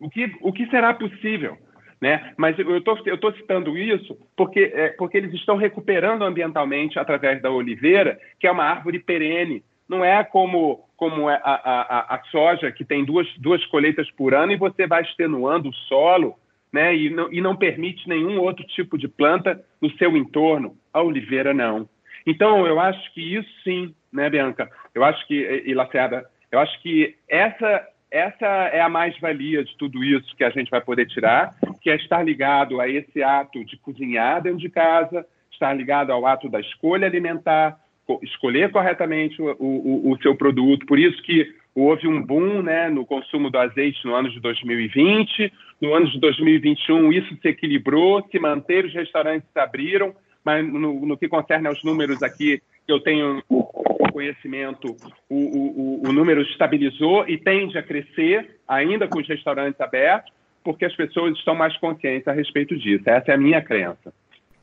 O 0.00 0.08
que, 0.08 0.32
o 0.40 0.52
que 0.52 0.66
será 0.66 0.94
possível? 0.94 1.58
Né? 2.00 2.32
Mas 2.36 2.56
eu 2.58 2.78
estou 2.78 3.32
citando 3.32 3.76
isso 3.76 4.16
porque, 4.36 4.72
é, 4.72 4.90
porque 4.90 5.16
eles 5.16 5.34
estão 5.34 5.56
recuperando 5.56 6.22
ambientalmente 6.22 6.98
através 6.98 7.42
da 7.42 7.50
oliveira, 7.50 8.18
que 8.38 8.46
é 8.46 8.50
uma 8.50 8.64
árvore 8.64 9.00
perene. 9.00 9.64
Não 9.88 10.04
é 10.04 10.22
como, 10.22 10.88
como 10.96 11.28
é 11.28 11.40
a, 11.42 11.50
a, 11.54 12.14
a 12.14 12.22
soja, 12.30 12.70
que 12.70 12.84
tem 12.84 13.04
duas, 13.04 13.26
duas 13.38 13.64
colheitas 13.66 14.08
por 14.12 14.32
ano 14.32 14.52
e 14.52 14.56
você 14.56 14.86
vai 14.86 15.02
extenuando 15.02 15.70
o 15.70 15.74
solo 15.74 16.36
né, 16.72 16.94
e, 16.94 17.10
não, 17.10 17.32
e 17.32 17.40
não 17.40 17.56
permite 17.56 18.08
nenhum 18.08 18.38
outro 18.40 18.64
tipo 18.66 18.98
de 18.98 19.08
planta 19.08 19.62
no 19.80 19.90
seu 19.96 20.16
entorno. 20.16 20.76
A 20.92 21.02
oliveira 21.02 21.54
não. 21.54 21.88
Então, 22.26 22.66
eu 22.66 22.78
acho 22.78 23.12
que 23.14 23.36
isso 23.36 23.48
sim, 23.64 23.94
né, 24.12 24.28
Bianca? 24.28 24.70
Eu 24.94 25.04
acho 25.04 25.26
que, 25.26 25.62
e 25.64 25.74
Lacerda, 25.74 26.26
eu 26.50 26.58
acho 26.58 26.80
que 26.82 27.14
essa, 27.28 27.86
essa 28.10 28.46
é 28.46 28.80
a 28.80 28.88
mais-valia 28.88 29.64
de 29.64 29.76
tudo 29.76 30.02
isso 30.04 30.36
que 30.36 30.44
a 30.44 30.50
gente 30.50 30.70
vai 30.70 30.80
poder 30.80 31.06
tirar, 31.06 31.54
que 31.80 31.90
é 31.90 31.96
estar 31.96 32.22
ligado 32.22 32.80
a 32.80 32.88
esse 32.88 33.22
ato 33.22 33.64
de 33.64 33.76
cozinhar 33.78 34.42
dentro 34.42 34.58
de 34.58 34.68
casa, 34.68 35.26
estar 35.50 35.72
ligado 35.74 36.12
ao 36.12 36.26
ato 36.26 36.48
da 36.48 36.60
escolha 36.60 37.06
alimentar, 37.06 37.78
escolher 38.22 38.70
corretamente 38.70 39.40
o, 39.40 39.54
o, 39.58 40.12
o 40.12 40.22
seu 40.22 40.34
produto. 40.34 40.86
Por 40.86 40.98
isso 40.98 41.22
que 41.22 41.52
houve 41.80 42.06
um 42.06 42.22
boom 42.22 42.62
né, 42.62 42.88
no 42.88 43.04
consumo 43.04 43.50
do 43.50 43.58
azeite 43.58 44.04
no 44.04 44.14
ano 44.14 44.30
de 44.30 44.40
2020. 44.40 45.52
No 45.80 45.94
ano 45.94 46.10
de 46.10 46.18
2021, 46.18 47.12
isso 47.12 47.36
se 47.40 47.48
equilibrou, 47.48 48.26
se 48.30 48.38
manteram, 48.38 48.88
os 48.88 48.94
restaurantes 48.94 49.48
abriram, 49.56 50.14
mas 50.44 50.66
no, 50.66 51.06
no 51.06 51.16
que 51.16 51.28
concerne 51.28 51.68
aos 51.68 51.82
números 51.84 52.22
aqui, 52.22 52.60
eu 52.86 52.98
tenho 53.00 53.42
conhecimento, 54.12 54.96
o, 55.28 55.36
o, 55.36 56.08
o 56.08 56.12
número 56.12 56.42
estabilizou 56.42 57.28
e 57.28 57.38
tende 57.38 57.78
a 57.78 57.82
crescer, 57.82 58.58
ainda 58.66 59.06
com 59.06 59.20
os 59.20 59.28
restaurantes 59.28 59.80
abertos, 59.80 60.32
porque 60.64 60.84
as 60.84 60.96
pessoas 60.96 61.36
estão 61.36 61.54
mais 61.54 61.76
conscientes 61.76 62.26
a 62.26 62.32
respeito 62.32 62.76
disso. 62.76 63.08
Essa 63.08 63.30
é 63.30 63.34
a 63.34 63.38
minha 63.38 63.62
crença. 63.62 64.12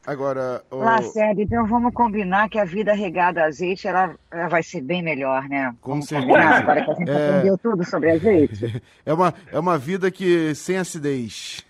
Agora. 0.06 0.64
O... 0.70 0.78
Lacerda, 0.78 1.42
então 1.42 1.66
vamos 1.66 1.94
combinar 1.94 2.48
que 2.50 2.60
a 2.60 2.66
vida 2.66 2.94
regada 2.94 3.42
a 3.42 3.46
azeite 3.46 3.88
ela, 3.88 4.16
ela 4.30 4.48
vai 4.48 4.62
ser 4.62 4.82
bem 4.82 5.02
melhor, 5.02 5.50
né? 5.50 5.74
Com 5.82 5.92
vamos 5.92 6.08
certeza. 6.08 6.38
Agora 6.38 6.86
que 6.86 6.92
a 6.92 6.94
gente 6.94 7.10
é... 7.10 7.30
aprendeu 7.30 7.58
tudo 7.58 7.84
sobre 7.84 8.12
azeite. 8.12 8.82
É 9.06 9.14
uma, 9.14 9.34
é 9.52 9.60
uma 9.60 9.78
vida 9.78 10.10
que 10.10 10.56
sem 10.56 10.78
acidez. 10.78 11.64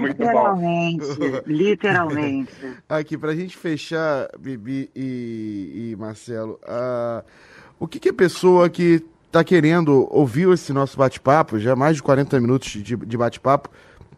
literalmente. 0.00 1.04
literalmente. 1.44 2.52
Aqui, 2.88 3.18
para 3.18 3.32
a 3.32 3.34
gente 3.34 3.56
fechar, 3.56 4.28
Bibi 4.38 4.90
e, 4.94 5.90
e 5.90 5.96
Marcelo, 5.96 6.58
uh, 6.62 7.24
o 7.80 7.88
que, 7.88 7.98
que 7.98 8.10
a 8.10 8.14
pessoa 8.14 8.70
que 8.70 9.04
está 9.26 9.42
querendo 9.42 10.06
ouvir 10.12 10.48
esse 10.52 10.72
nosso 10.72 10.96
bate-papo, 10.96 11.58
já 11.58 11.74
mais 11.74 11.96
de 11.96 12.02
40 12.04 12.40
minutos 12.40 12.70
de, 12.70 12.96
de 12.96 13.16
bate-papo, 13.16 13.68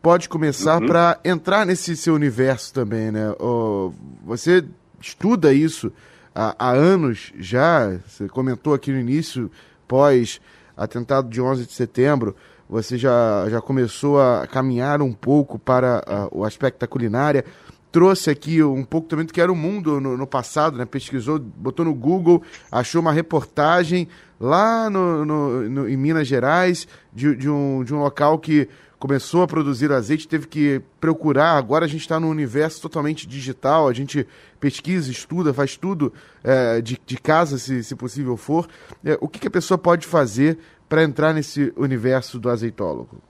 pode 0.03 0.29
começar 0.29 0.81
uhum. 0.81 0.87
para 0.87 1.19
entrar 1.25 1.67
nesse 1.67 1.97
seu 1.97 2.15
universo 2.15 2.73
também, 2.73 3.11
né? 3.11 3.35
Oh, 3.39 3.93
você 4.25 4.65
estuda 5.01 5.53
isso 5.53 5.93
há, 6.35 6.55
há, 6.59 6.71
anos 6.71 7.33
já, 7.39 7.99
você 8.07 8.29
comentou 8.29 8.75
aqui 8.75 8.93
no 8.93 8.99
início, 8.99 9.51
pós 9.87 10.41
atentado 10.77 11.29
de 11.29 11.41
11 11.41 11.67
de 11.67 11.73
setembro, 11.73 12.37
você 12.69 12.99
já, 12.99 13.49
já 13.49 13.61
começou 13.61 14.21
a 14.21 14.47
caminhar 14.47 15.01
um 15.01 15.13
pouco 15.13 15.59
para 15.59 16.03
uh, 16.33 16.41
o 16.41 16.45
aspecto 16.45 16.81
da 16.81 16.87
culinária, 16.87 17.45
trouxe 17.91 18.29
aqui 18.29 18.63
um 18.63 18.85
pouco 18.85 19.09
também 19.09 19.25
do 19.25 19.33
que 19.33 19.41
era 19.41 19.51
o 19.51 19.57
mundo 19.57 20.01
no, 20.01 20.17
no 20.17 20.27
passado, 20.27 20.77
né? 20.77 20.85
pesquisou, 20.85 21.39
botou 21.39 21.85
no 21.85 21.95
Google, 21.95 22.43
achou 22.71 23.01
uma 23.01 23.13
reportagem 23.13 24.09
lá 24.39 24.91
no, 24.91 25.25
no, 25.25 25.71
no 25.71 25.89
em 25.89 25.97
Minas 25.97 26.29
Gerais 26.29 26.87
de, 27.13 27.35
de, 27.35 27.49
um, 27.49 27.83
de 27.85 27.95
um 27.95 28.01
local 28.01 28.39
que 28.39 28.69
começou 28.99 29.43
a 29.43 29.47
produzir 29.47 29.93
azeite, 29.93 30.29
teve 30.29 30.47
que 30.47 30.81
procurar. 31.01 31.57
Agora 31.57 31.85
a 31.85 31.89
gente 31.89 32.01
está 32.01 32.19
num 32.19 32.31
universo 32.31 32.81
totalmente 32.81 33.27
digital, 33.27 33.89
a 33.89 33.93
gente 33.93 34.27
pesquisa, 34.59 35.11
estuda, 35.11 35.53
faz 35.53 35.77
tudo 35.77 36.13
é, 36.43 36.81
de, 36.81 36.99
de, 37.05 37.21
casa, 37.21 37.59
se, 37.59 37.83
se 37.83 37.95
possível 37.95 38.37
for. 38.37 38.67
É, 39.05 39.17
o 39.21 39.29
que, 39.29 39.39
que, 39.39 39.49
a 39.49 39.51
pessoa 39.51 39.79
pode 39.79 40.07
fazer 40.07 40.59
para 40.89 41.03
entrar 41.03 41.33
nesse 41.33 41.73
universo 41.77 42.39
do 42.39 42.49
azeitólogo? 42.49 43.21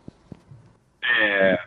É, 1.20 1.58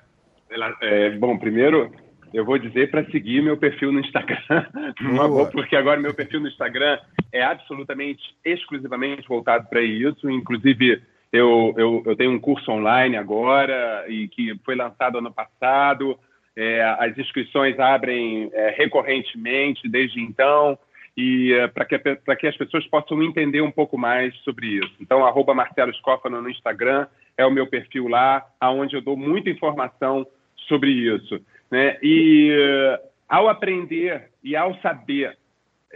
é, 0.82 1.10
bom, 1.18 1.38
primeiro 1.38 1.92
eu 2.34 2.46
vou 2.46 2.58
dizer 2.60 2.92
para 2.92 3.06
seguir 3.06 3.42
meu 3.42 3.58
perfil 3.58 3.92
no 3.92 4.00
Instagram, 4.00 4.66
boa, 5.02 5.50
porque 5.50 5.76
agora 5.76 6.00
meu 6.00 6.14
perfil 6.14 6.40
no 6.40 6.48
Instagram 6.48 7.00
é 7.32 7.44
absolutamente, 7.44 8.22
exclusivamente 8.46 9.28
voltado 9.28 9.68
para 9.68 9.82
isso, 9.82 10.30
inclusive 10.30 11.02
eu, 11.32 11.74
eu, 11.78 12.04
eu, 12.06 12.16
tenho 12.16 12.32
um 12.32 12.40
curso 12.40 12.72
online 12.72 13.16
agora 13.16 14.06
e 14.08 14.28
que 14.28 14.56
foi 14.66 14.76
lançado 14.76 15.20
ano 15.20 15.32
passado. 15.32 16.18
É, 16.56 16.84
as 17.00 17.18
inscrições 17.18 17.80
abrem 17.80 18.50
é, 18.52 18.72
recorrentemente 18.72 19.88
desde 19.88 20.20
então. 20.20 20.78
e 21.16 21.54
uh, 21.54 21.70
para 21.70 21.86
que, 21.86 22.00
que 22.00 22.48
as 22.48 22.58
pessoas 22.58 22.86
possam 22.88 23.22
entender 23.22 23.62
um 23.62 23.72
pouco 23.72 23.98
mais 23.98 24.36
sobre 24.38 24.68
isso. 24.68 24.94
Então, 25.00 25.26
arroba 25.26 25.54
Marcelo 25.54 25.94
Scófano 25.96 26.42
no 26.42 26.50
Instagram 26.50 27.08
é 27.38 27.46
o 27.46 27.52
meu 27.52 27.68
perfil 27.68 28.08
lá, 28.08 28.46
aonde 28.60 28.96
eu 28.96 29.02
dou 29.02 29.16
muita 29.16 29.50
informação 29.50 30.26
sobre 30.68 30.92
isso. 30.92 31.40
Né? 31.70 31.98
E 32.02 32.52
uh, 32.52 33.08
ao 33.28 33.48
aprender 33.48 34.30
e 34.44 34.56
ao 34.56 34.76
saber 34.82 35.38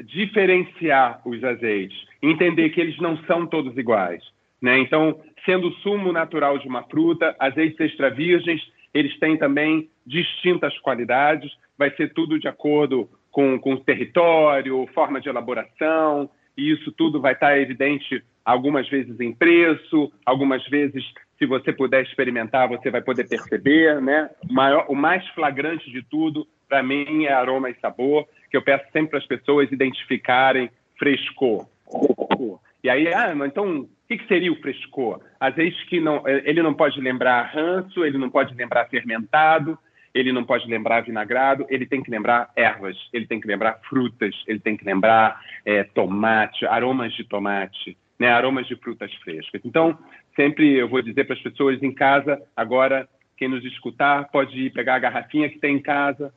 diferenciar 0.02 1.22
os 1.26 1.44
azeites, 1.44 1.98
entender 2.22 2.70
que 2.70 2.82
eles 2.82 2.98
não 3.00 3.18
são 3.26 3.46
todos 3.46 3.78
iguais. 3.78 4.24
Né? 4.64 4.80
Então, 4.80 5.20
sendo 5.46 5.68
o 5.68 5.74
sumo 5.82 6.14
natural 6.14 6.58
de 6.58 6.70
uma 6.70 6.84
fruta, 6.84 7.36
azeites 7.38 7.78
extra 7.82 8.10
virgens, 8.10 8.62
eles 8.94 9.20
têm 9.20 9.36
também 9.38 9.90
distintas 10.08 10.78
qualidades, 10.80 11.52
vai 11.78 11.94
ser 11.98 12.14
tudo 12.14 12.40
de 12.40 12.48
acordo 12.48 13.10
com, 13.30 13.60
com 13.60 13.74
o 13.74 13.80
território, 13.80 14.88
forma 14.94 15.20
de 15.20 15.28
elaboração, 15.28 16.30
e 16.56 16.72
isso 16.72 16.94
tudo 16.94 17.20
vai 17.20 17.34
estar 17.34 17.60
evidente 17.60 18.24
algumas 18.46 18.88
vezes 18.88 19.20
em 19.20 19.34
preço, 19.34 20.10
algumas 20.26 20.66
vezes, 20.70 21.04
se 21.38 21.46
você 21.46 21.74
puder 21.74 22.04
experimentar, 22.04 22.70
você 22.70 22.90
vai 22.90 23.02
poder 23.02 23.28
perceber, 23.28 24.02
né? 24.02 24.30
O, 24.50 24.54
maior, 24.54 24.86
o 24.88 24.96
mais 24.96 25.28
flagrante 25.30 25.92
de 25.92 26.02
tudo, 26.04 26.48
para 26.70 26.82
mim, 26.82 27.26
é 27.26 27.34
aroma 27.34 27.70
e 27.70 27.76
sabor, 27.82 28.26
que 28.50 28.56
eu 28.56 28.62
peço 28.62 28.86
sempre 28.94 29.10
para 29.10 29.20
as 29.20 29.26
pessoas 29.26 29.70
identificarem 29.74 30.70
frescor. 30.98 31.68
E 32.84 32.90
aí, 32.90 33.08
ah, 33.14 33.34
então, 33.46 33.88
o 34.16 34.18
que, 34.18 34.28
seria 34.28 34.52
o 34.52 34.62
frescor? 34.62 35.22
Às 35.40 35.56
vezes 35.56 35.82
que 35.86 36.00
não, 36.00 36.28
ele 36.28 36.62
não 36.62 36.74
pode 36.74 37.00
lembrar 37.00 37.44
ranço, 37.54 38.04
ele 38.06 38.18
não 38.18 38.30
pode 38.30 38.54
lembrar 38.56 38.86
fermentado, 38.86 39.78
ele 40.14 40.32
não 40.32 40.44
pode 40.44 40.70
lembrar 40.70 41.02
vinagrado, 41.02 41.66
ele 41.70 41.86
tem 41.86 42.02
que 42.02 42.12
lembrar 42.12 42.52
ervas, 42.56 42.96
ele 43.12 43.26
tem 43.26 43.40
que 43.40 43.48
lembrar 43.48 43.80
frutas, 43.90 44.36
ele 44.48 44.60
tem 44.60 44.78
que 44.78 44.86
lembrar 44.86 45.42
é, 45.66 45.84
tomate, 45.84 46.66
aromas 46.66 47.14
de 47.14 47.24
tomate, 47.24 47.98
né, 48.20 48.30
aromas 48.30 48.68
de 48.68 48.76
frutas 48.76 49.12
frescas. 49.16 49.62
Então, 49.66 49.98
sempre 50.36 50.72
eu 50.76 50.88
vou 50.88 51.02
dizer 51.02 51.26
para 51.26 51.36
as 51.36 51.42
pessoas 51.42 51.82
em 51.82 51.92
casa, 51.92 52.42
agora, 52.56 53.08
quem 53.36 53.48
nos 53.48 53.66
escutar, 53.66 54.30
pode 54.30 54.58
ir 54.58 54.72
pegar 54.72 54.96
a 54.96 55.00
garrafinha 55.00 55.50
que 55.50 55.60
tem 55.60 55.78
em 55.78 55.82
casa, 55.82 56.32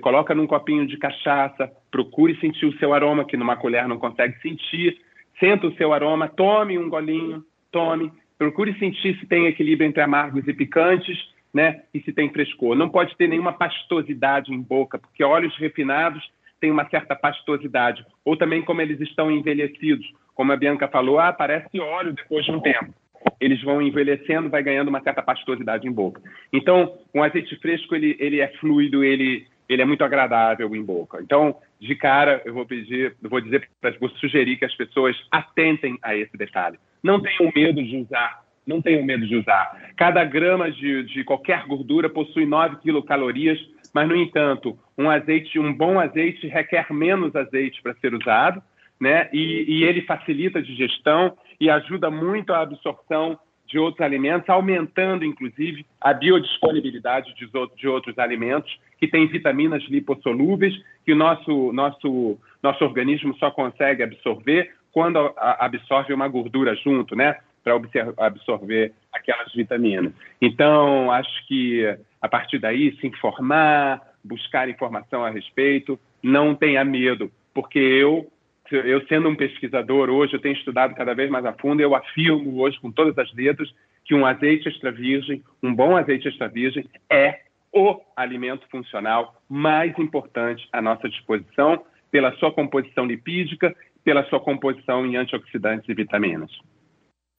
coloca 0.00 0.34
num 0.34 0.46
copinho 0.46 0.86
de 0.86 0.96
cachaça, 0.96 1.70
procure 1.90 2.38
sentir 2.40 2.66
o 2.66 2.78
seu 2.78 2.94
aroma, 2.94 3.24
que 3.24 3.36
numa 3.36 3.56
colher 3.56 3.86
não 3.88 3.98
consegue 3.98 4.40
sentir, 4.40 4.98
senta 5.38 5.66
o 5.66 5.74
seu 5.76 5.92
aroma, 5.92 6.28
tome 6.28 6.78
um 6.78 6.88
golinho, 6.88 7.44
tome, 7.70 8.12
procure 8.38 8.78
sentir 8.78 9.18
se 9.18 9.26
tem 9.26 9.46
equilíbrio 9.46 9.88
entre 9.88 10.02
amargos 10.02 10.46
e 10.46 10.52
picantes, 10.52 11.16
né? 11.52 11.82
E 11.92 12.00
se 12.00 12.12
tem 12.12 12.30
frescor. 12.30 12.76
Não 12.76 12.88
pode 12.88 13.16
ter 13.16 13.28
nenhuma 13.28 13.52
pastosidade 13.52 14.52
em 14.52 14.60
boca, 14.60 14.98
porque 14.98 15.24
óleos 15.24 15.56
refinados 15.56 16.22
têm 16.60 16.70
uma 16.70 16.88
certa 16.88 17.14
pastosidade. 17.14 18.04
Ou 18.24 18.36
também 18.36 18.62
como 18.62 18.80
eles 18.80 19.00
estão 19.00 19.30
envelhecidos. 19.30 20.06
Como 20.34 20.52
a 20.52 20.56
Bianca 20.56 20.86
falou, 20.88 21.18
ah, 21.18 21.32
parece 21.32 21.80
óleo 21.80 22.12
depois 22.12 22.44
de 22.44 22.52
um 22.52 22.60
tempo. 22.60 22.92
Eles 23.40 23.62
vão 23.62 23.80
envelhecendo, 23.80 24.50
vai 24.50 24.62
ganhando 24.62 24.88
uma 24.88 25.00
certa 25.00 25.22
pastosidade 25.22 25.88
em 25.88 25.92
boca. 25.92 26.20
Então, 26.52 26.98
um 27.14 27.22
azeite 27.22 27.56
fresco, 27.56 27.94
ele, 27.94 28.16
ele 28.20 28.40
é 28.40 28.48
fluido, 28.58 29.02
ele, 29.02 29.46
ele 29.68 29.82
é 29.82 29.84
muito 29.84 30.04
agradável 30.04 30.74
em 30.74 30.82
boca. 30.82 31.18
Então, 31.20 31.56
de 31.80 31.94
cara, 31.94 32.42
eu 32.44 32.54
vou 32.54 32.66
pedir, 32.66 33.16
vou 33.22 33.40
dizer, 33.40 33.68
vou 34.00 34.08
sugerir 34.10 34.56
que 34.56 34.64
as 34.64 34.74
pessoas 34.74 35.16
atentem 35.30 35.98
a 36.02 36.14
esse 36.16 36.36
detalhe. 36.36 36.78
Não 37.02 37.20
tenham 37.20 37.52
medo 37.54 37.82
de 37.82 37.96
usar 37.96 38.46
não 38.66 38.82
tenham 38.82 39.04
medo 39.04 39.26
de 39.26 39.36
usar. 39.36 39.92
Cada 39.96 40.24
grama 40.24 40.70
de, 40.70 41.04
de 41.04 41.22
qualquer 41.22 41.64
gordura 41.66 42.10
possui 42.10 42.44
9 42.44 42.76
quilocalorias, 42.78 43.58
mas, 43.94 44.08
no 44.08 44.16
entanto, 44.16 44.76
um 44.98 45.08
azeite, 45.08 45.58
um 45.58 45.72
bom 45.72 46.00
azeite 46.00 46.48
requer 46.48 46.92
menos 46.92 47.34
azeite 47.36 47.80
para 47.80 47.94
ser 47.94 48.12
usado, 48.12 48.60
né? 49.00 49.28
E, 49.32 49.64
e, 49.68 49.84
ele 49.84 50.02
facilita 50.02 50.58
a 50.58 50.62
digestão 50.62 51.36
e 51.60 51.70
ajuda 51.70 52.10
muito 52.10 52.52
a 52.52 52.60
absorção 52.60 53.38
de 53.66 53.78
outros 53.78 54.00
alimentos, 54.00 54.48
aumentando, 54.48 55.24
inclusive, 55.24 55.84
a 56.00 56.12
biodisponibilidade 56.12 57.34
de, 57.34 57.48
de 57.76 57.88
outros 57.88 58.18
alimentos 58.18 58.78
que 58.98 59.08
têm 59.08 59.26
vitaminas 59.26 59.82
lipossolúveis 59.88 60.74
que 61.04 61.12
o 61.12 61.16
nosso, 61.16 61.72
nosso, 61.72 62.38
nosso 62.62 62.84
organismo 62.84 63.36
só 63.36 63.50
consegue 63.50 64.02
absorver 64.02 64.72
quando 64.92 65.32
absorve 65.36 66.14
uma 66.14 66.26
gordura 66.26 66.74
junto, 66.76 67.14
né? 67.14 67.36
para 67.62 67.74
absorver 68.18 68.92
aquelas 69.12 69.52
vitaminas. 69.52 70.12
Então, 70.40 71.10
acho 71.10 71.46
que 71.48 71.84
a 72.22 72.28
partir 72.28 72.60
daí, 72.60 72.96
se 73.00 73.08
informar, 73.08 74.00
buscar 74.22 74.68
informação 74.68 75.24
a 75.24 75.30
respeito, 75.30 75.98
não 76.22 76.54
tenha 76.54 76.84
medo, 76.84 77.30
porque 77.52 77.78
eu, 77.78 78.30
eu 78.70 79.06
sendo 79.06 79.28
um 79.28 79.36
pesquisador 79.36 80.10
hoje, 80.10 80.34
eu 80.34 80.40
tenho 80.40 80.54
estudado 80.54 80.94
cada 80.94 81.14
vez 81.14 81.30
mais 81.30 81.44
a 81.44 81.52
fundo, 81.52 81.80
eu 81.80 81.94
afirmo 81.94 82.60
hoje 82.60 82.78
com 82.80 82.90
todas 82.90 83.16
as 83.18 83.32
letras 83.34 83.72
que 84.04 84.14
um 84.14 84.24
azeite 84.24 84.68
extra 84.68 84.90
virgem, 84.92 85.42
um 85.62 85.74
bom 85.74 85.96
azeite 85.96 86.28
extra 86.28 86.48
virgem, 86.48 86.88
é 87.10 87.40
o 87.72 88.00
alimento 88.16 88.66
funcional 88.70 89.40
mais 89.48 89.96
importante 89.98 90.68
à 90.72 90.80
nossa 90.80 91.08
disposição, 91.08 91.84
pela 92.10 92.34
sua 92.36 92.52
composição 92.52 93.04
lipídica, 93.04 93.74
pela 94.02 94.24
sua 94.24 94.40
composição 94.40 95.04
em 95.04 95.16
antioxidantes 95.16 95.88
e 95.88 95.94
vitaminas. 95.94 96.50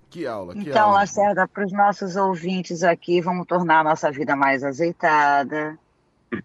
Que 0.10 0.26
aula, 0.26 0.54
que 0.54 0.62
então, 0.62 0.88
aula. 0.88 1.00
Lacerda, 1.00 1.48
para 1.48 1.66
os 1.66 1.72
nossos 1.72 2.16
ouvintes 2.16 2.84
aqui, 2.84 3.22
vamos 3.22 3.46
tornar 3.46 3.80
a 3.80 3.84
nossa 3.84 4.12
vida 4.12 4.36
mais 4.36 4.64
azeitada. 4.64 5.78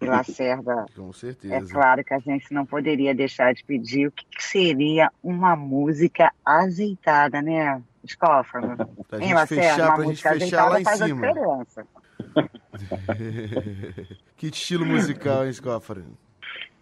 Lacerda, 0.01 0.85
Com 0.95 1.11
certeza. 1.11 1.55
é 1.55 1.61
claro 1.61 2.03
que 2.03 2.13
a 2.13 2.19
gente 2.19 2.53
não 2.53 2.65
poderia 2.65 3.13
deixar 3.13 3.53
de 3.53 3.63
pedir 3.63 4.07
o 4.07 4.11
que, 4.11 4.25
que 4.25 4.43
seria 4.43 5.11
uma 5.21 5.55
música 5.55 6.31
azeitada, 6.45 7.41
né, 7.41 7.81
Escófano? 8.03 8.77
Pra 9.07 9.23
hein, 9.23 9.33
Lacerda, 9.33 9.63
fechar, 9.63 9.95
uma 9.95 10.03
música 10.05 10.31
azeitada 10.31 10.69
lá 10.69 10.81
faz 10.81 10.99
cima. 10.99 11.27
a 11.27 11.31
diferença. 11.31 11.87
que 14.37 14.47
estilo 14.47 14.85
musical, 14.85 15.43
hein, 15.43 15.49
Escófano? 15.49 16.17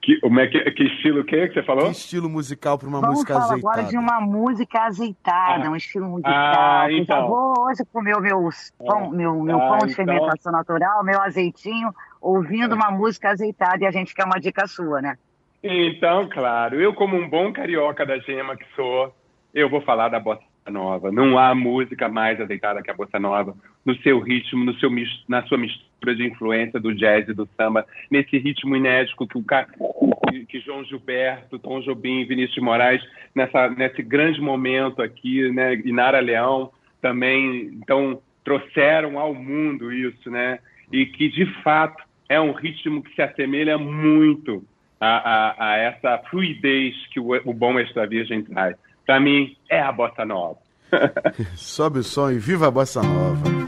Que, 0.02 0.20
que, 0.20 0.72
que 0.72 0.84
estilo 0.84 1.24
que, 1.24 1.48
que 1.48 1.54
você 1.54 1.64
falou? 1.64 1.86
Que 1.86 1.92
estilo 1.92 2.28
musical 2.28 2.76
para 2.78 2.88
uma 2.88 3.00
Vamos 3.00 3.18
música 3.18 3.38
azeitada? 3.38 3.62
Falar 3.62 3.74
agora 3.74 3.88
de 3.88 3.98
uma 3.98 4.20
música 4.20 4.82
azeitada, 4.86 5.68
ah. 5.68 5.70
um 5.70 5.76
estilo 5.76 6.10
musical. 6.10 6.34
Ah, 6.34 6.92
então. 6.92 7.18
Já 7.18 7.26
vou 7.28 7.54
hoje 7.60 7.86
comer 7.94 8.16
o 8.16 8.20
meu 8.20 8.50
pão, 8.80 9.06
é. 9.06 9.10
meu, 9.10 9.44
meu 9.44 9.62
ah, 9.62 9.68
pão 9.70 9.78
de 9.86 9.94
então... 9.94 10.06
fermentação 10.06 10.52
natural, 10.52 11.04
meu 11.04 11.22
azeitinho, 11.22 11.94
ouvindo 12.22 12.76
uma 12.76 12.92
música 12.92 13.32
azeitada 13.32 13.84
e 13.84 13.88
a 13.88 13.92
gente 13.92 14.14
quer 14.14 14.26
uma 14.26 14.40
dica 14.40 14.68
sua, 14.68 15.02
né? 15.02 15.18
Então, 15.64 16.30
claro. 16.30 16.80
Eu, 16.80 16.94
como 16.94 17.18
um 17.18 17.28
bom 17.28 17.52
carioca 17.52 18.06
da 18.06 18.18
gema 18.20 18.56
que 18.56 18.66
sou, 18.76 19.14
eu 19.54 19.70
vou 19.70 19.82
falar 19.82 20.10
da 20.10 20.20
bossa 20.20 20.44
nova. 20.70 21.12
Não 21.12 21.38
há 21.38 21.54
música 21.56 22.08
mais 22.08 22.40
azeitada 22.40 22.82
que 22.82 22.92
a 22.92 22.96
bossa 22.96 23.20
nova, 23.20 23.56
no 23.84 23.96
seu 23.98 24.20
ritmo, 24.20 24.64
no 24.64 24.74
seu, 24.76 24.90
na 25.28 25.44
sua 25.44 25.58
mistura 25.58 26.16
de 26.16 26.26
influência 26.26 26.80
do 26.80 26.94
jazz 26.94 27.28
e 27.28 27.34
do 27.34 27.48
samba, 27.58 27.86
nesse 28.10 28.38
ritmo 28.38 28.76
inédito 28.76 29.28
que, 29.28 29.38
o, 29.38 30.16
que, 30.30 30.46
que 30.46 30.60
João 30.60 30.84
Gilberto, 30.84 31.60
Tom 31.60 31.82
Jobim, 31.82 32.26
Vinícius 32.26 32.56
de 32.56 32.62
Moraes, 32.62 33.02
nessa, 33.36 33.70
nesse 33.70 34.02
grande 34.02 34.42
momento 34.42 35.02
aqui, 35.02 35.52
né, 35.52 35.76
Inara 35.86 36.20
Leão 36.20 36.72
também, 37.02 37.72
então, 37.82 38.22
trouxeram 38.44 39.20
ao 39.20 39.34
mundo 39.34 39.92
isso, 39.92 40.30
né, 40.30 40.60
e 40.92 41.06
que, 41.06 41.30
de 41.30 41.46
fato, 41.64 42.04
é 42.32 42.40
um 42.40 42.54
ritmo 42.54 43.04
que 43.04 43.14
se 43.14 43.22
assemelha 43.22 43.78
muito 43.78 44.64
a, 45.00 45.08
a, 45.08 45.72
a 45.72 45.78
essa 45.78 46.18
fluidez 46.30 46.96
que 47.08 47.20
o, 47.20 47.32
o 47.46 47.54
bom 47.54 47.78
extra 47.78 48.08
virgem 48.08 48.42
traz 48.44 48.76
para 49.06 49.20
mim, 49.20 49.58
é 49.70 49.82
a 49.82 49.92
bossa 49.92 50.24
nova. 50.24 50.58
Sobe 51.56 52.00
o 52.00 52.04
som 52.04 52.32
e 52.32 52.38
viva 52.38 52.68
a 52.68 52.72
bossa 52.72 53.02
nova. 53.02 53.61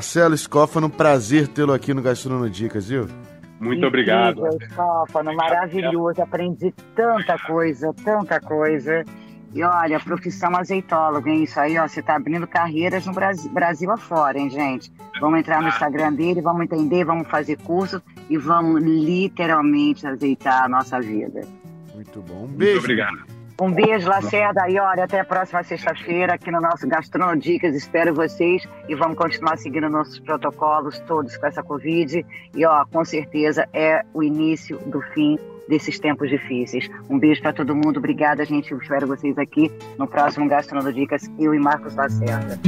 Marcelo 0.00 0.34
Scófano, 0.34 0.88
prazer 0.88 1.46
tê-lo 1.46 1.74
aqui 1.74 1.92
no 1.92 2.00
Gastronomia 2.00 2.48
Dicas, 2.48 2.88
viu? 2.88 3.06
Muito 3.60 3.86
obrigado. 3.86 4.40
Scófano, 4.70 5.34
maravilhoso. 5.34 6.22
Aprendi 6.22 6.72
tanta 6.96 7.38
coisa, 7.40 7.92
tanta 8.02 8.40
coisa. 8.40 9.04
E 9.52 9.62
olha, 9.62 10.00
profissão 10.00 10.56
azeitólogo, 10.56 11.28
hein? 11.28 11.42
Isso 11.42 11.60
aí, 11.60 11.76
ó, 11.76 11.86
você 11.86 12.00
tá 12.00 12.16
abrindo 12.16 12.46
carreiras 12.46 13.04
no 13.04 13.12
Brasil, 13.12 13.52
Brasil 13.52 13.90
afora, 13.90 14.38
hein, 14.38 14.48
gente? 14.48 14.90
Vamos 15.20 15.40
entrar 15.40 15.60
no 15.60 15.68
Instagram 15.68 16.14
dele, 16.14 16.40
vamos 16.40 16.62
entender, 16.62 17.04
vamos 17.04 17.28
fazer 17.28 17.58
curso 17.58 18.02
e 18.30 18.38
vamos 18.38 18.82
literalmente 18.82 20.06
azeitar 20.06 20.64
a 20.64 20.68
nossa 20.68 20.98
vida. 20.98 21.42
Muito 21.94 22.22
bom. 22.22 22.44
Um 22.44 22.46
beijo. 22.46 22.72
Muito 22.76 22.84
obrigado. 22.84 23.39
Um 23.60 23.70
beijo, 23.70 24.08
Lacerda. 24.08 24.70
E 24.70 24.78
olha, 24.78 25.04
até 25.04 25.20
a 25.20 25.24
próxima 25.24 25.62
sexta-feira 25.62 26.32
aqui 26.32 26.50
no 26.50 26.62
nosso 26.62 26.88
Gastronodicas. 26.88 27.76
Espero 27.76 28.14
vocês 28.14 28.66
e 28.88 28.94
vamos 28.94 29.18
continuar 29.18 29.58
seguindo 29.58 29.90
nossos 29.90 30.18
protocolos 30.18 30.98
todos 31.00 31.36
com 31.36 31.46
essa 31.46 31.62
Covid. 31.62 32.24
E 32.56 32.64
ó, 32.64 32.86
com 32.86 33.04
certeza 33.04 33.68
é 33.74 34.02
o 34.14 34.22
início 34.22 34.78
do 34.86 35.02
fim 35.12 35.38
desses 35.68 36.00
tempos 36.00 36.30
difíceis. 36.30 36.88
Um 37.10 37.18
beijo 37.18 37.42
para 37.42 37.52
todo 37.52 37.76
mundo. 37.76 37.98
Obrigada, 37.98 38.46
gente. 38.46 38.72
Eu 38.72 38.78
espero 38.78 39.06
vocês 39.06 39.36
aqui 39.36 39.70
no 39.98 40.06
próximo 40.08 40.48
Gastronodicas. 40.48 41.30
Eu 41.38 41.54
e 41.54 41.58
Marcos 41.58 41.94
Lacerda. 41.94 42.58